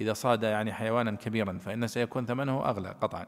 إذا 0.00 0.12
صاد 0.12 0.42
يعني 0.42 0.72
حيوانا 0.72 1.10
كبيرا 1.10 1.58
فإن 1.58 1.86
سيكون 1.86 2.26
ثمنه 2.26 2.64
أغلى 2.64 2.94
قطعا. 3.02 3.26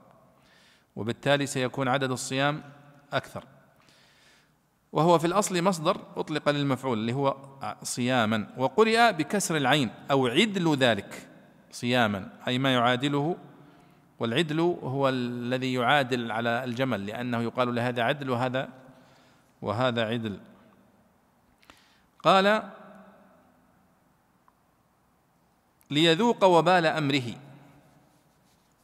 وبالتالي 0.96 1.46
سيكون 1.46 1.88
عدد 1.88 2.10
الصيام 2.10 2.62
أكثر. 3.12 3.44
وهو 4.92 5.18
في 5.18 5.26
الأصل 5.26 5.62
مصدر 5.62 6.00
أطلق 6.16 6.48
للمفعول 6.48 6.98
اللي 6.98 7.12
هو 7.12 7.36
صياما. 7.82 8.46
وقرئ 8.56 9.12
بكسر 9.12 9.56
العين 9.56 9.90
أو 10.10 10.26
عدل 10.26 10.76
ذلك 10.76 11.28
صياما 11.70 12.28
أي 12.48 12.58
ما 12.58 12.74
يعادله. 12.74 13.36
والعدل 14.18 14.60
هو 14.60 15.08
الذي 15.08 15.74
يعادل 15.74 16.32
على 16.32 16.64
الجمل 16.64 17.06
لأنه 17.06 17.40
يقال 17.40 17.74
لهذا 17.74 18.02
عدل 18.02 18.30
وهذا 18.30 18.68
وهذا 19.62 20.04
عدل. 20.04 20.40
قال 22.24 22.62
ليذوق 25.90 26.44
وبال 26.44 26.86
أمره. 26.86 27.34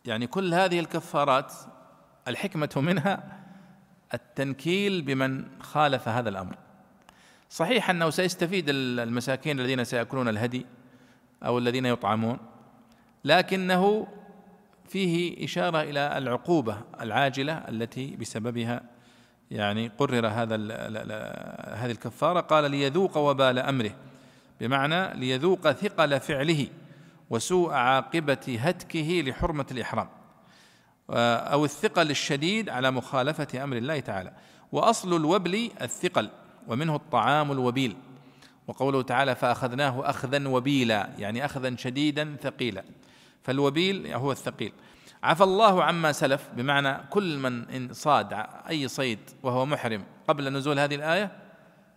يعني 0.05 0.26
كل 0.26 0.55
هذه 0.55 0.80
الكفارات 0.80 1.52
الحكمة 2.28 2.70
منها 2.76 3.42
التنكيل 4.14 5.02
بمن 5.02 5.44
خالف 5.61 6.09
هذا 6.09 6.28
الأمر. 6.28 6.57
صحيح 7.50 7.90
أنه 7.90 8.11
سيستفيد 8.11 8.64
المساكين 8.68 9.61
الذين 9.61 9.84
سيأكلون 9.84 10.28
الهدي 10.28 10.66
أو 11.42 11.59
الذين 11.59 11.86
يطعمون 11.86 12.38
لكنه 13.24 14.07
فيه 14.88 15.44
إشارة 15.44 15.82
إلى 15.82 16.18
العقوبة 16.18 16.80
العاجلة 17.00 17.52
التي 17.52 18.16
بسببها 18.16 18.82
يعني 19.50 19.88
قرر 19.98 20.26
هذا 20.26 20.55
هذه 21.74 21.90
الكفارة. 21.90 22.40
قال 22.40 22.70
ليذوق 22.70 23.16
وبال 23.16 23.59
أمره. 23.59 23.90
بمعنى 24.61 25.14
ليذوق 25.14 25.72
ثقل 25.72 26.20
فعله. 26.20 26.66
وسوء 27.30 27.72
عاقبة 27.72 28.58
هتكه 28.60 29.22
لحرمة 29.26 29.66
الإحرام 29.70 30.08
أو 31.10 31.64
الثقل 31.64 32.10
الشديد 32.10 32.68
على 32.68 32.90
مخالفة 32.90 33.64
أمر 33.64 33.76
الله 33.76 34.00
تعالى. 34.00 34.32
وأصل 34.72 35.16
الوبل 35.16 35.70
الثقل 35.82 36.30
ومنه 36.68 36.96
الطعام 36.96 37.52
الوبيل. 37.52 37.96
وقوله 38.66 39.02
تعالى 39.02 39.34
فأخذناه 39.34 40.10
اخذا 40.10 40.48
وبيلا 40.48 41.08
يعني 41.18 41.44
اخذا 41.44 41.76
شديدا 41.76 42.36
ثقيلا. 42.42 42.84
فالوبيل 43.42 44.06
هو 44.06 44.32
الثقيل. 44.32 44.72
عفى 45.22 45.44
الله 45.44 45.84
عما 45.84 46.12
سلف 46.12 46.48
بمعنى 46.56 46.98
كل 47.10 47.38
من 47.38 47.70
إن 47.70 47.92
صاد 47.92 48.46
أي 48.68 48.88
صيد 48.88 49.18
وهو 49.42 49.66
محرم 49.66 50.04
قبل 50.28 50.52
نزول 50.52 50.78
هذه 50.78 50.94
الآية 50.94 51.32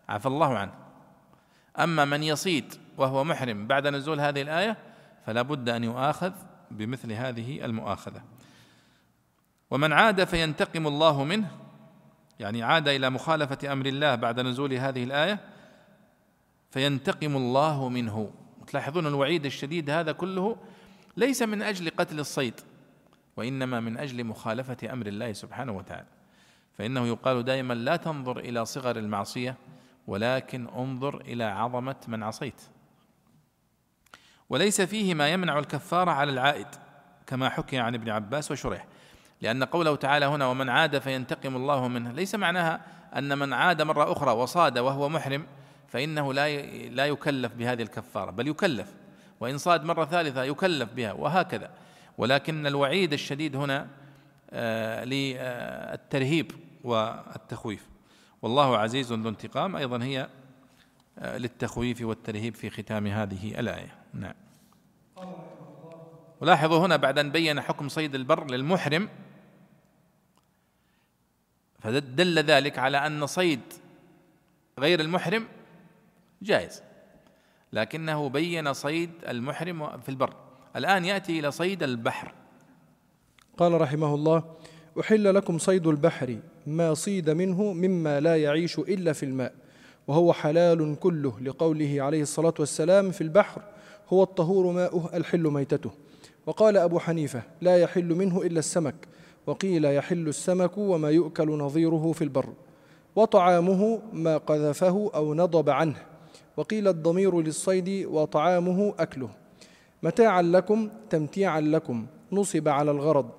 عفى 0.09 0.25
الله 0.25 0.57
عنه. 0.57 0.73
أما 1.80 2.05
من 2.05 2.23
يصيد 2.23 2.73
وهو 2.97 3.23
محرم 3.23 3.67
بعد 3.67 3.88
نزول 3.88 4.19
هذه 4.19 4.41
الآية 4.41 4.78
فلا 5.28 5.41
بد 5.41 5.69
أن 5.69 5.84
يؤاخذ 5.84 6.32
بمثل 6.71 7.11
هذه 7.11 7.65
المؤاخذة. 7.65 8.21
ومن 9.71 9.93
عاد 9.93 10.23
فينتقم 10.23 10.88
الله 10.88 11.23
منه 11.23 11.51
يعني 12.39 12.63
عاد 12.63 12.88
إلى 12.88 13.09
مخالفة 13.09 13.71
أمر 13.71 13.86
الله 13.86 14.15
بعد 14.15 14.39
نزول 14.39 14.73
هذه 14.73 15.03
الآية 15.03 15.39
فينتقم 16.71 17.36
الله 17.36 17.89
منه. 17.89 18.32
تلاحظون 18.67 19.07
الوعيد 19.07 19.45
الشديد 19.45 19.89
هذا 19.89 20.11
كله 20.11 20.57
ليس 21.17 21.41
من 21.41 21.61
أجل 21.61 21.89
قتل 21.89 22.19
الصيد 22.19 22.59
وإنما 23.38 23.80
من 23.80 23.97
أجل 23.97 24.23
مخالفة 24.23 24.93
أمر 24.93 25.07
الله 25.07 25.34
سبحانه 25.34 25.71
وتعالى. 25.71 26.07
فإنه 26.73 27.07
يقال 27.07 27.43
دائما 27.43 27.73
لا 27.73 27.95
تنظر 27.95 28.39
إلى 28.39 28.65
صغر 28.65 28.97
المعصية 28.97 29.55
ولكن 30.07 30.67
انظر 30.67 31.21
إلى 31.21 31.43
عظمة 31.43 31.95
من 32.07 32.23
عصيت. 32.23 32.61
وليس 34.50 34.82
فيه 34.82 35.14
ما 35.14 35.30
يمنع 35.30 35.60
الكفارة 35.60 36.12
على 36.12 36.32
العائد 36.32 36.68
كما 37.28 37.50
حكي 37.50 37.78
عن 37.78 37.95
ابن 37.95 38.10
عباس 38.10 38.52
وشريح. 38.52 38.86
لأن 39.41 39.64
قوله 39.64 39.95
تعالى 39.95 40.26
هنا 40.26 40.48
ومن 40.48 40.70
عاد 40.70 41.00
فينتقم 41.00 41.56
الله 41.56 41.88
منه 41.88 42.12
ليس 42.12 42.36
معناها 42.36 42.82
أن 43.16 43.38
من 43.38 43.54
عاد 43.54 43.82
مرة 43.82 44.12
أخرى 44.12 44.32
وصاد 44.32 44.78
وهو 44.78 45.10
محرم 45.10 45.45
فإنه 45.88 46.34
لا 46.34 46.62
لا 46.88 47.06
يكلف 47.06 47.54
بهذه 47.54 47.82
الكفارة 47.82 48.32
بل 48.32 48.48
يكلف. 48.48 48.93
وإن 49.39 49.58
صاد 49.58 49.84
مرة 49.84 50.06
ثالثة 50.06 50.43
يكلف 50.43 50.93
بها 50.93 51.14
وهكذا. 51.14 51.70
ولكن 52.18 52.68
الوعيد 52.68 53.14
الشديد 53.14 53.56
هنا 53.56 53.88
آه، 54.52 55.04
للترهيب 55.04 56.52
والتخويف. 56.84 57.88
والله 58.41 58.78
عزيز 58.78 59.14
ذو 59.14 59.30
انتقام 59.30 59.76
أيضا 59.76 60.04
هي 60.04 60.28
آه، 61.20 61.38
للتخويف 61.38 62.02
والترهيب 62.02 62.56
في 62.56 62.70
ختام 62.70 63.08
هذه 63.08 63.60
الآية. 63.60 63.95
نعم. 64.18 64.34
ولاحظوا 66.41 66.86
هنا 66.86 66.95
بعد 66.95 67.20
أن 67.20 67.32
بين 67.32 67.61
حكم 67.61 67.89
صيد 67.89 68.15
البر 68.15 68.51
للمحرم 68.51 69.09
فدل 71.80 72.39
ذلك 72.39 72.80
على 72.80 72.97
أن 72.97 73.26
صيد 73.26 73.61
غير 74.80 74.99
المحرم 74.99 75.47
جائز 76.41 76.84
لكنه 77.74 78.30
بين 78.30 78.74
صيد 78.74 79.11
المحرم 79.28 79.97
في 79.97 80.09
البر. 80.09 80.34
الآن 80.76 81.05
يأتي 81.05 81.39
إلى 81.39 81.51
صيد 81.51 81.84
البحر. 81.84 82.34
قال 83.57 83.82
رحمه 83.82 84.15
الله 84.15 84.43
أحل 84.99 85.36
لكم 85.36 85.57
صيد 85.57 85.88
البحر 85.88 86.39
ما 86.68 86.93
صيد 86.93 87.30
منه 87.30 87.74
مما 87.74 88.20
لا 88.20 88.36
يعيش 88.36 88.80
إلا 88.80 89.13
في 89.13 89.24
الماء 89.24 89.53
وهو 90.07 90.34
حلال 90.34 90.99
كله 90.99 91.39
لقوله 91.39 92.01
عليه 92.01 92.22
الصلاة 92.22 92.53
والسلام 92.59 93.11
في 93.11 93.22
البحر 93.22 93.61
هو 94.14 94.24
الطهور 94.24 94.72
ماؤه 94.72 95.10
الحل 95.14 95.51
ميتته. 95.51 95.91
وقال 96.45 96.78
أبو 96.78 96.99
حنيفة 96.99 97.41
لا 97.62 97.78
يحل 97.78 98.16
منه 98.16 98.41
إلا 98.41 98.60
السمك. 98.60 98.95
وقيل 99.47 99.86
يحل 99.86 100.28
السمك 100.28 100.78
وما 100.78 101.10
يؤكل 101.10 101.49
نظيره 101.49 102.12
في 102.12 102.24
البر. 102.24 102.49
وطعامه 103.16 103.99
ما 104.14 104.38
قذفه 104.38 105.12
أو 105.16 105.34
نضب 105.34 105.70
عنه. 105.70 105.95
وقيل 106.58 106.88
الضمير 106.88 107.41
للصيد 107.41 108.05
وطعامه 108.05 108.93
أكله. 108.99 109.30
متاعا 110.03 110.41
لكم 110.41 110.89
تمتيعا 111.10 111.62
لكم. 111.62 112.05
نصب 112.32 112.68
على 112.68 112.91
الغرض. 112.91 113.30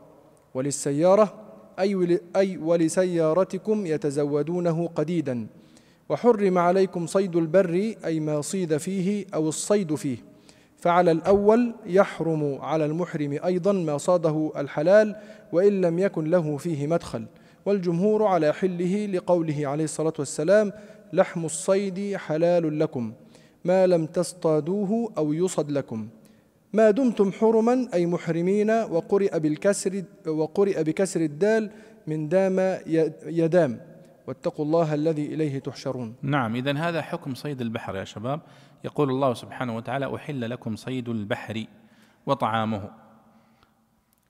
وللسيارة 0.55 1.35
أي, 1.79 2.21
أي 2.37 2.57
ولسيارتكم 2.57 3.87
يتزودونه 3.87 4.87
قديدا. 4.87 5.47
وحرم 6.09 6.59
عليكم 6.59 7.07
صيد 7.07 7.37
البر 7.37 7.95
أي 8.05 8.21
ما 8.21 8.41
صيد 8.41 8.77
فيه 8.77 9.27
أو 9.35 9.49
الصيد 9.49 9.95
فيه. 9.95 10.28
فعلى 10.79 11.11
الأول 11.11 11.75
يحرم 11.87 12.59
على 12.61 12.85
المحرم 12.85 13.39
أيضا 13.45 13.73
ما 13.73 13.99
صاده 13.99 14.53
الحلال 14.57 15.17
وإن 15.53 15.81
لم 15.81 15.99
يكن 15.99 16.25
له 16.31 16.57
فيه 16.57 16.87
مدخل. 16.87 17.27
والجمهور 17.67 18.25
على 18.25 18.53
حله 18.53 19.07
لقوله 19.07 19.67
عليه 19.67 19.85
الصلاة 19.85 20.13
والسلام 20.19 20.73
لحم 21.13 21.45
الصيد 21.45 22.17
حلال 22.17 22.79
لكم 22.79 23.13
ما 23.65 23.87
لم 23.87 24.07
تصطادوه 24.07 25.13
أو 25.19 25.33
يصد 25.33 25.71
لكم. 25.71 26.09
ما 26.73 26.91
دمتم 26.91 27.33
حرما 27.33 27.89
أي 27.95 28.07
محرمين 28.07 28.71
وقرئ 28.71 29.39
بالكسر 29.39 30.03
وقرئ 30.27 30.83
بكسر 30.83 31.21
الدال 31.21 31.71
من 32.07 32.29
دام 32.29 32.79
يدام. 33.27 33.81
واتقوا 34.27 34.65
الله 34.65 34.95
الذي 34.95 35.27
إليه 35.27 35.59
تحشرون. 35.59 36.15
نعم 36.23 36.55
إذا 36.55 36.73
هذا 36.73 37.03
حكم 37.03 37.35
صيد 37.35 37.61
البحر 37.61 37.97
يا 37.97 38.05
شباب. 38.05 38.41
يقول 38.85 39.11
الله 39.11 39.35
سبحانه 39.35 39.77
وتعالى 39.77 40.17
أحل 40.17 40.51
لكم 40.51 40.77
صيد 40.77 41.09
البحر 41.09 41.65
وطعامه. 42.27 42.91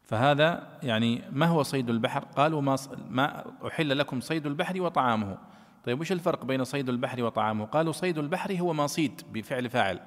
فهذا 0.05 0.78
يعني 0.82 1.22
ما 1.32 1.46
هو 1.46 1.62
صيد 1.62 1.90
البحر؟ 1.90 2.24
قالوا 2.24 2.62
ما, 2.62 2.76
ما 3.11 3.44
أحل 3.66 3.99
لكم 3.99 4.20
صيد 4.20 4.46
البحر 4.46 4.80
وطعامه. 4.80 5.38
طيب 5.84 6.01
وش 6.01 6.12
الفرق 6.12 6.44
بين 6.44 6.64
صيد 6.64 6.88
البحر 6.88 7.22
وطعامه؟ 7.22 7.64
قالوا 7.64 7.92
صيد 7.92 8.18
البحر 8.18 8.57
هو 8.57 8.72
ما 8.72 8.86
صيد 8.86 9.22
بفعل 9.32 9.70
فاعل 9.70 10.01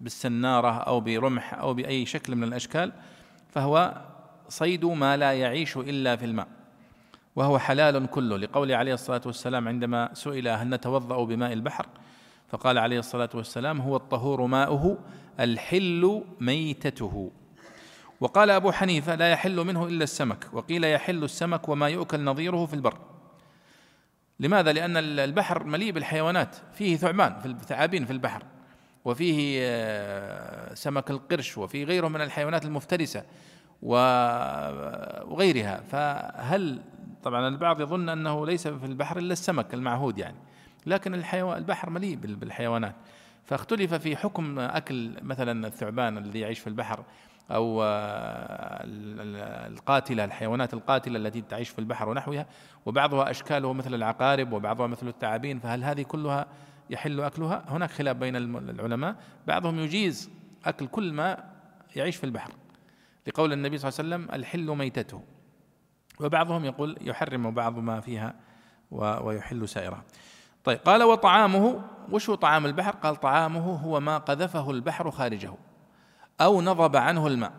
بالسنارة 0.00 0.78
أو 0.78 1.00
برمح 1.00 1.54
أو 1.54 1.74
بأي 1.74 2.06
شكل 2.06 2.36
من 2.36 2.44
الأشكال 2.44 2.92
فهو 3.48 4.02
صيد 4.48 4.84
ما 4.84 5.16
لا 5.16 5.32
يعيش 5.32 5.76
إلا 5.76 6.16
في 6.16 6.24
الماء 6.24 6.48
وهو 7.36 7.58
حلال 7.58 8.06
كله. 8.06 8.36
لقول 8.36 8.72
عليه 8.72 8.94
الصلاة 8.94 9.20
والسلام 9.26 9.68
عندما 9.68 10.10
سئل 10.12 10.48
هل 10.48 10.70
نتوضأ 10.70 11.24
بماء 11.24 11.52
البحر؟ 11.52 11.86
فقال 12.48 12.78
عليه 12.78 12.98
الصلاة 12.98 13.30
والسلام 13.34 13.80
هو 13.80 13.96
الطهور 13.96 14.46
ماؤه 14.46 14.98
الحل 15.40 16.22
ميتته. 16.40 17.30
وقال 18.20 18.50
أبو 18.50 18.72
حنيفة 18.72 19.14
لا 19.14 19.28
يحل 19.30 19.56
منه 19.56 19.86
إلا 19.86 20.04
السمك 20.04 20.46
وقيل 20.52 20.84
يحل 20.84 21.24
السمك 21.24 21.68
وما 21.68 21.88
يؤكل 21.88 22.24
نظيره 22.24 22.66
في 22.66 22.74
البر. 22.74 22.98
لماذا؟ 24.40 24.72
لأن 24.72 24.96
البحر 24.96 25.64
مليء 25.64 25.92
بالحيوانات 25.92 26.56
فيه 26.72 26.96
ثعبان 26.96 27.38
في 27.40 27.46
الثعابين 27.46 28.04
في 28.04 28.12
البحر 28.12 28.42
وفيه 29.04 29.58
آه، 29.62 30.74
سمك 30.74 31.10
القرش 31.10 31.58
وفيه 31.58 31.84
غيره 31.84 32.08
من 32.08 32.20
الحيوانات 32.20 32.64
المفترسة 32.64 33.24
وغيرها. 35.22 35.80
فهل 35.80 36.82
طبعا 37.22 37.48
البعض 37.48 37.80
يظن 37.80 38.08
أنه 38.08 38.46
ليس 38.46 38.68
في 38.68 38.86
البحر 38.86 39.18
إلا 39.18 39.32
السمك 39.32 39.74
المعهود 39.74 40.18
يعني. 40.18 40.36
لكن 40.86 41.14
الحيوان 41.14 41.58
البحر 41.58 41.90
مليء 41.90 42.16
بالحيوانات. 42.16 42.94
فاختلف 43.44 43.94
في 43.94 44.16
حكم 44.16 44.58
أكل 44.58 45.16
مثلا 45.22 45.66
الثعبان 45.66 46.18
الذي 46.18 46.40
يعيش 46.40 46.58
في 46.58 46.66
البحر 46.66 47.04
أو 47.50 47.82
آه، 47.82 48.80
القاتلة 49.66 50.24
الحيوانات 50.24 50.74
القاتلة 50.74 51.18
التي 51.18 51.40
تعيش 51.40 51.68
في 51.68 51.78
البحر 51.78 52.08
ونحوها 52.08 52.46
وبعضها 52.86 53.30
أشكاله 53.30 53.72
مثل 53.72 53.94
العقارب 53.94 54.52
وبعضها 54.52 54.86
مثل 54.86 55.08
الثعابين 55.08 55.58
فهل 55.58 55.84
هذه 55.84 56.02
كلها 56.02 56.46
يحل 56.90 57.20
أكلها؟ 57.20 57.64
هناك 57.68 57.90
خلاف 57.90 58.16
بين 58.16 58.36
العلماء. 58.36 59.16
بعضهم 59.46 59.78
يجيز 59.78 60.30
أكل 60.64 60.86
كل 60.86 61.12
ما 61.12 61.44
يعيش 61.96 62.16
في 62.16 62.24
البحر 62.24 62.52
لقول 63.26 63.52
النبي 63.52 63.78
صلى 63.78 63.88
الله 63.88 64.14
عليه 64.14 64.24
وسلم 64.24 64.34
الحل 64.34 64.76
ميتته. 64.76 65.22
وبعضهم 66.20 66.64
يقول 66.64 66.96
يحرم 67.00 67.50
بعض 67.50 67.78
ما 67.78 68.00
فيها 68.00 68.34
ويحل 68.90 69.68
سائرها 69.68 70.04
طيب 70.64 70.78
قال 70.78 71.02
وطعامه 71.02 71.80
وش 72.10 72.30
هو 72.30 72.34
طعام 72.34 72.66
البحر؟ 72.66 72.90
قال 72.90 73.16
طعامه 73.16 73.76
هو 73.76 74.00
ما 74.00 74.18
قذفه 74.18 74.70
البحر 74.70 75.10
خارجه 75.10 75.54
أو 76.40 76.60
نضب 76.60 76.96
عنه 76.96 77.26
الماء. 77.26 77.52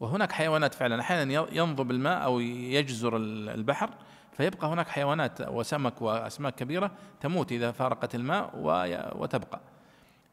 وهناك 0.00 0.32
حيوانات 0.32 0.74
فعلا 0.74 1.00
أحيانا 1.00 1.46
ينضب 1.52 1.90
الماء 1.90 2.24
أو 2.24 2.40
يجزر 2.40 3.16
البحر 3.16 3.90
فيبقى 4.36 4.66
هناك 4.66 4.88
حيوانات 4.88 5.40
وسمك 5.48 6.02
وأسماك 6.02 6.54
كبيرة 6.54 6.90
تموت 7.20 7.52
إذا 7.52 7.72
فارقت 7.72 8.14
الماء 8.14 8.50
وتبقى. 9.16 9.60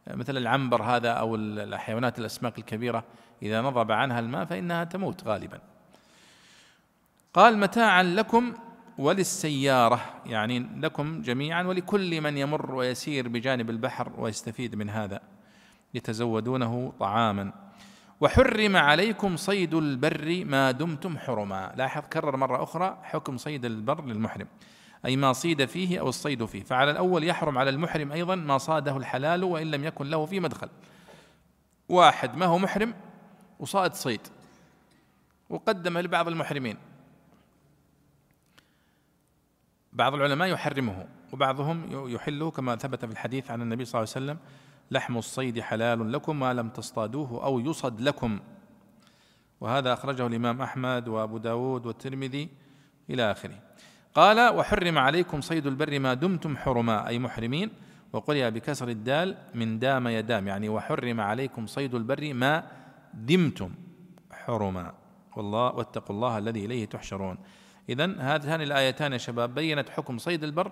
مثل 0.08 0.38
العنبر 0.38 0.84
هذا 0.84 1.12
أو 1.12 1.36
الحيوانات 1.36 2.20
الأسماك 2.20 2.58
الكبيرة 2.58 3.04
إذا 3.42 3.62
نضب 3.62 3.92
عنها 3.92 4.20
الماء 4.20 4.46
فإنها 4.46 4.84
تموت 4.84 5.28
غالبا. 5.28 5.60
قال 7.34 7.58
متاعا 7.58 8.04
لكم 8.04 8.54
وللسيارة 9.00 10.02
يعني 10.26 10.60
لكم 10.60 11.22
جميعا 11.22 11.64
ولكل 11.64 12.22
من 12.22 12.38
يمر 12.38 12.76
ويسير 12.76 13.28
بجانب 13.28 13.70
البحر 13.70 14.12
ويستفيد 14.18 14.76
من 14.76 14.90
هذا 14.90 15.22
يتزودونه 15.94 16.94
طعاما. 17.00 17.52
وحرم 18.22 18.76
عليكم 18.76 19.38
صيد 19.38 19.74
البر 19.74 20.46
ما 20.46 20.72
دمتم 20.72 21.18
حرما. 21.18 21.74
لاحظ 21.76 22.04
كرر 22.14 22.38
مرة 22.38 22.64
أخرى 22.64 22.98
حكم 23.04 23.38
صيد 23.38 23.66
البر 23.66 24.06
للمحرم 24.06 24.48
أي 25.06 25.16
ما 25.16 25.34
صيد 25.34 25.66
فيه 25.66 26.00
أو 26.00 26.10
الصيد 26.10 26.46
فيه. 26.46 26.64
فعلى 26.64 26.92
الأول 26.92 27.24
يحرم 27.24 27.58
على 27.58 27.70
المحرم 27.70 28.12
أيضا 28.12 28.36
ما 28.36 28.58
صاده 28.58 28.98
الحلال 28.98 29.44
وإن 29.44 29.72
لم 29.72 29.84
يكن 29.84 30.10
له 30.10 30.26
فيه 30.26 30.40
مدخل. 30.40 30.70
واحد 31.90 32.38
ما 32.38 32.46
هو 32.46 32.58
محرم؟ 32.58 32.94
وصاد 33.60 33.94
صيد. 33.94 34.22
وقدم 35.50 35.98
لبعض 35.98 36.28
المحرمين. 36.28 36.78
بعض 39.94 40.14
العلماء 40.14 40.48
يحرمه 40.48 41.06
وبعضهم 41.34 41.86
يحله 42.10 42.52
كما 42.52 42.76
ثبت 42.76 43.06
في 43.06 43.12
الحديث 43.12 43.52
عن 43.52 43.62
النبي 43.62 43.86
صلى 43.86 44.00
الله 44.02 44.14
عليه 44.16 44.26
وسلم 44.26 44.38
لحم 44.92 45.18
الصيد 45.18 45.60
حلال 45.60 46.12
لكم 46.12 46.40
ما 46.40 46.54
لم 46.54 46.70
تصطادوه 46.70 47.44
أو 47.44 47.60
يصد 47.60 48.02
لكم. 48.02 48.40
وهذا 49.62 49.94
أخرجه 49.94 50.28
الإمام 50.28 50.62
أحمد 50.62 51.08
وأبو 51.08 51.38
داود 51.38 51.86
والترمذي 51.86 52.50
إلى 53.10 53.32
آخره. 53.32 53.60
قال 54.16 54.56
وحرم 54.56 54.98
عليكم 54.98 55.42
صيد 55.42 55.68
البر 55.68 56.00
ما 56.00 56.14
دمتم 56.14 56.58
حرما 56.58 57.08
أي 57.08 57.20
محرمين 57.20 57.72
وقرئ 58.14 58.52
بكسر 58.52 58.90
الدال 58.90 59.38
من 59.56 59.80
دام 59.80 60.08
يدام 60.08 60.48
يعني 60.48 60.70
وحرم 60.70 61.22
عليكم 61.22 61.68
صيد 61.68 61.96
البر 61.96 62.34
ما 62.34 62.64
دمتم 63.14 63.72
حرما. 64.32 64.94
والله 65.36 65.76
واتقوا 65.76 66.16
الله 66.16 66.38
الذي 66.38 66.66
إليه 66.66 66.86
تحشرون. 66.86 67.38
إذا 67.90 68.16
هاتان 68.20 68.62
الآيتان 68.62 69.14
يا 69.14 69.18
شباب 69.18 69.56
بينت 69.56 69.90
حكم 69.90 70.18
صيد 70.18 70.44
البر 70.44 70.72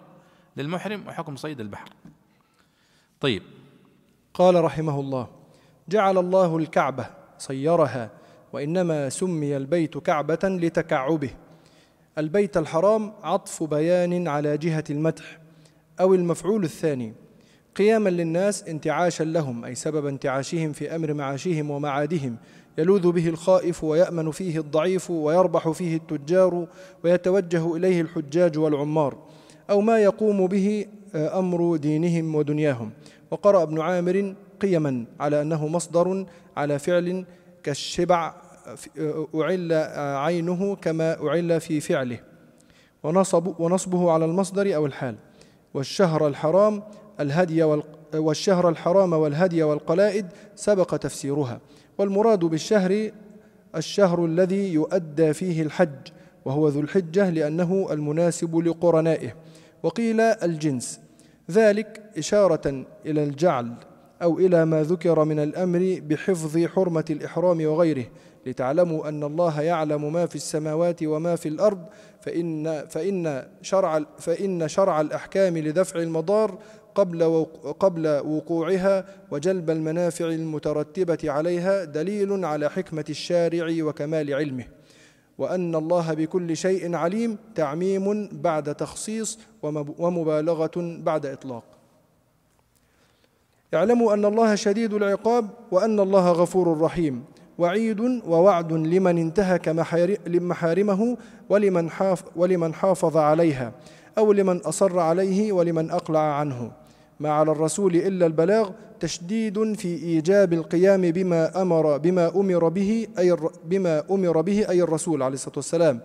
للمحرم 0.58 1.08
وحكم 1.08 1.36
صيد 1.36 1.60
البحر. 1.60 1.90
طيب. 3.20 3.44
قال 4.34 4.64
رحمه 4.64 5.00
الله 5.00 5.28
جعل 5.90 6.18
الله 6.18 6.58
الكعبة 6.58 7.06
صيرها 7.38 8.10
وإنما 8.54 9.10
سمي 9.10 9.58
البيت 9.58 9.98
كعبة 9.98 10.40
لتكعبه. 10.44 11.30
البيت 12.18 12.58
الحرام 12.58 13.14
عطف 13.24 13.64
بيان 13.64 14.28
على 14.28 14.58
جهة 14.58 14.84
المدح 14.90 15.40
أو 16.00 16.14
المفعول 16.14 16.64
الثاني 16.64 17.14
قياما 17.76 18.10
للناس 18.10 18.64
انتعاشا 18.64 19.24
لهم 19.24 19.66
أي 19.66 19.76
سبب 19.76 20.06
انتعاشهم 20.06 20.74
في 20.74 20.96
أمر 20.96 21.14
معاشهم 21.14 21.72
ومعادهم 21.72 22.38
يلوذ 22.78 23.12
به 23.12 23.28
الخائف 23.28 23.84
ويأمن 23.84 24.32
فيه 24.32 24.60
الضعيف 24.60 25.12
ويربح 25.12 25.70
فيه 25.70 25.96
التجار 25.96 26.68
ويتوجه 27.04 27.76
إليه 27.76 28.02
الحجاج 28.02 28.58
والعمار. 28.58 29.18
أو 29.70 29.82
ما 29.82 30.00
يقوم 30.00 30.48
به 30.48 30.86
آه، 31.16 31.40
أمر 31.40 31.76
دينهم 31.76 32.36
ودنياهم. 32.36 32.92
وقرأ 33.32 33.64
ابن 33.64 33.82
عامر 33.82 34.36
قيما 34.62 35.06
على 35.20 35.42
أنه 35.42 35.68
مصدر 35.68 36.26
على 36.58 36.80
فعل 36.80 37.26
كالشبع 37.64 38.34
آه، 39.00 39.28
أعل 39.36 39.74
عينه 40.18 40.76
كما 40.76 41.28
أعل 41.28 41.62
في 41.62 41.80
فعله. 41.80 42.20
ونصب 43.04 43.60
ونصبه 43.60 44.12
على 44.12 44.26
المصدر 44.26 44.76
أو 44.76 44.86
الحال. 44.86 45.16
والشهر 45.74 46.28
الحرام 46.28 46.84
الهدي 47.20 47.82
والشهر 48.16 48.70
الحرام 48.70 49.14
والهدي 49.14 49.64
والقلائد 49.64 50.26
سبق 50.56 50.96
تفسيرها. 50.96 51.60
والمراد 51.98 52.40
بالشهر 52.40 53.12
الشهر 53.76 54.26
الذي 54.26 54.74
يؤدى 54.74 55.34
فيه 55.34 55.62
الحج 55.62 56.08
وهو 56.46 56.68
ذو 56.68 56.80
الحجة 56.80 57.30
لأنه 57.30 57.88
المناسب 57.92 58.56
لقرنائه. 58.56 59.36
وقيل 59.84 60.22
الجنس 60.22 61.00
ذلك 61.52 62.02
إشارة 62.18 62.86
إلى 63.06 63.24
الجعل 63.24 63.74
أو 64.22 64.40
إلى 64.40 64.66
ما 64.66 64.84
ذكر 64.84 65.24
من 65.24 65.40
الأمر 65.40 66.02
بحفظ 66.08 66.66
حرمة 66.66 67.06
الإحرام 67.10 67.66
وغيره. 67.66 68.06
لتعلموا 68.48 69.10
أن 69.10 69.24
الله 69.24 69.62
يعلم 69.62 70.14
ما 70.14 70.26
في 70.26 70.36
السماوات 70.36 71.04
وما 71.04 71.36
في 71.36 71.50
الأرض 71.50 71.86
فإن 72.22 72.86
فإن 72.90 73.48
شرع 73.62 74.06
فإن 74.18 74.68
شرع 74.68 75.02
الأحكام 75.02 75.58
لدفع 75.58 76.00
المضار 76.00 76.58
قبل 76.98 77.46
قبل 77.80 78.08
وقوعها 78.08 79.06
وجلب 79.32 79.70
المنافع 79.70 80.26
المترتبة 80.26 81.18
عليها 81.24 81.84
دليل 81.84 82.46
على 82.46 82.70
حكمة 82.70 83.06
الشارع 83.10 83.68
وكمال 83.84 84.34
علمه. 84.34 84.66
وأن 85.38 85.76
الله 85.76 86.14
بكل 86.14 86.58
شيء 86.58 86.96
عليم 86.96 87.38
تعميم 87.56 88.30
بعد 88.32 88.76
تخصيص 88.76 89.40
ومبالغة 90.00 90.78
بعد 90.78 91.26
إطلاق. 91.26 91.64
اعلموا 93.74 94.14
أن 94.14 94.26
الله 94.26 94.56
شديد 94.56 94.94
العقاب 94.94 95.50
وأن 95.72 96.00
الله 96.00 96.32
غفور 96.32 96.82
رحيم. 96.82 97.24
وعيد 97.58 98.00
ووعد 98.28 98.74
لمن 98.74 99.18
انتهك 99.18 99.70
محارمه 100.28 101.18
ولمن, 101.50 101.90
ولمن 102.36 102.74
حافظ 102.74 103.18
عليها 103.18 103.72
أو 104.18 104.32
لمن 104.34 104.58
أصر 104.58 105.00
عليه 105.00 105.52
ولمن 105.52 105.92
أقلع 105.92 106.20
عنه. 106.20 106.72
ما 107.20 107.30
على 107.30 107.52
الرسول 107.52 107.96
إلا 107.96 108.26
البلاغ 108.26 108.70
تشديد 109.00 109.74
في 109.74 109.88
إيجاب 109.88 110.54
القيام 110.54 111.02
بما 111.02 111.62
أمر 111.62 111.98
بما 111.98 112.36
أمر 112.36 112.68
به 112.70 113.08
أي 113.20 113.38
بما 113.66 114.04
أمر 114.12 114.42
به 114.42 114.70
أي 114.70 114.82
الرسول 114.82 115.24
عليه 115.24 115.34
الصلاة 115.34 115.56
والسلام. 115.56 116.00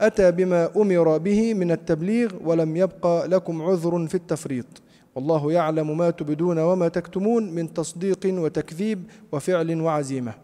أتى 0.00 0.30
بما 0.30 0.70
أمر 0.76 1.18
به 1.18 1.54
من 1.54 1.70
التبليغ 1.70 2.30
ولم 2.44 2.76
يبقى 2.76 3.28
لكم 3.28 3.62
عذر 3.62 4.06
في 4.06 4.14
التفريط. 4.14 4.66
والله 5.14 5.52
يعلم 5.52 5.98
ما 5.98 6.10
تبدون 6.10 6.58
وما 6.58 6.88
تكتمون 6.88 7.54
من 7.54 7.74
تصديق 7.74 8.20
وتكذيب 8.24 9.04
وفعل 9.32 9.80
وعزيمة. 9.80 10.34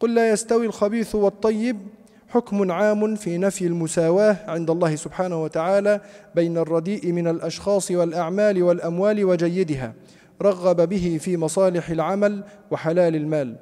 قل 0.00 0.14
لا 0.14 0.30
يستوي 0.30 0.66
الخبيث 0.66 1.14
والطيب 1.14 1.76
حكم 2.30 2.70
عام 2.70 3.14
في 3.14 3.38
نفي 3.38 3.66
المساواة 3.66 4.36
عند 4.48 4.70
الله 4.70 4.96
سبحانه 4.96 5.42
وتعالى 5.42 6.00
بين 6.34 6.58
الرديء 6.58 7.12
من 7.12 7.28
الأشخاص 7.28 7.90
والأعمال 7.90 8.62
والأموال 8.62 9.24
وجيدها 9.24 9.94
رغب 10.42 10.88
به 10.88 11.18
في 11.20 11.36
مصالح 11.36 11.90
العمل 11.90 12.44
وحلال 12.70 13.16
المال. 13.16 13.56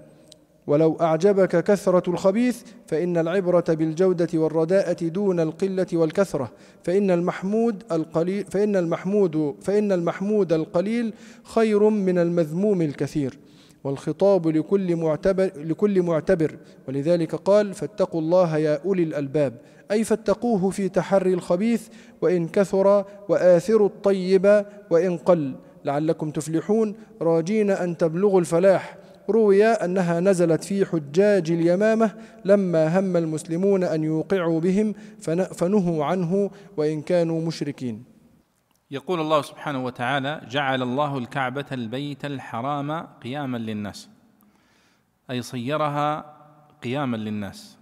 ولو 0.67 0.97
أعجبك 1.01 1.65
كثرة 1.65 2.11
الخبيث 2.11 2.63
فإن 2.87 3.17
العبرة 3.17 3.65
بالجودة 3.69 4.29
والرداءة 4.35 5.05
دون 5.05 5.41
القلة 5.41 5.87
والكثرة. 5.93 6.51
فإن 6.85 7.11
المحمود 7.11 7.83
القليل 7.93 8.45
فإن 8.45 8.77
المحمود 8.77 9.55
فإن 9.63 9.93
المحمود 9.93 10.53
القليل 10.53 11.13
خير 11.45 11.89
من 11.89 12.19
المذموم 12.19 12.83
الكثير. 12.83 13.39
والخطاب 13.85 14.49
لكل 14.49 14.97
معتبر 14.97 15.51
لكل 15.57 16.03
معتبر. 16.03 16.57
ولذلك 16.89 17.35
قال 17.35 17.75
فاتقوا 17.75 18.21
الله 18.21 18.59
يا 18.59 18.81
أولي 18.85 19.03
الألباب. 19.03 19.55
أي 19.91 20.05
فاتقوه 20.05 20.71
في 20.71 20.89
تحري 20.89 21.35
الخبيث 21.35 21.89
وإن 22.23 22.49
كثر 22.49 23.05
وآثروا 23.29 23.89
الطيب 23.89 24.65
وإن 24.91 25.17
قل. 25.17 25.55
لعلكم 25.85 26.31
تفلحون. 26.31 26.95
راجين 27.23 27.71
أن 27.71 27.97
تبلغوا 27.97 28.41
الفلاح. 28.41 28.99
روي 29.31 29.65
أنها 29.65 30.21
نزلت 30.21 30.65
في 30.65 30.85
حجاج 30.85 31.51
اليمامة 31.51 32.11
لما 32.45 33.01
هم 33.01 33.17
المسلمون 33.17 33.85
أن 33.85 34.05
يوقعوا 34.05 34.61
بهم 34.61 34.95
فنهوا 35.53 36.05
عنه 36.05 36.51
وإن 36.77 37.03
كانوا 37.03 37.41
مشركين. 37.41 38.08
يقول 38.91 39.21
الله 39.21 39.43
سبحانه 39.43 39.85
وتعالى 39.85 40.41
جعل 40.49 40.83
الله 40.83 41.19
الكعبة 41.19 41.67
البيت 41.73 42.25
الحرام 42.25 42.93
قياما 42.93 43.59
للناس. 43.59 44.09
أي 45.31 45.43
صيرها 45.43 46.37
قياما 46.83 47.17
للناس. 47.17 47.79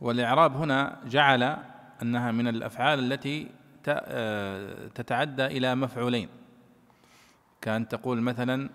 والإعراب 0.00 0.56
هنا 0.56 1.00
جعل 1.06 1.56
أنها 2.02 2.32
من 2.32 2.48
الأفعال 2.48 3.12
التي 3.12 3.50
تتعدى 4.94 5.46
إلى 5.46 5.74
مفعولين. 5.74 6.28
كأن 7.60 7.88
تقول 7.88 8.20
مثلا 8.20 8.70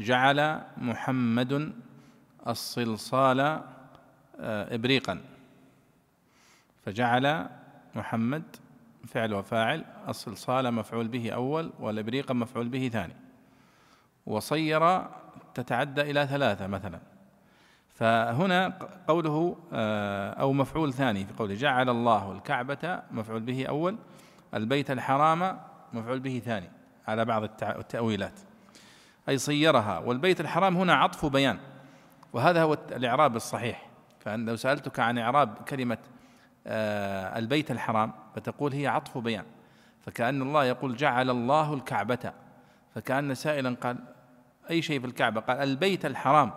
جعل 0.00 0.60
محمد 0.76 1.72
الصلصال 2.46 3.40
آه، 4.40 4.74
إبريقا. 4.74 5.20
فجعل 6.86 7.46
محمد 7.94 8.42
فعل 9.06 9.34
وفاعل 9.34 9.84
الصلصال 10.08 10.74
مفعول 10.74 11.08
به 11.08 11.30
أول 11.30 11.72
والإبريق 11.80 12.32
مفعول 12.32 12.68
به 12.68 12.88
ثاني. 12.88 13.16
وصير 14.26 15.02
تتعدى 15.54 16.00
إلى 16.00 16.26
ثلاثة 16.26 16.66
مثلا. 16.66 17.00
فهنا 17.88 18.78
قوله 19.08 19.56
آه، 19.72 20.30
أو 20.30 20.52
مفعول 20.52 20.92
ثاني 20.92 21.24
في 21.24 21.32
قوله 21.38 21.54
جعل 21.54 21.88
الله 21.88 22.32
الكعبة 22.32 23.02
مفعول 23.10 23.40
به 23.40 23.66
أول 23.66 23.96
البيت 24.54 24.90
الحرام 24.90 25.58
مفعول 25.92 26.20
به 26.20 26.42
ثاني 26.44 26.70
على 27.08 27.24
بعض 27.24 27.42
التأويلات. 27.62 28.40
أي 29.28 29.38
صيرها. 29.38 29.98
والبيت 29.98 30.40
الحرام 30.40 30.76
هنا 30.76 30.94
عطف 30.94 31.26
بيان. 31.26 31.58
وهذا 32.32 32.62
هو 32.62 32.78
الإعراب 32.92 33.36
الصحيح. 33.36 33.90
فأن 34.20 34.46
لو 34.46 34.56
سألتك 34.56 35.00
عن 35.00 35.18
إعراب 35.18 35.54
كلمة 35.54 35.98
البيت 36.66 37.70
الحرام 37.70 38.12
فتقول 38.34 38.72
هي 38.72 38.86
عطف 38.86 39.18
بيان. 39.18 39.44
فكأن 40.00 40.42
الله 40.42 40.64
يقول 40.64 40.96
جعل 40.96 41.30
الله 41.30 41.74
الكعبة. 41.74 42.32
فكأن 42.94 43.34
سائلا 43.34 43.76
قال 43.80 43.96
أي 44.70 44.82
شيء 44.82 45.00
في 45.00 45.06
الكعبة؟ 45.06 45.40
قال 45.40 45.58
البيت 45.58 46.06
الحرام. 46.06 46.52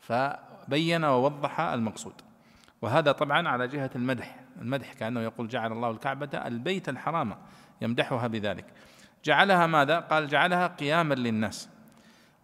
فبين 0.00 1.04
ووضح 1.04 1.60
المقصود. 1.60 2.12
وهذا 2.82 3.12
طبعا 3.12 3.48
على 3.48 3.68
جهة 3.68 3.90
المدح. 3.96 4.36
المدح 4.60 4.92
كأنه 4.92 5.20
يقول 5.20 5.48
جعل 5.48 5.72
الله 5.72 5.90
الكعبة 5.90 6.28
البيت 6.34 6.88
الحرام 6.88 7.36
يمدحها 7.80 8.26
بذلك. 8.26 8.64
جعلها 9.24 9.66
ماذا؟ 9.66 10.00
قال 10.00 10.28
جعلها 10.28 10.66
قياما 10.66 11.14
للناس. 11.14 11.68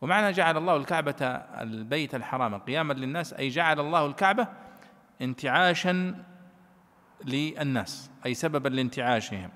ومعنى 0.01 0.32
جعل 0.32 0.57
الله 0.57 0.76
الكعبة 0.76 1.26
البيت 1.61 2.14
الحرام 2.14 2.59
قياما 2.59 2.93
للناس 2.93 3.32
أي 3.32 3.49
جعل 3.49 3.80
الله 3.80 4.07
الكعبة 4.07 4.49
انتعاشا 5.22 6.14
للناس 7.24 8.10
أي 8.26 8.34
سببا 8.34 8.68
لانتعاشهم 8.68 9.50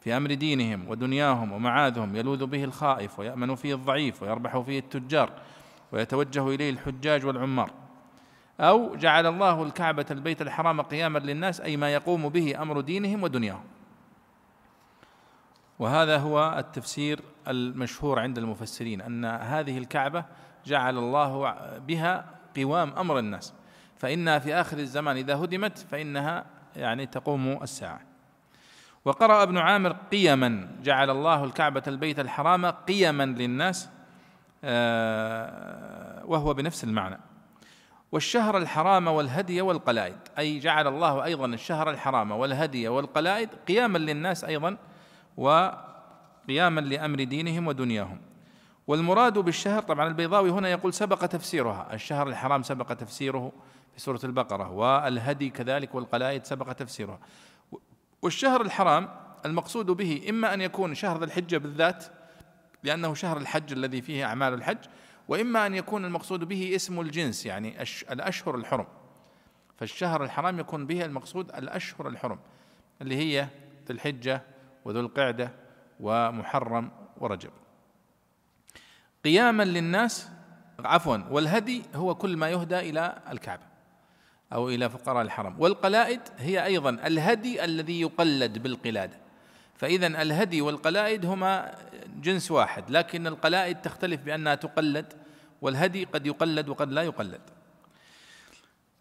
في 0.00 0.16
أمر 0.16 0.34
دينهم 0.34 0.88
ودنياهم 0.88 1.52
ومعاذهم 1.52 2.16
يلوذ 2.16 2.46
به 2.46 2.64
الخائف 2.64 3.18
ويأمن 3.18 3.54
فيه 3.54 3.74
الضعيف 3.74 4.22
ويربح 4.22 4.58
فيه 4.58 4.78
التجار 4.78 5.30
ويتوجه 5.92 6.48
إليه 6.48 6.70
الحجاج 6.70 7.26
والعمار. 7.26 7.70
أو 8.60 8.96
جعل 8.96 9.26
الله 9.26 9.62
الكعبة 9.62 10.06
البيت 10.10 10.42
الحرام 10.42 10.80
قياما 10.80 11.18
للناس 11.18 11.60
أي 11.60 11.76
ما 11.76 11.94
يقوم 11.94 12.28
به 12.28 12.62
أمر 12.62 12.80
دينهم 12.80 13.22
ودنياهم. 13.22 13.64
وهذا 15.78 16.18
هو 16.18 16.54
التفسير 16.58 17.20
المشهور 17.48 18.18
عند 18.18 18.38
المفسرين 18.38 19.00
أن 19.00 19.24
هذه 19.24 19.78
الكعبة 19.78 20.24
جعل 20.66 20.98
الله 20.98 21.52
بها 21.78 22.24
قوام 22.56 22.92
أمر 22.98 23.18
الناس. 23.18 23.54
فإنها 23.98 24.38
في 24.38 24.54
آخر 24.54 24.78
الزمان 24.78 25.16
إذا 25.16 25.36
هدمت 25.36 25.78
فإنها 25.78 26.44
يعني 26.76 27.06
تقوم 27.06 27.58
الساعة. 27.62 28.00
وقرأ 29.04 29.42
ابن 29.42 29.58
عامر 29.58 29.92
قيما 29.92 30.68
جعل 30.82 31.10
الله 31.10 31.44
الكعبة 31.44 31.82
البيت 31.86 32.20
الحرام 32.20 32.66
قيما 32.66 33.24
للناس 33.24 33.88
آه، 34.64 36.24
وهو 36.24 36.54
بنفس 36.54 36.84
المعنى. 36.84 37.20
والشهر 38.12 38.56
الحرام 38.58 39.06
والهدي 39.06 39.60
والقلائد 39.60 40.16
أي 40.38 40.58
جعل 40.58 40.86
الله 40.86 41.24
أيضا 41.24 41.46
الشهر 41.46 41.90
الحرام 41.90 42.30
والهدي 42.30 42.88
والقلائد 42.88 43.48
قياما 43.68 43.98
للناس 43.98 44.44
أيضا 44.44 44.76
وقياما 45.36 46.80
لأمر 46.80 47.24
دينهم 47.24 47.66
ودنياهم. 47.66 48.20
والمراد 48.86 49.38
بالشهر 49.38 49.82
طبعا 49.82 50.08
البيضاوي 50.08 50.50
هنا 50.50 50.68
يقول 50.68 50.94
سبق 50.94 51.26
تفسيرها. 51.26 51.94
الشهر 51.94 52.28
الحرام 52.28 52.62
سبق 52.62 52.92
تفسيره. 52.92 53.52
في 53.94 54.00
سورة 54.00 54.20
البقرة 54.24 54.70
والهدي 54.70 55.50
كذلك 55.50 55.94
والقلائد 55.94 56.44
سبق 56.44 56.72
تفسيرها. 56.72 57.18
والشهر 58.22 58.60
الحرام 58.60 59.08
المقصود 59.46 59.86
به 59.86 60.26
إما 60.30 60.54
أن 60.54 60.60
يكون 60.60 60.94
شهر 60.94 61.18
ذي 61.18 61.24
الحجة 61.24 61.56
بالذات 61.56 62.04
لأنه 62.82 63.14
شهر 63.14 63.36
الحج 63.36 63.72
الذي 63.72 64.02
فيه 64.02 64.24
أعمال 64.24 64.54
الحج 64.54 64.78
وإما 65.28 65.66
أن 65.66 65.74
يكون 65.74 66.04
المقصود 66.04 66.44
به 66.44 66.72
اسم 66.74 67.00
الجنس 67.00 67.46
يعني 67.46 67.82
الأشهر 68.10 68.54
الحرم. 68.54 68.86
فالشهر 69.76 70.24
الحرام 70.24 70.60
يكون 70.60 70.86
به 70.86 71.04
المقصود 71.04 71.50
الأشهر 71.50 72.08
الحرم 72.08 72.38
اللي 73.02 73.16
هي 73.16 73.42
ذي 73.86 73.94
الحجة 73.94 74.42
وذو 74.84 75.00
القعدة 75.00 75.52
ومحرم 76.00 76.90
ورجب. 77.16 77.50
قياما 79.24 79.62
للناس 79.62 80.28
عفوا 80.78 81.16
والهدي 81.30 81.82
هو 81.94 82.14
كل 82.14 82.36
ما 82.36 82.50
يهدى 82.50 82.78
إلى 82.78 83.22
الكعبة. 83.30 83.67
أو 84.52 84.68
إلى 84.68 84.90
فقراء 84.90 85.22
الحرم. 85.22 85.54
والقلائد 85.58 86.20
هي 86.38 86.64
أيضا 86.64 86.90
الهدي 86.90 87.64
الذي 87.64 88.00
يقلد 88.00 88.58
بالقلادة. 88.58 89.16
فإذا 89.76 90.06
الهدي 90.06 90.60
والقلائد 90.60 91.26
هما 91.26 91.74
جنس 92.22 92.50
واحد 92.50 92.90
لكن 92.90 93.26
القلائد 93.26 93.76
تختلف 93.80 94.20
بأنها 94.20 94.54
تقلد 94.54 95.12
والهدي 95.62 96.04
قد 96.04 96.26
يقلد 96.26 96.68
وقد 96.68 96.92
لا 96.92 97.02
يقلد. 97.02 97.40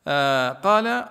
آه 0.07 0.49
قال 0.49 1.05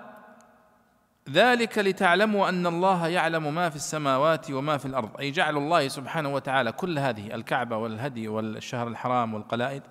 ذلك 1.31 1.79
لتعلموا 1.79 2.49
أن 2.49 2.67
الله 2.67 3.09
يعلم 3.09 3.55
ما 3.55 3.71
في 3.71 3.77
السماوات 3.77 4.51
وما 4.51 4.77
في 4.77 4.87
الأرض. 4.87 5.17
أي 5.21 5.31
جعل 5.31 5.57
الله 5.57 5.89
سبحانه 5.89 6.35
وتعالى 6.35 6.73
كل 6.73 6.99
هذه 6.99 7.35
الكعبة 7.35 7.77
والهدي 7.77 8.29
والشهر 8.29 8.89
الحرام 8.89 9.35
والقلائد 9.35 9.83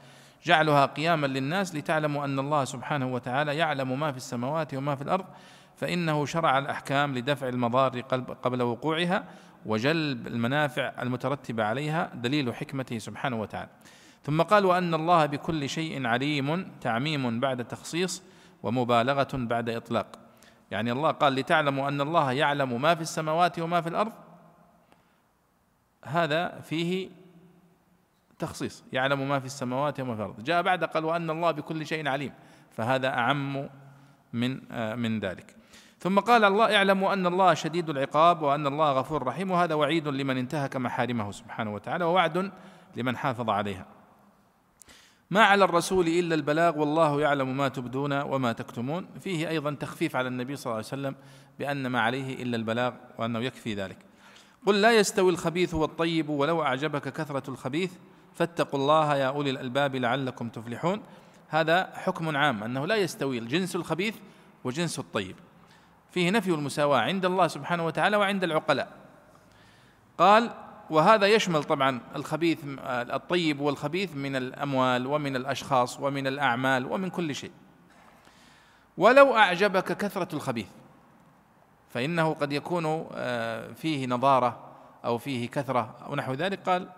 جعلها 0.45 0.85
قياما 0.85 1.27
للناس 1.27 1.75
لتعلموا 1.75 2.25
أن 2.25 2.39
الله 2.39 2.65
سبحانه 2.65 3.13
وتعالى 3.13 3.57
يعلم 3.57 3.99
ما 3.99 4.11
في 4.11 4.17
السماوات 4.17 4.73
وما 4.73 4.95
في 4.95 5.01
الأرض 5.01 5.25
فإنه 5.75 6.25
شرع 6.25 6.57
الأحكام 6.57 7.15
لدفع 7.15 7.49
المضار 7.49 8.01
قبل 8.43 8.61
وقوعها 8.61 9.23
وجلب 9.65 10.27
المنافع 10.27 11.01
المترتبه 11.01 11.63
عليها 11.63 12.11
دليل 12.13 12.55
حكمته 12.55 12.97
سبحانه 12.97 13.41
وتعالى. 13.41 13.69
ثم 14.23 14.41
قال 14.41 14.65
وأن 14.65 14.93
الله 14.93 15.25
بكل 15.25 15.69
شيء 15.69 16.07
عليم 16.07 16.71
تعميم 16.81 17.39
بعد 17.39 17.65
تخصيص 17.65 18.23
ومبالغة 18.63 19.27
بعد 19.33 19.69
إطلاق. 19.69 20.07
يعني 20.71 20.91
الله 20.91 21.11
قال 21.11 21.35
لتعلموا 21.35 21.87
أن 21.87 22.01
الله 22.01 22.31
يعلم 22.31 22.81
ما 22.81 22.95
في 22.95 23.01
السماوات 23.01 23.59
وما 23.59 23.81
في 23.81 23.89
الأرض. 23.89 24.11
هذا 26.05 26.59
فيه 26.59 27.09
تخصيص 28.39 28.83
يعلم 28.93 29.29
ما 29.29 29.39
في 29.39 29.45
السماوات 29.45 29.99
وما 29.99 30.15
في 30.15 30.21
الأرض. 30.21 30.43
جاء 30.43 30.61
بعد 30.61 30.83
قال 30.83 31.05
وأن 31.05 31.29
الله 31.29 31.51
بكل 31.51 31.85
شيء 31.85 32.07
عليم 32.07 32.33
فهذا 32.71 33.07
أعم 33.07 33.69
من 34.33 34.71
آه، 34.71 34.95
من 34.95 35.19
ذلك. 35.19 35.55
ثم 35.99 36.19
قال 36.19 36.43
الله 36.43 36.75
اعلموا 36.75 37.13
أن 37.13 37.27
الله 37.27 37.53
شديد 37.53 37.89
العقاب 37.89 38.41
وأن 38.41 38.67
الله 38.67 38.91
غفور 38.91 39.23
رحيم 39.23 39.51
وهذا 39.51 39.75
وعيد 39.75 40.07
لمن 40.07 40.37
انتهك 40.37 40.75
محارمه 40.75 41.31
سبحانه 41.31 41.73
وتعالى 41.73 42.05
ووعد 42.05 42.51
لمن 42.95 43.17
حافظ 43.17 43.49
عليها. 43.49 43.85
ما 45.31 45.43
على 45.43 45.63
الرسول 45.63 46.07
إلا 46.07 46.35
البلاغ 46.35 46.77
والله 46.77 47.21
يعلم 47.21 47.57
ما 47.57 47.67
تبدون 47.67 48.21
وما 48.21 48.53
تكتمون. 48.53 49.07
فيه 49.19 49.49
أيضا 49.49 49.73
تخفيف 49.73 50.15
على 50.15 50.27
النبي 50.27 50.55
صلى 50.55 50.65
الله 50.65 50.75
عليه 50.75 50.87
وسلم 50.87 51.15
بأن 51.59 51.87
ما 51.87 52.01
عليه 52.01 52.43
إلا 52.43 52.55
البلاغ 52.57 52.93
وأنه 53.17 53.39
يكفي 53.39 53.73
ذلك. 53.73 53.97
قل 54.65 54.81
لا 54.81 54.91
يستوي 54.91 55.31
الخبيث 55.31 55.73
والطيب 55.73 56.29
ولو 56.29 56.63
أعجبك 56.63 57.13
كثرة 57.13 57.49
الخبيث 57.49 57.91
فاتقوا 58.35 58.79
الله 58.79 59.15
يا 59.15 59.27
أولي 59.27 59.49
الألباب 59.49 59.95
لعلكم 59.95 60.49
تفلحون. 60.49 61.01
هذا 61.47 61.89
حكم 61.93 62.37
عام 62.37 62.63
أنه 62.63 62.87
لا 62.87 62.95
يستوي 62.95 63.37
الجنس 63.37 63.75
الخبيث 63.75 64.15
وجنس 64.63 64.99
الطيب. 64.99 65.35
فيه 66.11 66.29
نفي 66.29 66.49
المساواة 66.49 66.99
عند 66.99 67.25
الله 67.25 67.47
سبحانه 67.47 67.85
وتعالى 67.85 68.17
وعند 68.17 68.43
العقلاء. 68.43 68.91
قال 70.17 70.51
وهذا 70.89 71.27
يشمل 71.27 71.63
طبعا 71.63 72.01
الخبيث 72.15 72.59
الطيب 72.87 73.59
والخبيث 73.59 74.15
من 74.15 74.35
الأموال 74.35 75.07
ومن 75.07 75.35
الأشخاص 75.35 75.99
ومن 75.99 76.27
الأعمال 76.27 76.85
ومن 76.85 77.09
كل 77.09 77.35
شيء. 77.35 77.51
ولو 78.97 79.35
أعجبك 79.35 79.97
كثرة 79.97 80.35
الخبيث 80.35 80.67
فإنه 81.89 82.33
قد 82.33 82.53
يكون 82.53 83.07
آه، 83.13 83.73
فيه 83.73 84.07
نضارة 84.07 84.59
أو 85.05 85.17
فيه 85.17 85.49
كثرة 85.49 85.95
أو 86.05 86.15
نحو 86.15 86.33
ذلك. 86.33 86.59
قال 86.69 86.89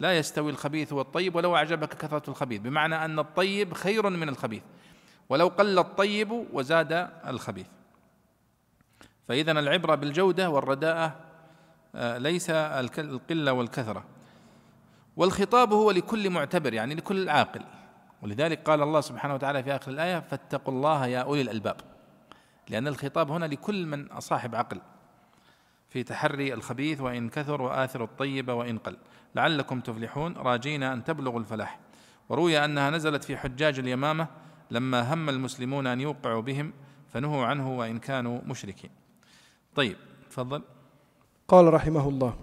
لا 0.00 0.18
يستوي 0.18 0.50
الخبيث 0.50 0.92
والطيب 0.92 1.34
ولو 1.34 1.56
أعجبك 1.56 1.88
كثرة 1.88 2.30
الخبيث 2.30 2.60
بمعنى 2.60 3.04
أن 3.04 3.18
الطيب 3.18 3.74
خير 3.74 4.10
من 4.10 4.28
الخبيث 4.28 4.62
ولو 5.28 5.48
قل 5.48 5.78
الطيب 5.78 6.46
وزاد 6.52 7.10
الخبيث. 7.26 7.66
فاذا 9.28 9.52
العبرة 9.52 9.94
بالجودة 9.94 10.50
والرداءة 10.50 11.16
آه، 11.94 12.18
ليس 12.18 12.50
القلة 12.50 13.52
والكثرة. 13.52 14.04
والخطاب 15.16 15.72
هو 15.72 15.90
لكل 15.90 16.30
معتبر 16.30 16.74
يعني 16.74 16.94
لكل 16.94 17.28
عاقل. 17.28 17.64
ولذلك 18.22 18.62
قال 18.62 18.82
الله 18.82 19.00
سبحانه 19.00 19.34
وتعالى 19.34 19.62
في 19.62 19.76
آخر 19.76 19.90
الآية 19.90 20.20
فاتقوا 20.20 20.74
الله 20.74 21.06
يا 21.06 21.18
أولي 21.18 21.40
الألباب. 21.40 21.76
لأن 22.68 22.88
الخطاب 22.88 23.30
هنا 23.30 23.44
لكل 23.44 23.86
من 23.86 24.20
صاحب 24.20 24.54
عقل 24.54 24.80
في 25.88 26.02
تحري 26.02 26.54
الخبيث 26.54 27.00
وإن 27.00 27.28
كثر 27.28 27.62
وآثر 27.62 28.04
الطيب 28.04 28.48
وإن 28.48 28.78
قل. 28.78 28.96
لعلكم 29.34 29.80
تفلحون. 29.80 30.34
راجين 30.36 30.82
أن 30.82 31.04
تبلغوا 31.04 31.40
الفلاح. 31.40 31.78
وروي 32.28 32.64
أنها 32.64 32.90
نزلت 32.90 33.24
في 33.24 33.36
حجاج 33.36 33.78
اليمامة 33.78 34.26
لما 34.70 35.14
هم 35.14 35.28
المسلمون 35.28 35.86
أن 35.86 36.00
يوقعوا 36.00 36.42
بهم 36.42 36.72
فنهوا 37.12 37.44
عنه 37.44 37.78
وإن 37.78 37.98
كانوا 37.98 38.40
مشركين. 38.46 38.90
طيب 39.74 39.96
تفضل. 40.30 40.62
قال 41.48 41.74
رحمه 41.74 42.08
الله 42.08 42.34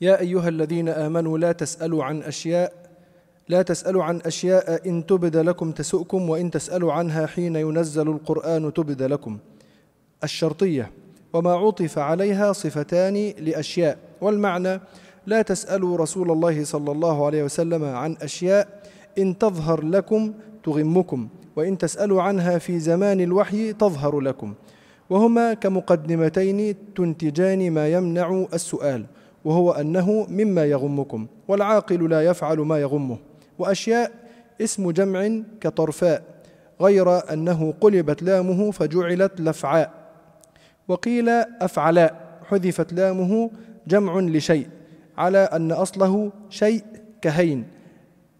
يا 0.00 0.20
أيها 0.20 0.48
الذين 0.48 0.88
آمنوا 0.88 1.38
لا 1.38 1.52
تسألوا 1.52 2.04
عن 2.04 2.22
أشياء 2.22 2.86
لا 3.48 3.62
تسألوا 3.62 4.04
عن 4.04 4.20
أشياء 4.26 4.88
إن 4.88 5.06
تبد 5.06 5.36
لكم 5.36 5.72
تسؤكم 5.72 6.30
وإن 6.30 6.50
تسألوا 6.50 6.92
عنها 6.92 7.26
حين 7.26 7.56
ينزل 7.56 8.08
القرآن 8.08 8.72
تبد 8.74 9.02
لكم. 9.02 9.38
الشرطية 10.24 10.90
وما 11.32 11.52
عطف 11.52 11.98
عليها 11.98 12.52
صفتان 12.52 13.34
لأشياء. 13.38 13.98
والمعنى 14.20 14.80
لا 15.26 15.42
تسألوا 15.42 15.96
رسول 15.96 16.30
الله 16.30 16.64
صلى 16.64 16.92
الله 16.92 17.26
عليه 17.26 17.42
وسلم 17.44 17.84
عن 17.84 18.16
أشياء 18.22 18.68
إن 19.18 19.38
تظهر 19.38 19.84
لكم 19.84 20.34
تغمكم 20.64 21.28
وإن 21.56 21.78
تسألوا 21.78 22.22
عنها 22.22 22.58
في 22.58 22.78
زمان 22.78 23.20
الوحي 23.20 23.72
تظهر 23.72 24.20
لكم. 24.20 24.54
وهما 25.10 25.54
كمقدمتين 25.54 26.74
تنتجان 26.96 27.70
ما 27.70 27.88
يمنع 27.88 28.46
السؤال 28.54 29.06
وهو 29.44 29.72
أنه 29.72 30.26
مما 30.30 30.64
يغمكم 30.64 31.26
والعاقل 31.48 32.10
لا 32.10 32.22
يفعل 32.22 32.58
ما 32.58 32.78
يغمه. 32.78 33.18
وأشياء 33.58 34.12
اسم 34.60 34.90
جمع 34.90 35.42
كطرفاء 35.60 36.22
غير 36.80 37.32
أنه 37.32 37.74
قلبت 37.80 38.22
لامه 38.22 38.70
فجعلت 38.70 39.40
لفعاء. 39.40 39.90
وقيل 40.88 41.28
أفعلاء 41.60 42.40
حذفت 42.44 42.92
لامه 42.92 43.50
جمع 43.86 44.20
لشيء. 44.20 44.75
على 45.16 45.38
أن 45.38 45.72
أصله 45.72 46.32
شيء 46.50 46.84
كهين 47.22 47.66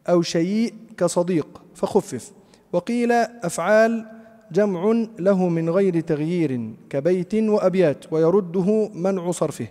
أو 0.09 0.23
شيء 0.23 0.75
كصديق 0.97 1.63
فخفف. 1.75 2.33
وقيل 2.73 3.13
أفعال 3.13 4.07
جمع 4.53 5.07
له 5.19 5.49
من 5.49 5.71
غير 5.71 6.01
تغيير 6.01 6.75
كبيت 6.91 7.35
وأبيات 7.35 8.13
ويرده 8.13 8.89
منع 8.95 9.31
صرفه. 9.31 9.67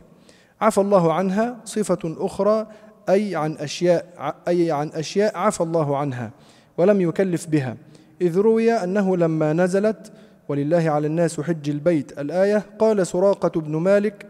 عفى 0.61 0.82
الله 0.82 1.14
عنها 1.14 1.57
صفة 1.65 1.99
أخرى 2.06 2.68
أي 3.10 3.36
عن 3.36 3.53
أشياء 3.53 4.36
أي 4.48 4.72
عن 4.72 4.90
أشياء 4.90 5.38
عفى 5.38 5.61
الله 5.61 5.98
عنها 5.98 6.32
ولم 6.77 7.02
يكلف 7.02 7.48
بها. 7.48 7.77
إذ 8.22 8.38
روي 8.38 8.72
أنه 8.72 9.18
لما 9.18 9.53
نزلت 9.53 10.11
ولله 10.49 10.90
على 10.90 11.07
الناس 11.07 11.41
حج 11.41 11.69
البيت 11.69 12.19
الآية 12.19 12.64
قال 12.80 13.07
سراقة 13.07 13.61
بن 13.61 13.76
مالك 13.76 14.26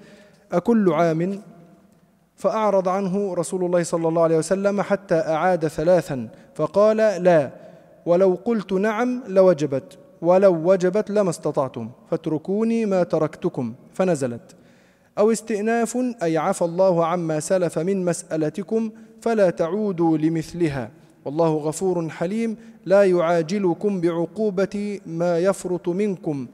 أكل 0.51 0.93
عام 0.93 1.41
فأعرض 2.35 2.87
عنه 2.87 3.33
رسول 3.33 3.65
الله 3.65 3.83
صلى 3.83 4.07
الله 4.07 4.23
عليه 4.23 4.37
وسلم 4.37 4.81
حتى 4.81 5.15
أعاد 5.15 5.67
ثلاثا 5.67 6.29
فقال 6.55 6.97
لا 6.97 7.51
ولو 8.05 8.37
قلت 8.45 8.73
نعم 8.73 9.23
لوجبت 9.27 9.97
ولو 10.21 10.71
وجبت 10.71 11.11
لما 11.11 11.29
استطعتم 11.29 11.89
فاتركوني 12.11 12.85
ما 12.85 13.03
تركتكم 13.03 13.73
فنزلت. 13.93 14.55
أو 15.17 15.31
استئناف 15.31 15.97
أي 16.23 16.37
عفى 16.37 16.61
الله 16.61 17.05
عما 17.05 17.39
سلف 17.39 17.79
من 17.79 18.05
مسألتكم 18.05 18.91
فلا 19.21 19.49
تعودوا 19.49 20.17
لمثلها. 20.17 20.91
والله 21.25 21.55
غفور 21.55 22.09
حليم 22.09 22.57
لا 22.85 23.03
يعاجلكم 23.03 24.01
بعقوبة 24.01 24.99
ما 25.05 25.39
يفرط 25.39 25.89
منكم 25.89 26.47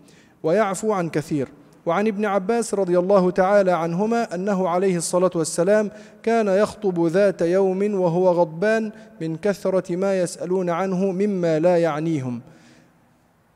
ويعفو 0.44 0.92
عن 0.92 1.10
كثير. 1.10 1.48
وعن 1.86 2.08
ابن 2.08 2.26
عباس 2.26 2.74
رضي 2.74 3.00
الله 3.00 3.32
تعالى 3.32 3.72
عنهما 3.72 4.36
أنه 4.36 4.70
عليه 4.70 4.98
الصلاة 4.98 5.32
والسلام 5.36 5.92
كان 6.24 6.48
يخطب 6.48 7.06
ذات 7.06 7.42
يوم 7.42 7.94
وهو 7.94 8.32
غضبان 8.32 8.92
من 9.22 9.38
كثرة 9.38 9.96
ما 9.96 10.20
يسألون 10.20 10.70
عنه 10.70 11.12
مما 11.12 11.60
لا 11.60 11.78
يعنيهم. 11.78 12.42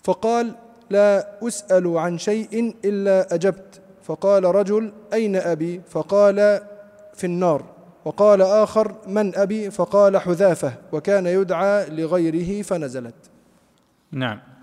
فقال 0.03 0.56
لا 0.89 1.27
أسأل 1.47 1.97
عن 1.97 2.18
شيء 2.18 2.76
إلا 2.85 3.35
أجبت 3.35 3.81
فقال 4.03 4.43
رجل 4.43 4.91
أين 5.14 5.35
أبي؟ 5.35 5.81
فقال 5.89 6.61
في 7.14 7.23
النار 7.23 7.64
وقال 8.06 8.41
آخر 8.41 8.95
من 9.07 9.35
أبي؟ 9.35 9.72
فقال 9.72 10.18
حذافة 10.18 10.73
وكان 10.91 11.26
يدعى 11.26 11.89
لغيره 11.89 12.61
فنزلت 12.61 13.15
نعم. 14.11 14.55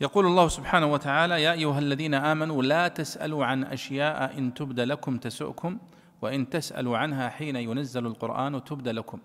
يقول 0.00 0.26
الله 0.26 0.48
سبحانه 0.48 0.86
وتعالى 0.86 1.42
يا 1.42 1.52
أيها 1.52 1.78
الذين 1.78 2.14
آمنوا 2.14 2.62
لا 2.62 2.88
تسألوا 2.88 3.44
عن 3.44 3.64
أشياء 3.64 4.38
إن 4.38 4.54
تبد 4.54 4.80
لكم 4.80 5.18
تسؤكم 5.18 5.78
وإن 6.22 6.50
تسألوا 6.50 6.98
عنها 6.98 7.28
حين 7.28 7.56
ينزل 7.56 8.06
القرآن 8.06 8.64
تبد 8.64 8.88
لكم. 8.88 9.18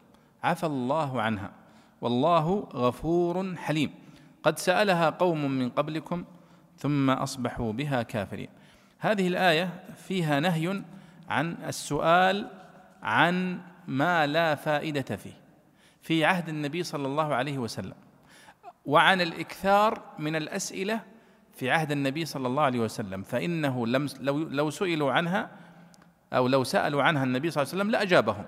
عفى 0.44 0.66
الله 0.66 1.22
عنها. 1.22 1.52
والله 2.02 2.68
غفور 2.74 3.56
حليم. 3.56 3.92
قد 4.44 4.60
سألها 4.60 5.10
قوم 5.10 5.52
من 5.52 5.70
قبلكم 5.70 6.26
ثم 6.78 7.10
أصبحوا 7.10 7.74
بها 7.74 8.04
كافرين. 8.04 8.50
هذه 9.00 9.28
الآية 9.28 9.84
فيها 9.96 10.40
نهي 10.40 10.82
عن 11.30 11.58
السؤال 11.68 12.48
عن 13.04 13.60
ما 13.88 14.28
لا 14.28 14.56
فائدة 14.56 15.16
فيه. 15.16 15.38
في 16.02 16.26
عهد 16.26 16.50
النبي 16.50 16.84
صلى 16.84 17.08
الله 17.08 17.36
عليه 17.36 17.58
وسلم 17.58 18.09
وعن 18.90 19.22
الإكثار 19.22 20.02
من 20.20 20.36
الأسئلة 20.36 21.02
في 21.54 21.72
عهد 21.72 21.92
النبي 21.92 22.26
صلى 22.26 22.48
الله 22.48 22.64
عليه 22.64 22.80
وسلم 22.80 23.24
فإنه 23.24 23.88
لم 23.88 24.08
لو 24.20 24.38
لو 24.38 24.70
سئلوا 24.70 25.12
عنها 25.12 25.52
أو 26.34 26.48
لو 26.48 26.64
سألوا 26.64 27.04
عنها 27.04 27.24
النبي 27.24 27.52
صلى 27.52 27.64
الله 27.64 27.74
عليه 27.74 27.82
وسلم 27.82 27.92
لاجابهم 27.92 28.46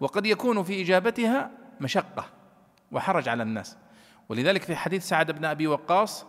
وقد 0.00 0.26
يكون 0.26 0.62
في 0.62 0.82
إجابتها 0.82 1.50
مشقة 1.80 2.24
وحرج 2.92 3.28
على 3.28 3.42
الناس. 3.42 3.76
ولذلك 4.28 4.62
في 4.62 4.76
حديث 4.76 5.08
سعد 5.08 5.30
بن 5.30 5.44
أبي 5.44 5.66
وقاص 5.66 6.26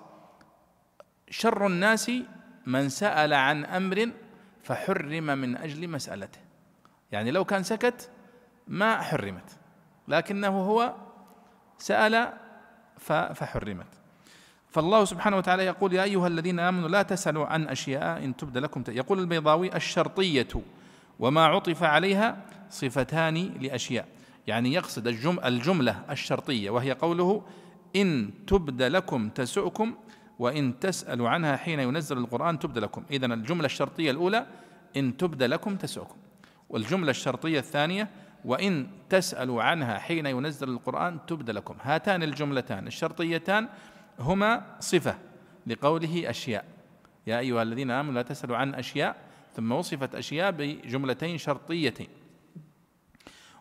شر 1.29 1.67
الناس 1.67 2.11
من 2.65 2.89
سأل 2.89 3.33
عن 3.33 3.65
أمر 3.65 4.11
فحرم 4.63 5.23
من 5.23 5.57
أجل 5.57 5.89
مسألته. 5.89 6.39
يعني 7.11 7.31
لو 7.31 7.45
كان 7.45 7.63
سكت 7.63 8.09
ما 8.67 9.01
حرمت 9.01 9.57
لكنه 10.07 10.61
هو 10.61 10.95
سأل 11.77 12.44
فحرمت. 12.97 13.87
فالله 14.69 15.05
سبحانه 15.05 15.37
وتعالى 15.37 15.65
يقول 15.65 15.93
يا 15.93 16.03
أيها 16.03 16.27
الذين 16.27 16.59
آمنوا 16.59 16.89
لا 16.89 17.01
تسألوا 17.01 17.45
عن 17.45 17.67
أشياء 17.67 18.23
إن 18.23 18.35
تبد 18.35 18.57
لكم. 18.57 18.83
يقول 18.87 19.19
البيضاوي 19.19 19.75
الشرطية 19.75 20.47
وما 21.19 21.45
عطف 21.45 21.83
عليها 21.83 22.37
صفتان 22.69 23.35
لأشياء. 23.61 24.07
يعني 24.47 24.73
يقصد 24.73 25.07
الجملة 25.45 26.03
الشرطية 26.09 26.69
وهي 26.69 26.91
قوله 26.91 27.43
إن 27.95 28.29
تبد 28.47 28.81
لكم 28.81 29.29
تسؤكم 29.29 29.95
وإن 30.39 30.79
تسألوا 30.79 31.29
عنها 31.29 31.55
حين 31.57 31.79
ينزل 31.79 32.17
القرآن 32.17 32.59
تبد 32.59 32.77
لكم. 32.77 33.03
إذن 33.11 33.31
الجملة 33.31 33.65
الشرطية 33.65 34.11
الأولى 34.11 34.45
إن 34.97 35.17
تبد 35.17 35.43
لكم 35.43 35.75
تسؤكم. 35.75 36.15
والجملة 36.69 37.09
الشرطية 37.09 37.59
الثانية 37.59 38.09
وإن 38.45 38.87
تسألوا 39.09 39.63
عنها 39.63 39.97
حين 39.97 40.25
ينزل 40.25 40.69
القرآن 40.69 41.25
تبد 41.25 41.49
لكم. 41.49 41.75
هاتان 41.81 42.23
الجملتان 42.23 42.87
الشرطيتان 42.87 43.67
هما 44.19 44.75
صفة 44.79 45.17
لقوله 45.67 46.29
أشياء. 46.29 46.65
يا 47.27 47.39
أيها 47.39 47.61
الذين 47.61 47.91
آمنوا 47.91 48.13
لا 48.13 48.21
تسألوا 48.21 48.57
عن 48.57 48.75
أشياء 48.75 49.15
ثم 49.55 49.71
وصفت 49.71 50.15
أشياء 50.15 50.51
بجملتين 50.51 51.37
شرطيتين. 51.37 52.07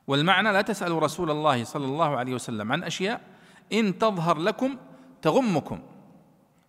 والمعنى 0.06 0.52
لا 0.52 0.62
تسألوا 0.62 1.01
رسول 1.01 1.31
الله 1.31 1.65
صلى 1.65 1.85
الله 1.85 2.16
عليه 2.16 2.35
وسلم 2.35 2.73
عن 2.73 2.85
أشياء 2.85 3.20
إن 3.73 3.98
تظهر 3.98 4.39
لكم 4.39 4.77
تغمكم. 5.23 5.82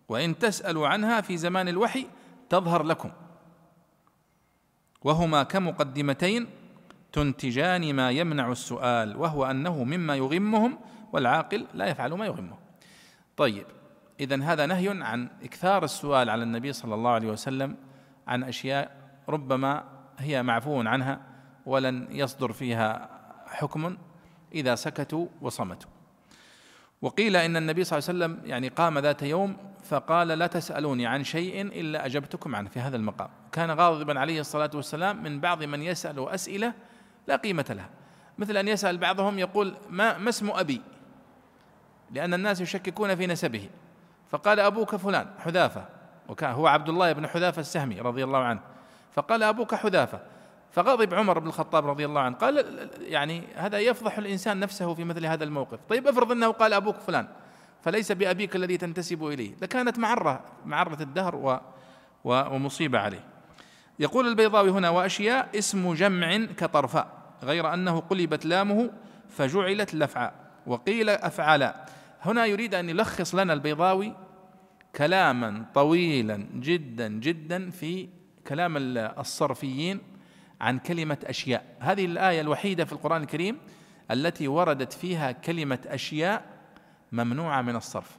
وإن 0.08 0.38
تسألوا 0.38 0.88
عنها 0.88 1.20
في 1.20 1.36
زمان 1.36 1.68
الوحي 1.68 2.06
تظهر 2.48 2.82
لكم. 2.82 3.10
وهما 5.04 5.42
كمقدمتين 5.42 6.46
تنتجان 7.16 7.94
ما 7.94 8.10
يمنع 8.10 8.52
السؤال 8.52 9.16
وهو 9.16 9.44
أنه 9.44 9.84
مما 9.84 10.16
يغمهم 10.16 10.78
والعاقل 11.12 11.66
لا 11.74 11.86
يفعل 11.86 12.12
ما 12.12 12.26
يغمه. 12.26 12.58
طيب 13.36 13.66
اذا 14.20 14.42
هذا 14.42 14.66
نهي 14.66 14.88
عن 14.88 15.28
إكثار 15.42 15.84
السؤال 15.84 16.30
على 16.30 16.42
النبي 16.42 16.72
صلى 16.72 16.94
الله 16.94 17.10
عليه 17.10 17.28
وسلم 17.28 17.76
عن 18.26 18.44
أشياء 18.44 18.90
ربما 19.28 19.84
هي 20.18 20.42
معفو 20.42 20.80
عنها 20.80 21.20
ولن 21.66 22.08
يصدر 22.10 22.52
فيها 22.52 23.08
حكم 23.46 23.96
إذا 24.54 24.74
سكتوا 24.74 25.26
وصمتوا. 25.40 25.90
وقيل 27.02 27.36
إن 27.36 27.56
النبي 27.56 27.84
صلى 27.84 27.98
الله 27.98 28.08
عليه 28.08 28.34
وسلم 28.34 28.50
يعني 28.50 28.68
قام 28.68 28.98
ذات 28.98 29.22
يوم 29.22 29.56
فقال 29.84 30.28
لا 30.28 30.46
تسألوني 30.46 31.06
عن 31.06 31.24
شيء 31.24 31.60
إلا 31.62 32.06
أجبتكم 32.06 32.56
عنه 32.56 32.68
في 32.68 32.80
هذا 32.80 32.96
المقام. 32.96 33.28
كان 33.52 33.70
غاضبا 33.70 34.20
عليه 34.20 34.40
الصلاة 34.40 34.70
والسلام 34.74 35.22
من 35.22 35.40
بعض 35.40 35.62
من 35.62 35.82
يسأل 35.82 36.28
أسئلة 36.28 36.74
لا 37.26 37.36
قيمة 37.36 37.66
لها. 37.70 37.88
مثل 38.38 38.56
أن 38.56 38.68
يسأل 38.68 38.98
بعضهم 38.98 39.38
يقول 39.38 39.74
ما, 39.90 40.18
ما 40.18 40.28
اسم 40.28 40.50
أبي؟ 40.50 40.82
لأن 42.10 42.34
الناس 42.34 42.60
يشككون 42.60 43.16
في 43.16 43.26
نسبه. 43.26 43.68
فقال 44.30 44.60
أبوك 44.60 44.96
فلان 44.96 45.26
حذافة. 45.38 45.84
وكان 46.28 46.50
هو 46.50 46.66
عبد 46.66 46.88
الله 46.88 47.12
بن 47.12 47.26
حذافة 47.26 47.60
السهمي 47.60 48.00
رضي 48.00 48.24
الله 48.24 48.38
عنه. 48.38 48.60
فقال 49.12 49.42
أبوك 49.42 49.74
حذافة. 49.74 50.20
فغضب 50.72 51.14
عمر 51.14 51.38
بن 51.38 51.46
الخطاب 51.46 51.86
رضي 51.86 52.04
الله 52.04 52.20
عنه. 52.20 52.36
قال 52.36 52.88
يعني 53.00 53.42
هذا 53.54 53.78
يفضح 53.78 54.18
الإنسان 54.18 54.60
نفسه 54.60 54.94
في 54.94 55.04
مثل 55.04 55.26
هذا 55.26 55.44
الموقف. 55.44 55.78
طيب 55.88 56.08
افرض 56.08 56.32
أنه 56.32 56.50
قال 56.50 56.72
أبوك 56.72 56.96
فلان 56.96 57.28
فليس 57.82 58.12
بأبيك 58.12 58.56
الذي 58.56 58.76
تنتسب 58.76 59.24
إليه. 59.24 59.54
لكانت 59.62 59.98
معرة 59.98 60.44
معرة 60.64 61.02
الدهر 61.02 61.36
و 61.36 61.58
ومصيبة 62.24 62.98
عليه. 62.98 63.24
يقول 63.98 64.28
البيضاوي 64.28 64.70
هنا 64.70 64.90
وأشياء 64.90 65.58
اسم 65.58 65.94
جمع 65.94 66.36
كطرفاء 66.36 67.08
غير 67.42 67.74
أنه 67.74 68.00
قلبت 68.00 68.46
لامه 68.46 68.90
فجعلت 69.28 69.94
لفعا 69.94 70.32
وقيل 70.66 71.08
أفعلا 71.10 71.86
هنا 72.22 72.46
يريد 72.46 72.74
أن 72.74 72.88
يلخص 72.88 73.34
لنا 73.34 73.52
البيضاوي 73.52 74.14
كلاما 74.96 75.64
طويلا 75.74 76.36
جدا 76.54 77.08
جدا 77.08 77.70
في 77.70 78.08
كلام 78.46 78.76
الصرفيين 78.96 80.00
عن 80.60 80.78
كلمة 80.78 81.18
أشياء. 81.24 81.76
هذه 81.80 82.04
الآية 82.04 82.40
الوحيدة 82.40 82.84
في 82.84 82.92
القرآن 82.92 83.22
الكريم 83.22 83.58
التي 84.10 84.48
وردت 84.48 84.92
فيها 84.92 85.32
كلمة 85.32 85.78
أشياء 85.86 86.44
ممنوعة 87.12 87.62
من 87.62 87.76
الصرف. 87.76 88.18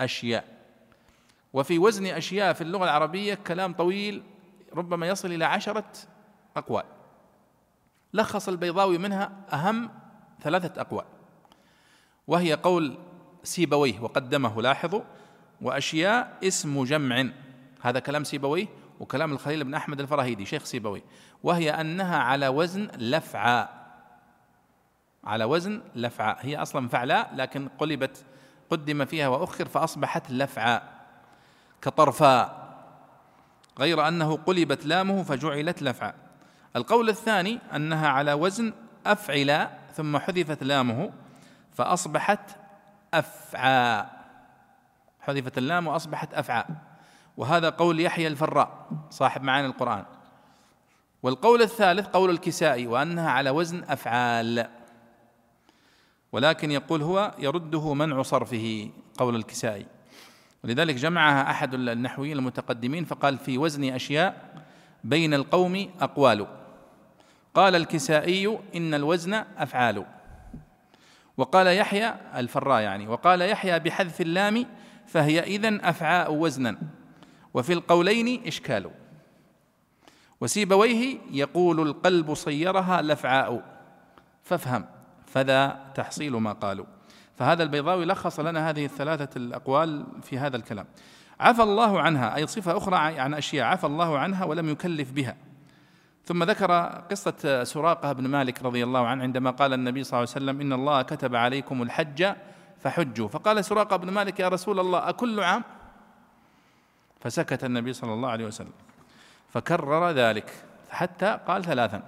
أشياء. 0.00 0.44
وفي 1.52 1.78
وزن 1.78 2.06
أشياء 2.06 2.52
في 2.52 2.60
اللغة 2.60 2.84
العربية 2.84 3.34
كلام 3.34 3.72
طويل 3.72 4.22
ربما 4.74 5.08
يصل 5.08 5.32
إلى 5.32 5.44
عشرة 5.44 5.92
أقوال. 6.56 6.84
لخص 8.14 8.48
البيضاوي 8.48 8.98
منها 8.98 9.32
أهم 9.52 9.90
ثلاثة 10.42 10.80
أقوال 10.80 11.04
وهي 12.26 12.54
قول 12.54 12.98
سيبويه 13.42 14.00
وقدمه 14.00 14.62
لاحظوا 14.62 15.02
وأشياء 15.60 16.38
اسم 16.42 16.84
جمع 16.84 17.26
هذا 17.82 18.00
كلام 18.00 18.24
سيبويه 18.24 18.66
وكلام 19.00 19.32
الخليل 19.32 19.64
بن 19.64 19.74
أحمد 19.74 20.00
الفراهيدي 20.00 20.46
شيخ 20.46 20.64
سيبويه 20.64 21.02
وهي 21.42 21.70
أنها 21.70 22.18
على 22.18 22.48
وزن 22.48 22.88
لفعاء. 22.96 23.80
على 25.24 25.44
وزن 25.44 25.82
لفعاء 25.94 26.38
هي 26.40 26.56
أصلا 26.56 26.88
فعلاء 26.88 27.34
لكن 27.34 27.68
قلبت 27.68 28.24
قدم 28.70 29.04
فيها 29.04 29.28
وأخر 29.28 29.68
فأصبحت 29.68 30.30
لفعاء 30.30 31.06
كطرفاء. 31.82 32.59
غير 33.80 34.08
أنه 34.08 34.36
قلبت 34.36 34.86
لامه 34.86 35.22
فجعلت 35.22 35.82
لفعا. 35.82 36.14
القول 36.76 37.08
الثاني 37.08 37.58
أنها 37.74 38.08
على 38.08 38.32
وزن 38.32 38.72
أفعلا 39.06 39.70
ثم 39.94 40.18
حذفت 40.18 40.62
لامه 40.62 41.10
فأصبحت 41.72 42.40
أفعى 43.14 44.06
حذفت 45.20 45.58
اللام 45.58 45.86
وأصبحت 45.86 46.34
أفعى 46.34 46.64
وهذا 47.36 47.68
قول 47.68 48.00
يحيى 48.00 48.26
الفراء 48.26 48.86
صاحب 49.10 49.42
معاني 49.42 49.66
القرآن. 49.66 50.04
والقول 51.22 51.62
الثالث 51.62 52.06
قول 52.06 52.30
الكسائي 52.30 52.86
وأنها 52.86 53.30
على 53.30 53.50
وزن 53.50 53.84
أفعال. 53.88 54.68
ولكن 56.32 56.70
يقول 56.70 57.02
هو 57.02 57.34
يرده 57.38 57.94
منع 57.94 58.22
صرفه 58.22 58.90
قول 59.18 59.36
الكسائي. 59.36 59.86
ولذلك 60.64 60.94
جمعها 60.94 61.50
أحد 61.50 61.74
النحويين 61.74 62.38
المتقدمين 62.38 63.04
فقال 63.04 63.38
في 63.38 63.58
وزن 63.58 63.84
أشياء 63.84 64.62
بين 65.04 65.34
القوم 65.34 65.90
أقوال. 66.00 66.46
قال 67.54 67.76
الكسائي 67.76 68.58
إن 68.74 68.94
الوزن 68.94 69.34
أفعال. 69.34 70.06
وقال 71.36 71.66
يحيى 71.66 72.14
الفراء 72.36 72.80
يعني 72.80 73.08
وقال 73.08 73.40
يحيى 73.40 73.78
بحذف 73.78 74.20
اللام 74.20 74.66
فهي 75.06 75.40
إذن 75.40 75.80
أفعاء 75.80 76.34
وزنا. 76.34 76.78
وفي 77.54 77.72
القولين 77.72 78.46
إشكال. 78.46 78.90
وسيبويه 80.40 81.18
يقول 81.30 81.80
القلب 81.80 82.34
صيرها 82.34 83.02
لفعاء 83.02 83.80
فافهم 84.42 84.86
فذا 85.26 85.92
تحصيل 85.94 86.32
ما 86.32 86.52
قالوا. 86.52 86.86
فهذا 87.40 87.62
البيضاوي 87.62 88.04
لخص 88.04 88.40
لنا 88.40 88.70
هذه 88.70 88.84
الثلاثة 88.84 89.36
الأقوال 89.36 90.06
في 90.22 90.38
هذا 90.38 90.56
الكلام. 90.56 90.86
عفى 91.40 91.62
الله 91.62 92.00
عنها 92.00 92.36
أي 92.36 92.46
صفة 92.46 92.76
أخرى 92.76 92.96
عن 92.96 93.34
أشياء 93.34 93.66
عفى 93.66 93.86
الله 93.86 94.18
عنها 94.18 94.44
ولم 94.44 94.68
يكلف 94.68 95.12
بها. 95.12 95.36
ثم 96.24 96.42
ذكر 96.44 96.72
قصة 97.10 97.64
سراقة 97.64 98.12
بن 98.12 98.26
مالك 98.26 98.62
رضي 98.62 98.84
الله 98.84 99.06
عنه 99.06 99.22
عندما 99.22 99.50
قال 99.50 99.72
النبي 99.72 100.04
صلى 100.04 100.18
الله 100.18 100.30
عليه 100.34 100.44
وسلم 100.46 100.60
إن 100.60 100.72
الله 100.72 101.02
كتب 101.02 101.34
عليكم 101.34 101.82
الحج 101.82 102.32
فحجوا. 102.78 103.28
فقال 103.28 103.64
سراقة 103.64 103.96
بن 103.96 104.10
مالك 104.10 104.40
يا 104.40 104.48
رسول 104.48 104.80
الله 104.80 105.08
أكل 105.08 105.40
عام؟ 105.40 105.64
فسكت 107.20 107.64
النبي 107.64 107.92
صلى 107.92 108.12
الله 108.12 108.28
عليه 108.28 108.46
وسلم. 108.46 108.72
فكرر 109.48 110.10
ذلك 110.10 110.52
حتى 110.90 111.38
قال 111.48 111.64
ثلاثا. 111.64 112.02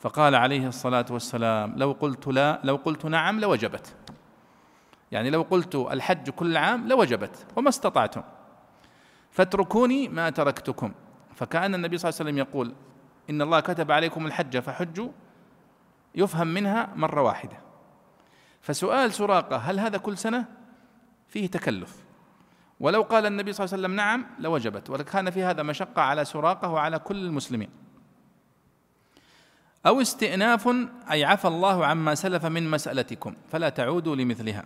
فقال 0.00 0.34
عليه 0.34 0.68
الصلاة 0.68 1.06
والسلام 1.10 1.74
لو 1.76 1.92
قلت 2.00 2.26
لا 2.26 2.60
لو 2.64 2.76
قلت 2.76 3.06
نعم 3.06 3.40
لوجبت. 3.40 3.94
يعني 5.12 5.30
لو 5.30 5.42
قلت 5.42 5.74
الحج 5.74 6.30
كل 6.30 6.56
عام 6.56 6.88
لوجبت 6.88 7.46
وما 7.56 7.68
استطعتم 7.68 8.22
فاتركوني 9.30 10.08
ما 10.08 10.30
تركتكم. 10.30 10.92
فكأن 11.34 11.74
النبي 11.74 11.98
صلى 11.98 12.08
الله 12.08 12.20
عليه 12.20 12.30
وسلم 12.30 12.38
يقول 12.38 12.74
إن 13.30 13.42
الله 13.42 13.60
كتب 13.60 13.92
عليكم 13.92 14.26
الحج 14.26 14.58
فحجوا 14.58 15.08
يفهم 16.14 16.46
منها 16.46 16.88
مرة 16.96 17.22
واحدة. 17.22 17.56
فسؤال 18.60 19.12
سراقة 19.12 19.56
هل 19.56 19.80
هذا 19.80 19.98
كل 19.98 20.18
سنة؟ 20.18 20.44
فيه 21.28 21.46
تكلف. 21.46 21.96
ولو 22.80 23.02
قال 23.02 23.26
النبي 23.26 23.52
صلى 23.52 23.64
الله 23.64 23.74
عليه 23.74 23.82
وسلم 23.82 23.96
نعم 23.96 24.26
لوجبت. 24.38 24.90
ولكان 24.90 25.30
في 25.30 25.44
هذا 25.44 25.62
مشقة 25.62 26.02
على 26.02 26.24
سراقة 26.24 26.68
وعلى 26.68 26.98
كل 26.98 27.16
المسلمين. 27.16 27.70
أو 29.86 30.00
استئناف 30.00 30.68
أي 31.10 31.24
عفى 31.24 31.48
الله 31.48 31.86
عما 31.86 32.14
سلف 32.14 32.46
من 32.46 32.70
مسألتكم 32.70 33.34
فلا 33.48 33.68
تعودوا 33.68 34.16
لمثلها. 34.16 34.64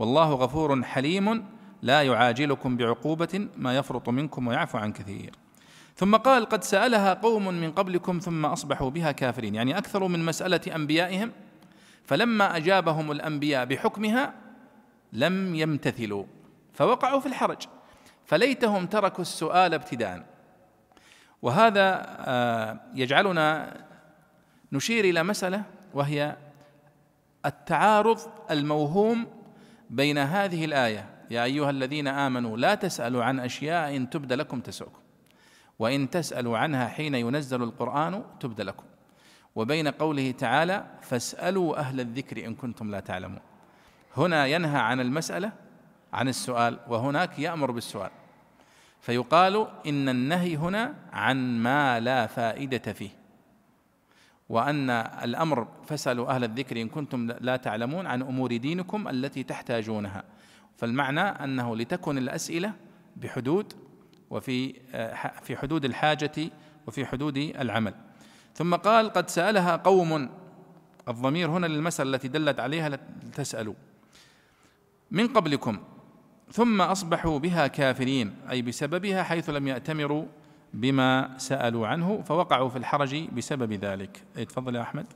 والله 0.00 0.32
غفور 0.32 0.82
حليم 0.82 1.44
لا 1.82 2.02
يعاجلكم 2.02 2.76
بعقوبة 2.76 3.48
ما 3.56 3.76
يفرط 3.76 4.08
منكم 4.08 4.48
ويعفو 4.48 4.78
عن 4.78 4.92
كثير. 4.92 5.30
ثم 5.96 6.16
قال 6.16 6.46
قد 6.46 6.64
سألها 6.64 7.14
قوم 7.14 7.48
من 7.48 7.72
قبلكم 7.72 8.18
ثم 8.18 8.46
أصبحوا 8.46 8.90
بها 8.90 9.12
كافرين. 9.12 9.54
يعني 9.54 9.78
أكثروا 9.78 10.08
من 10.08 10.24
مسألة 10.24 10.60
أنبيائهم. 10.74 11.32
فلما 12.04 12.56
أجابهم 12.56 13.10
الأنبياء 13.12 13.64
بحكمها 13.64 14.34
لم 15.12 15.54
يمتثلوا 15.54 16.24
فوقعوا 16.72 17.20
في 17.20 17.26
الحرج. 17.26 17.62
فليتهم 18.26 18.86
تركوا 18.86 19.22
السؤال 19.22 19.74
ابتداء. 19.74 20.26
وهذا 21.42 22.06
آه، 22.18 22.80
يجعلنا 22.94 23.76
نشير 24.72 25.04
إلى 25.04 25.22
مسألة 25.22 25.62
وهي 25.94 26.36
التعارض 27.46 28.18
الموهوم 28.50 29.39
بين 29.90 30.18
هذه 30.18 30.64
الآية 30.64 31.06
يا 31.30 31.44
أيها 31.44 31.70
الذين 31.70 32.08
آمنوا 32.08 32.56
لا 32.56 32.74
تسألوا 32.74 33.24
عن 33.24 33.40
أشياء 33.40 33.96
إن 33.96 34.10
تبد 34.10 34.32
لكم 34.32 34.60
تسؤكم. 34.60 35.00
وإن 35.78 36.10
تسألوا 36.10 36.58
عنها 36.58 36.88
حين 36.88 37.14
ينزل 37.14 37.62
القرآن 37.62 38.24
تبد 38.40 38.60
لكم. 38.60 38.84
وبين 39.54 39.88
قوله 39.88 40.30
تعالى 40.30 40.86
فاسألوا 41.02 41.78
أهل 41.78 42.00
الذكر 42.00 42.46
إن 42.46 42.54
كنتم 42.54 42.90
لا 42.90 43.00
تعلمون. 43.00 43.40
هنا 44.16 44.46
ينهى 44.46 44.78
عن 44.78 45.00
المسألة 45.00 45.52
عن 46.12 46.28
السؤال 46.28 46.78
وهناك 46.88 47.38
يأمر 47.38 47.70
بالسؤال. 47.70 48.10
فيقال 49.00 49.66
إن 49.86 50.08
النهي 50.08 50.56
هنا 50.56 50.94
عن 51.12 51.58
ما 51.58 52.00
لا 52.00 52.26
فائدة 52.26 52.92
فيه. 52.92 53.19
وأن 54.50 54.90
الأمر 54.90 55.68
فاسألوا 55.86 56.30
أهل 56.30 56.44
الذكر 56.44 56.80
إن 56.80 56.88
كنتم 56.88 57.32
لا 57.40 57.56
تعلمون 57.56 58.06
عن 58.06 58.22
أمور 58.22 58.56
دينكم 58.56 59.08
التي 59.08 59.42
تحتاجونها. 59.42 60.24
فالمعنى 60.76 61.20
أنه 61.20 61.76
لتكن 61.76 62.18
الأسئلة 62.18 62.72
بحدود 63.16 63.72
وفي 64.30 64.74
في 65.42 65.56
حدود 65.56 65.84
الحاجة 65.84 66.50
وفي 66.86 67.06
حدود 67.06 67.36
العمل. 67.36 67.94
ثم 68.54 68.74
قال 68.74 69.10
قد 69.10 69.30
سألها 69.30 69.76
قوم 69.76 70.28
الضمير 71.08 71.50
هنا 71.50 71.66
للمسألة 71.66 72.14
التي 72.14 72.28
دلت 72.28 72.60
عليها 72.60 72.98
تسألوا 73.34 73.74
من 75.10 75.28
قبلكم 75.28 75.78
ثم 76.52 76.80
أصبحوا 76.82 77.38
بها 77.38 77.66
كافرين 77.66 78.34
أي 78.50 78.62
بسببها 78.62 79.22
حيث 79.22 79.50
لم 79.50 79.68
يأتمروا 79.68 80.24
بما 80.74 81.30
سألوا 81.38 81.86
عنه 81.86 82.22
فوقعوا 82.22 82.68
في 82.68 82.78
الحرج 82.78 83.28
بسبب 83.36 83.72
ذلك. 83.72 84.22
تفضل 84.48 84.76
يا 84.76 84.80
أحمد. 84.80 85.06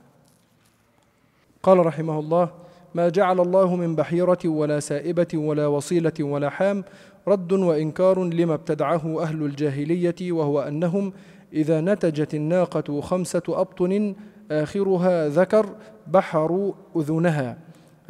قال 1.63 1.85
رحمه 1.85 2.19
الله 2.19 2.49
ما 2.95 3.09
جعل 3.09 3.39
الله 3.39 3.75
من 3.75 3.95
بحيرة 3.95 4.39
ولا 4.45 4.79
سائبة 4.79 5.27
ولا 5.33 5.67
وصيلة 5.67 6.13
ولا 6.19 6.49
حام 6.49 6.83
رد 7.27 7.51
وإنكار 7.53 8.23
لما 8.23 8.53
ابتدعه 8.53 9.21
أهل 9.21 9.43
الجاهلية 9.43 10.31
وهو 10.31 10.61
أنهم 10.61 11.13
إذا 11.53 11.81
نتجت 11.81 12.33
الناقة 12.33 13.01
خمسة 13.01 13.43
أبطن 13.49 14.15
آخرها 14.51 15.29
ذكر 15.29 15.75
بحروا 16.07 16.73
أذنها 16.95 17.57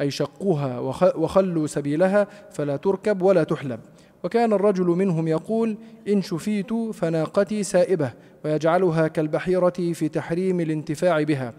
أي 0.00 0.10
شقوها 0.10 0.78
وخلوا 1.16 1.66
سبيلها 1.66 2.26
فلا 2.50 2.76
تركب 2.76 3.22
ولا 3.22 3.44
تحلب. 3.44 3.80
وكان 4.26 4.52
الرجل 4.52 4.86
منهم 4.86 5.28
يقول 5.28 5.76
إن 6.08 6.22
شفيت 6.22 6.74
فناقتي 6.74 7.62
سائبة 7.62 8.12
ويجعلها 8.44 9.08
كالبحيرة 9.08 9.92
في 9.92 10.08
تحريم 10.08 10.60
الانتفاع 10.60 11.22
بها. 11.22 11.52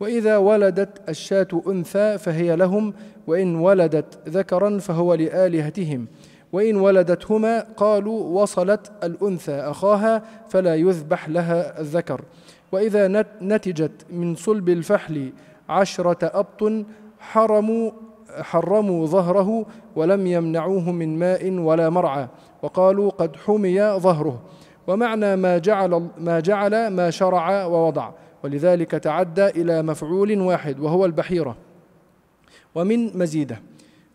وإذا 0.00 0.36
ولدت 0.36 1.08
الشاة 1.08 1.48
أنثى 1.66 2.18
فهي 2.18 2.56
لهم 2.56 2.94
وإن 3.26 3.56
ولدت 3.56 4.28
ذكرا 4.28 4.78
فهو 4.78 5.14
لآلهتهم. 5.14 6.06
وإن 6.52 6.76
ولدتهما 6.76 7.60
قالوا 7.60 8.42
وصلت 8.42 8.92
الأنثى 9.04 9.54
أخاها 9.54 10.22
فلا 10.48 10.74
يذبح 10.74 11.28
لها 11.28 11.80
الذكر. 11.80 12.20
وإذا 12.72 13.24
نتجت 13.42 14.06
من 14.10 14.34
صلب 14.34 14.68
الفحل 14.68 15.32
عشرة 15.68 16.18
أبط 16.22 16.72
حرموا 17.20 17.90
حرموا 18.40 19.06
ظهره 19.06 19.66
ولم 19.96 20.26
يمنعوه 20.26 20.92
من 20.92 21.18
ماء 21.18 21.50
ولا 21.50 21.90
مرعى 21.90 22.28
وقالوا 22.62 23.10
قد 23.10 23.36
حمي 23.36 23.82
ظهره. 23.82 24.42
ومعنى 24.86 25.36
ما 25.36 25.58
جعل 25.58 26.08
ما 26.18 26.40
جعل 26.40 26.88
ما 26.88 27.10
شرع 27.10 27.64
ووضع. 27.64 28.10
ولذلك 28.44 28.90
تعدى 28.90 29.46
إلى 29.46 29.82
مفعول 29.82 30.40
واحد 30.40 30.80
وهو 30.80 31.04
البحيرة. 31.04 31.56
ومن 32.74 33.18
مزيده 33.18 33.60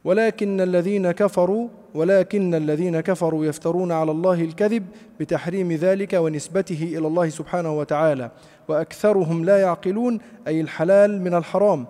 ولكن 0.04 0.62
الذين 0.62 1.12
كفروا 1.12 1.68
ولكن 1.96 2.56
الذين 2.56 3.00
كفروا 3.00 3.46
يفترون 3.46 3.92
على 3.92 4.12
الله 4.12 4.42
الكذب 4.42 4.86
بتحريم 5.20 5.72
ذلك 5.72 6.14
ونسبته 6.14 6.84
إلى 6.98 7.08
الله 7.08 7.30
سبحانه 7.30 7.78
وتعالى. 7.78 8.32
وأكثرهم 8.68 9.46
لا 9.46 9.62
يعقلون 9.62 10.20
أي 10.48 10.62
الحلال 10.62 11.22
من 11.22 11.34
الحرام. 11.36 11.86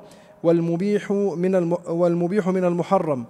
والمبيح 0.46 1.12
من 1.12 1.56
والمبيح 1.88 2.48
من 2.48 2.66
المحرم 2.66 3.26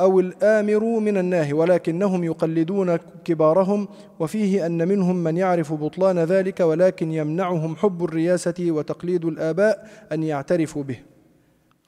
أو 0.00 0.20
الآمر 0.20 1.00
من 1.00 1.18
الناهي 1.18 1.52
ولكنهم 1.52 2.24
يقلدون 2.24 2.96
كبارهم 3.24 3.88
وفيه 4.18 4.66
أن 4.66 4.88
منهم 4.88 5.16
من 5.16 5.36
يعرف 5.36 5.72
بطلان 5.72 6.18
ذلك 6.18 6.60
ولكن 6.60 7.12
يمنعهم 7.12 7.76
حب 7.76 8.04
الرياسة 8.04 8.54
وتقليد 8.60 9.24
الآباء 9.24 9.90
أن 10.12 10.22
يعترفوا 10.22 10.82
به. 10.82 10.98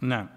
نعم. 0.00 0.28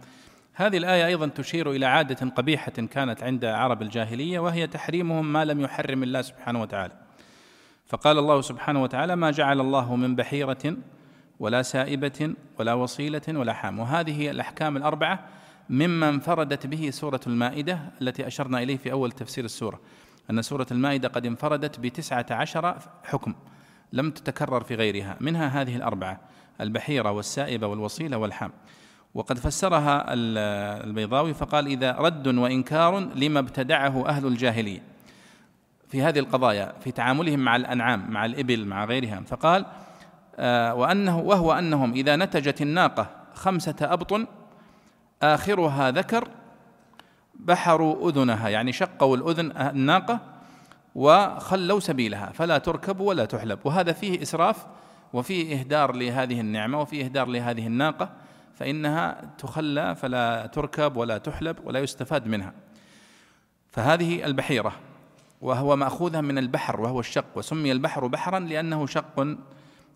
هذه 0.54 0.78
الآية 0.78 1.06
أيضا 1.06 1.28
تشير 1.28 1.72
إلى 1.72 1.86
عادة 1.86 2.30
قبيحة 2.30 2.72
كانت 2.72 3.24
عند 3.24 3.46
عرب 3.46 3.82
الجاهلية 3.82 4.40
وهي 4.40 4.68
تحريمهم 4.68 5.34
ما 5.34 5.46
لم 5.46 5.62
يحرم 5.62 6.04
الله 6.04 6.22
سبحانه 6.22 6.62
وتعالى. 6.62 6.94
فقال 7.88 8.18
الله 8.18 8.42
سبحانه 8.42 8.84
وتعالى 8.84 9.16
ما 9.16 9.32
جعل 9.32 9.60
الله 9.60 9.96
من 9.96 10.16
بحيرة 10.16 10.78
ولا 11.42 11.62
سائبة 11.62 12.34
ولا 12.60 12.74
وصيلة 12.74 13.22
ولا 13.28 13.54
حام. 13.54 13.80
وهذه 13.80 14.32
الأحكام 14.32 14.78
الأربعة 14.78 15.28
مما 15.70 16.10
انفردت 16.10 16.68
به 16.68 16.90
سورة 16.90 17.20
المائدة 17.28 17.80
التي 18.02 18.28
أشرنا 18.28 18.64
إليه 18.64 18.78
في 18.78 18.92
أول 18.92 19.12
تفسير 19.12 19.46
السورة. 19.46 19.80
أن 20.30 20.42
سورة 20.42 20.68
المائدة 20.72 21.08
قد 21.08 21.26
انفردت 21.26 21.80
بتسعة 21.80 22.26
عشر 22.32 22.78
حكم 23.04 23.36
لم 23.94 24.12
تتكرر 24.12 24.64
في 24.64 24.76
غيرها. 24.76 25.18
منها 25.20 25.48
هذه 25.62 25.76
الأربعة 25.76 26.20
البحيرة 26.62 27.12
والسائبة 27.12 27.68
والوصيلة 27.68 28.18
والحام. 28.18 28.52
وقد 29.14 29.38
فسرها 29.38 30.06
البيضاوي 30.84 31.34
فقال 31.34 31.68
إذا 31.68 31.92
رد 31.92 32.28
وإنكار 32.28 33.00
لما 33.00 33.40
ابتدعه 33.40 34.08
أهل 34.08 34.28
الجاهلية. 34.28 34.84
في 35.90 36.02
هذه 36.02 36.20
القضايا 36.20 36.74
في 36.80 36.92
تعاملهم 36.92 37.40
مع 37.40 37.56
الأنعام 37.56 38.12
مع 38.12 38.26
الإبل 38.26 38.66
مع 38.66 38.86
غيرها 38.86 39.22
فقال 39.28 39.66
وأنه 40.74 41.20
وهو 41.20 41.54
أنهم 41.54 41.94
إذا 41.94 42.16
نتجت 42.16 42.62
الناقة 42.62 43.08
خمسة 43.34 43.76
أبطن 43.82 44.28
آخرها 45.22 45.92
ذكر 45.92 46.28
بحروا 47.36 48.10
أذنها 48.10 48.50
يعني 48.50 48.72
شقوا 48.74 49.18
الأذن 49.18 49.58
الناقة 49.58 50.20
وخلوا 50.96 51.80
سبيلها 51.80 52.32
فلا 52.34 52.58
تركب 52.58 53.00
ولا 53.00 53.26
تحلب. 53.26 53.60
وهذا 53.64 53.92
فيه 53.92 54.22
إسراف 54.22 54.66
وفيه 55.14 55.60
إهدار 55.60 55.96
لهذه 55.96 56.40
النعمة 56.40 56.82
وفيه 56.82 57.06
إهدار 57.06 57.28
لهذه 57.28 57.68
الناقة 57.68 58.10
فإنها 58.54 59.22
تخلى 59.38 59.96
فلا 59.96 60.46
تركب 60.46 60.96
ولا 60.98 61.18
تحلب 61.18 61.58
ولا 61.66 61.80
يستفاد 61.80 62.28
منها. 62.28 62.54
فهذه 63.72 64.26
البحيرة 64.26 64.74
وهو 65.42 65.76
مأخوذة 65.76 66.22
من 66.22 66.38
البحر 66.38 66.82
وهو 66.82 67.00
الشق 67.00 67.26
وسمي 67.36 67.72
البحر 67.72 68.08
بحرا 68.08 68.40
لأنه 68.40 68.86
شق 68.86 69.20
آه، 69.20 69.38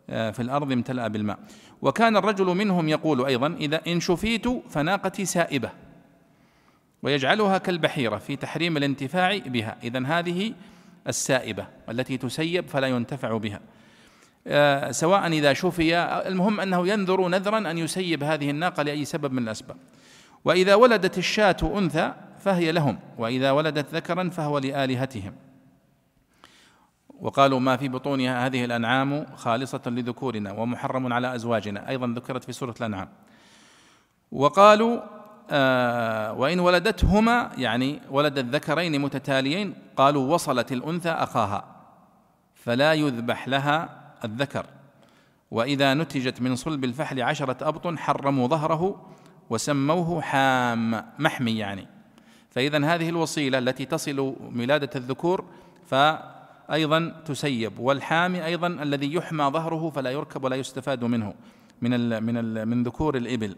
في 0.08 0.40
الأرض 0.40 0.72
امتلأ 0.72 1.08
بالماء. 1.08 1.40
وكان 1.82 2.18
الرجل 2.18 2.46
منهم 2.46 2.90
يقول 2.90 3.26
أيضا 3.26 3.48
إذا 3.48 3.82
إن 3.88 4.00
شفيت 4.00 4.48
فناقتي 4.70 5.26
سائبة 5.26 5.70
ويجعلها 7.04 7.58
كالبحيرة 7.58 8.18
في 8.18 8.36
تحريم 8.36 8.78
الانتفاع 8.78 9.38
بها. 9.38 9.78
إذا 9.84 10.06
هذه 10.06 10.54
السائبة 11.08 11.68
التي 11.90 12.18
تسيب 12.18 12.68
فلا 12.68 12.88
ينتفع 12.88 13.38
بها. 13.38 13.60
آه، 14.48 14.92
سواء 14.92 15.28
إذا 15.28 15.54
شفي 15.54 15.98
المهم 15.98 16.60
أنه 16.60 16.88
ينذر 16.88 17.28
نذرا 17.28 17.72
أن 17.72 17.78
يسيب 17.78 18.24
هذه 18.24 18.50
الناقة 18.50 18.84
لأي 18.84 19.06
سبب 19.06 19.34
من 19.34 19.44
الأسباب. 19.44 19.78
وإذا 20.46 20.76
ولدت 20.76 21.18
الشاة 21.18 21.58
أنثى 21.64 22.14
فهي 22.40 22.72
لهم 22.72 23.00
وإذا 23.18 23.52
ولدت 23.52 23.96
ذكرا 23.96 24.30
فهو 24.30 24.58
لآلهتهم. 24.58 25.34
وقالوا 27.22 27.60
ما 27.60 27.78
في 27.78 27.88
بطونها 27.88 28.46
هذه 28.46 28.66
الأنعام 28.66 29.26
خالصة 29.36 29.82
لذكورنا 29.86 30.52
ومحرم 30.52 31.14
على 31.14 31.36
أزواجنا. 31.36 31.90
أيضا 31.90 32.08
ذكرت 32.08 32.44
في 32.44 32.52
سورة 32.52 32.76
الأنعام. 32.80 33.08
وقالوا 34.32 35.02
آه 35.50 36.34
وإن 36.34 36.60
ولدتهما 36.60 37.52
يعني 37.58 38.02
ولدت 38.10 38.56
ذكرين 38.56 39.02
متتاليين 39.02 39.74
قالوا 39.98 40.34
وصلت 40.34 40.72
الأنثى 40.72 41.10
أخاها 41.10 41.66
فلا 42.56 42.94
يذبح 42.94 43.48
لها 43.48 43.90
الذكر. 44.24 44.66
وإذا 45.52 45.94
نتجت 45.94 46.42
من 46.42 46.56
صلب 46.56 46.84
الفحل 46.84 47.22
عشرة 47.22 47.68
أبط 47.68 48.00
حرموا 48.00 48.48
ظهره 48.48 49.12
وسموه 49.50 50.22
حام 50.22 51.04
محمي 51.20 51.58
يعني. 51.58 51.88
فإذا 52.50 52.86
هذه 52.86 53.10
الوصيلة 53.10 53.58
التي 53.58 53.86
تصل 53.86 54.36
ميلادة 54.52 54.90
الذكور 54.96 55.46
فأيضا 56.68 57.22
تسيب 57.26 57.80
والحامي 57.80 58.46
أيضا 58.46 58.68
الذي 58.68 59.14
يحمى 59.14 59.44
ظهره 59.44 59.90
فلا 59.90 60.12
يركب 60.12 60.44
ولا 60.44 60.56
يستفاد 60.56 61.04
منه 61.04 61.34
من 61.82 61.94
ال 61.94 62.24
من 62.24 62.38
ال 62.38 62.66
من 62.66 62.84
ذكور 62.84 63.18
الإبل. 63.18 63.56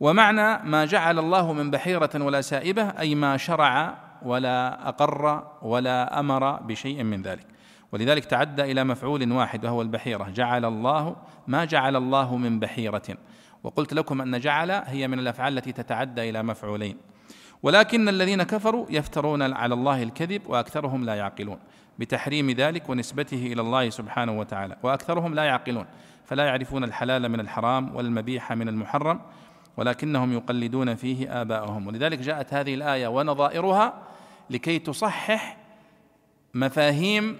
ومعنى 0.00 0.70
ما 0.70 0.84
جعل 0.84 1.18
الله 1.18 1.52
من 1.52 1.70
بحيرة 1.70 2.10
ولا 2.14 2.40
سائبة 2.40 2.82
أي 2.82 3.14
ما 3.14 3.36
شرع 3.36 3.98
ولا 4.22 4.88
أقر 4.88 5.44
ولا 5.62 6.20
أمر 6.20 6.56
بشيء 6.56 7.02
من 7.02 7.22
ذلك. 7.22 7.46
ولذلك 7.92 8.24
تعدى 8.24 8.62
إلى 8.62 8.84
مفعول 8.84 9.32
واحد 9.32 9.64
وهو 9.64 9.82
البحيرة. 9.82 10.30
جعل 10.30 10.64
الله 10.64 11.16
ما 11.46 11.64
جعل 11.64 11.96
الله 11.96 12.36
من 12.36 12.60
بحيرة. 12.60 13.16
وقلت 13.64 13.94
لكم 13.94 14.20
أن 14.20 14.40
جعل 14.40 14.70
هي 14.70 15.08
من 15.08 15.18
الأفعال 15.18 15.58
التي 15.58 15.72
تتعدى 15.72 16.30
إلى 16.30 16.42
مفعولين. 16.42 16.96
ولكن 17.62 18.08
الذين 18.08 18.42
كفروا 18.42 18.86
يفترون 18.90 19.42
على 19.42 19.74
الله 19.74 20.02
الكذب 20.02 20.42
وأكثرهم 20.46 21.04
لا 21.04 21.14
يعقلون. 21.14 21.58
بتحريم 21.98 22.50
ذلك 22.50 22.88
ونسبته 22.88 23.46
إلى 23.52 23.60
الله 23.60 23.90
سبحانه 23.90 24.38
وتعالى. 24.38 24.76
وأكثرهم 24.82 25.34
لا 25.34 25.44
يعقلون 25.44 25.86
فلا 26.24 26.46
يعرفون 26.46 26.84
الحلال 26.84 27.28
من 27.28 27.40
الحرام 27.40 27.96
والمبيح 27.96 28.52
من 28.52 28.68
المحرم 28.68 29.20
ولكنهم 29.76 30.32
يقلدون 30.32 30.94
فيه 30.94 31.40
آباءهم. 31.40 31.86
ولذلك 31.86 32.18
جاءت 32.18 32.54
هذه 32.54 32.74
الآية 32.74 33.08
ونظائرها 33.08 34.02
لكي 34.50 34.78
تصحح 34.78 35.56
مفاهيم 36.54 37.36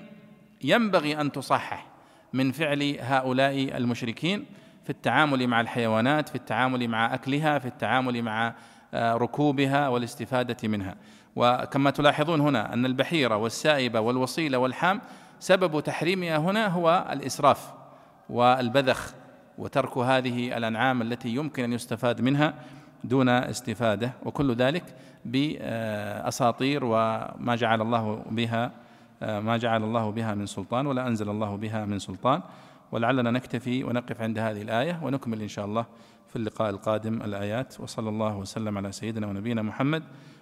ينبغي 0.65 1.21
أن 1.21 1.33
تصحح 1.33 1.87
من 2.33 2.53
فعل 2.53 2.97
هؤلاء 3.01 3.77
المشركين 3.77 4.45
في 4.85 4.91
التعامل 4.91 5.47
مع 5.47 5.61
الحيوانات 5.61 6.29
في 6.29 6.35
التعامل 6.35 6.89
مع 6.89 7.15
أكلها 7.15 7.59
في 7.59 7.67
التعامل 7.67 8.23
مع 8.23 8.55
آه، 8.95 9.15
ركوبها 9.15 9.89
والاستفادة 9.89 10.69
منها. 10.69 10.95
وكما 11.39 11.91
تلاحظون 11.91 12.41
هنا 12.41 12.73
أن 12.73 12.87
البحيرة 12.87 13.37
والسائبة 13.37 14.01
والوصيلة 14.01 14.59
والحام 14.59 15.01
سبب 15.41 15.81
تحريمها 15.81 16.37
هنا 16.37 16.67
هو 16.67 17.07
الإسراف 17.13 17.73
والبذخ 18.31 19.15
وترك 19.59 19.99
هذه 19.99 20.57
الأنعام 20.57 21.03
التي 21.03 21.29
يمكن 21.29 21.65
أن 21.65 21.73
يستفاد 21.73 22.21
منها 22.21 22.55
دون 23.05 23.29
استفادة 23.29 24.13
وكل 24.25 24.55
ذلك 24.55 24.85
بأساطير 25.25 26.85
وما 26.85 27.57
جعل 27.57 27.83
الله 27.83 28.25
بها 28.31 28.71
ما 29.23 29.57
جعل 29.57 29.85
الله 29.85 30.11
بها 30.11 30.35
من 30.35 30.47
سلطان 30.47 30.87
ولا 30.87 31.07
أنزل 31.07 31.31
الله 31.31 31.57
بها 31.57 31.85
من 31.85 31.99
سلطان. 31.99 32.43
ولعلنا 32.93 33.31
نكتفي 33.31 33.85
ونقف 33.85 34.21
عند 34.21 34.39
هذه 34.39 34.63
الآية 34.63 35.01
ونكمل 35.03 35.43
إن 35.43 35.49
شاء 35.49 35.65
الله 35.65 35.87
في 36.29 36.37
اللقاء 36.37 36.71
القادم 36.71 37.23
الآيات. 37.23 37.81
وصلى 37.81 38.09
الله 38.09 38.37
وسلم 38.37 38.79
على 38.79 38.93
سيدنا 38.93 39.27
ونبينا 39.27 39.63
محمد 39.63 40.03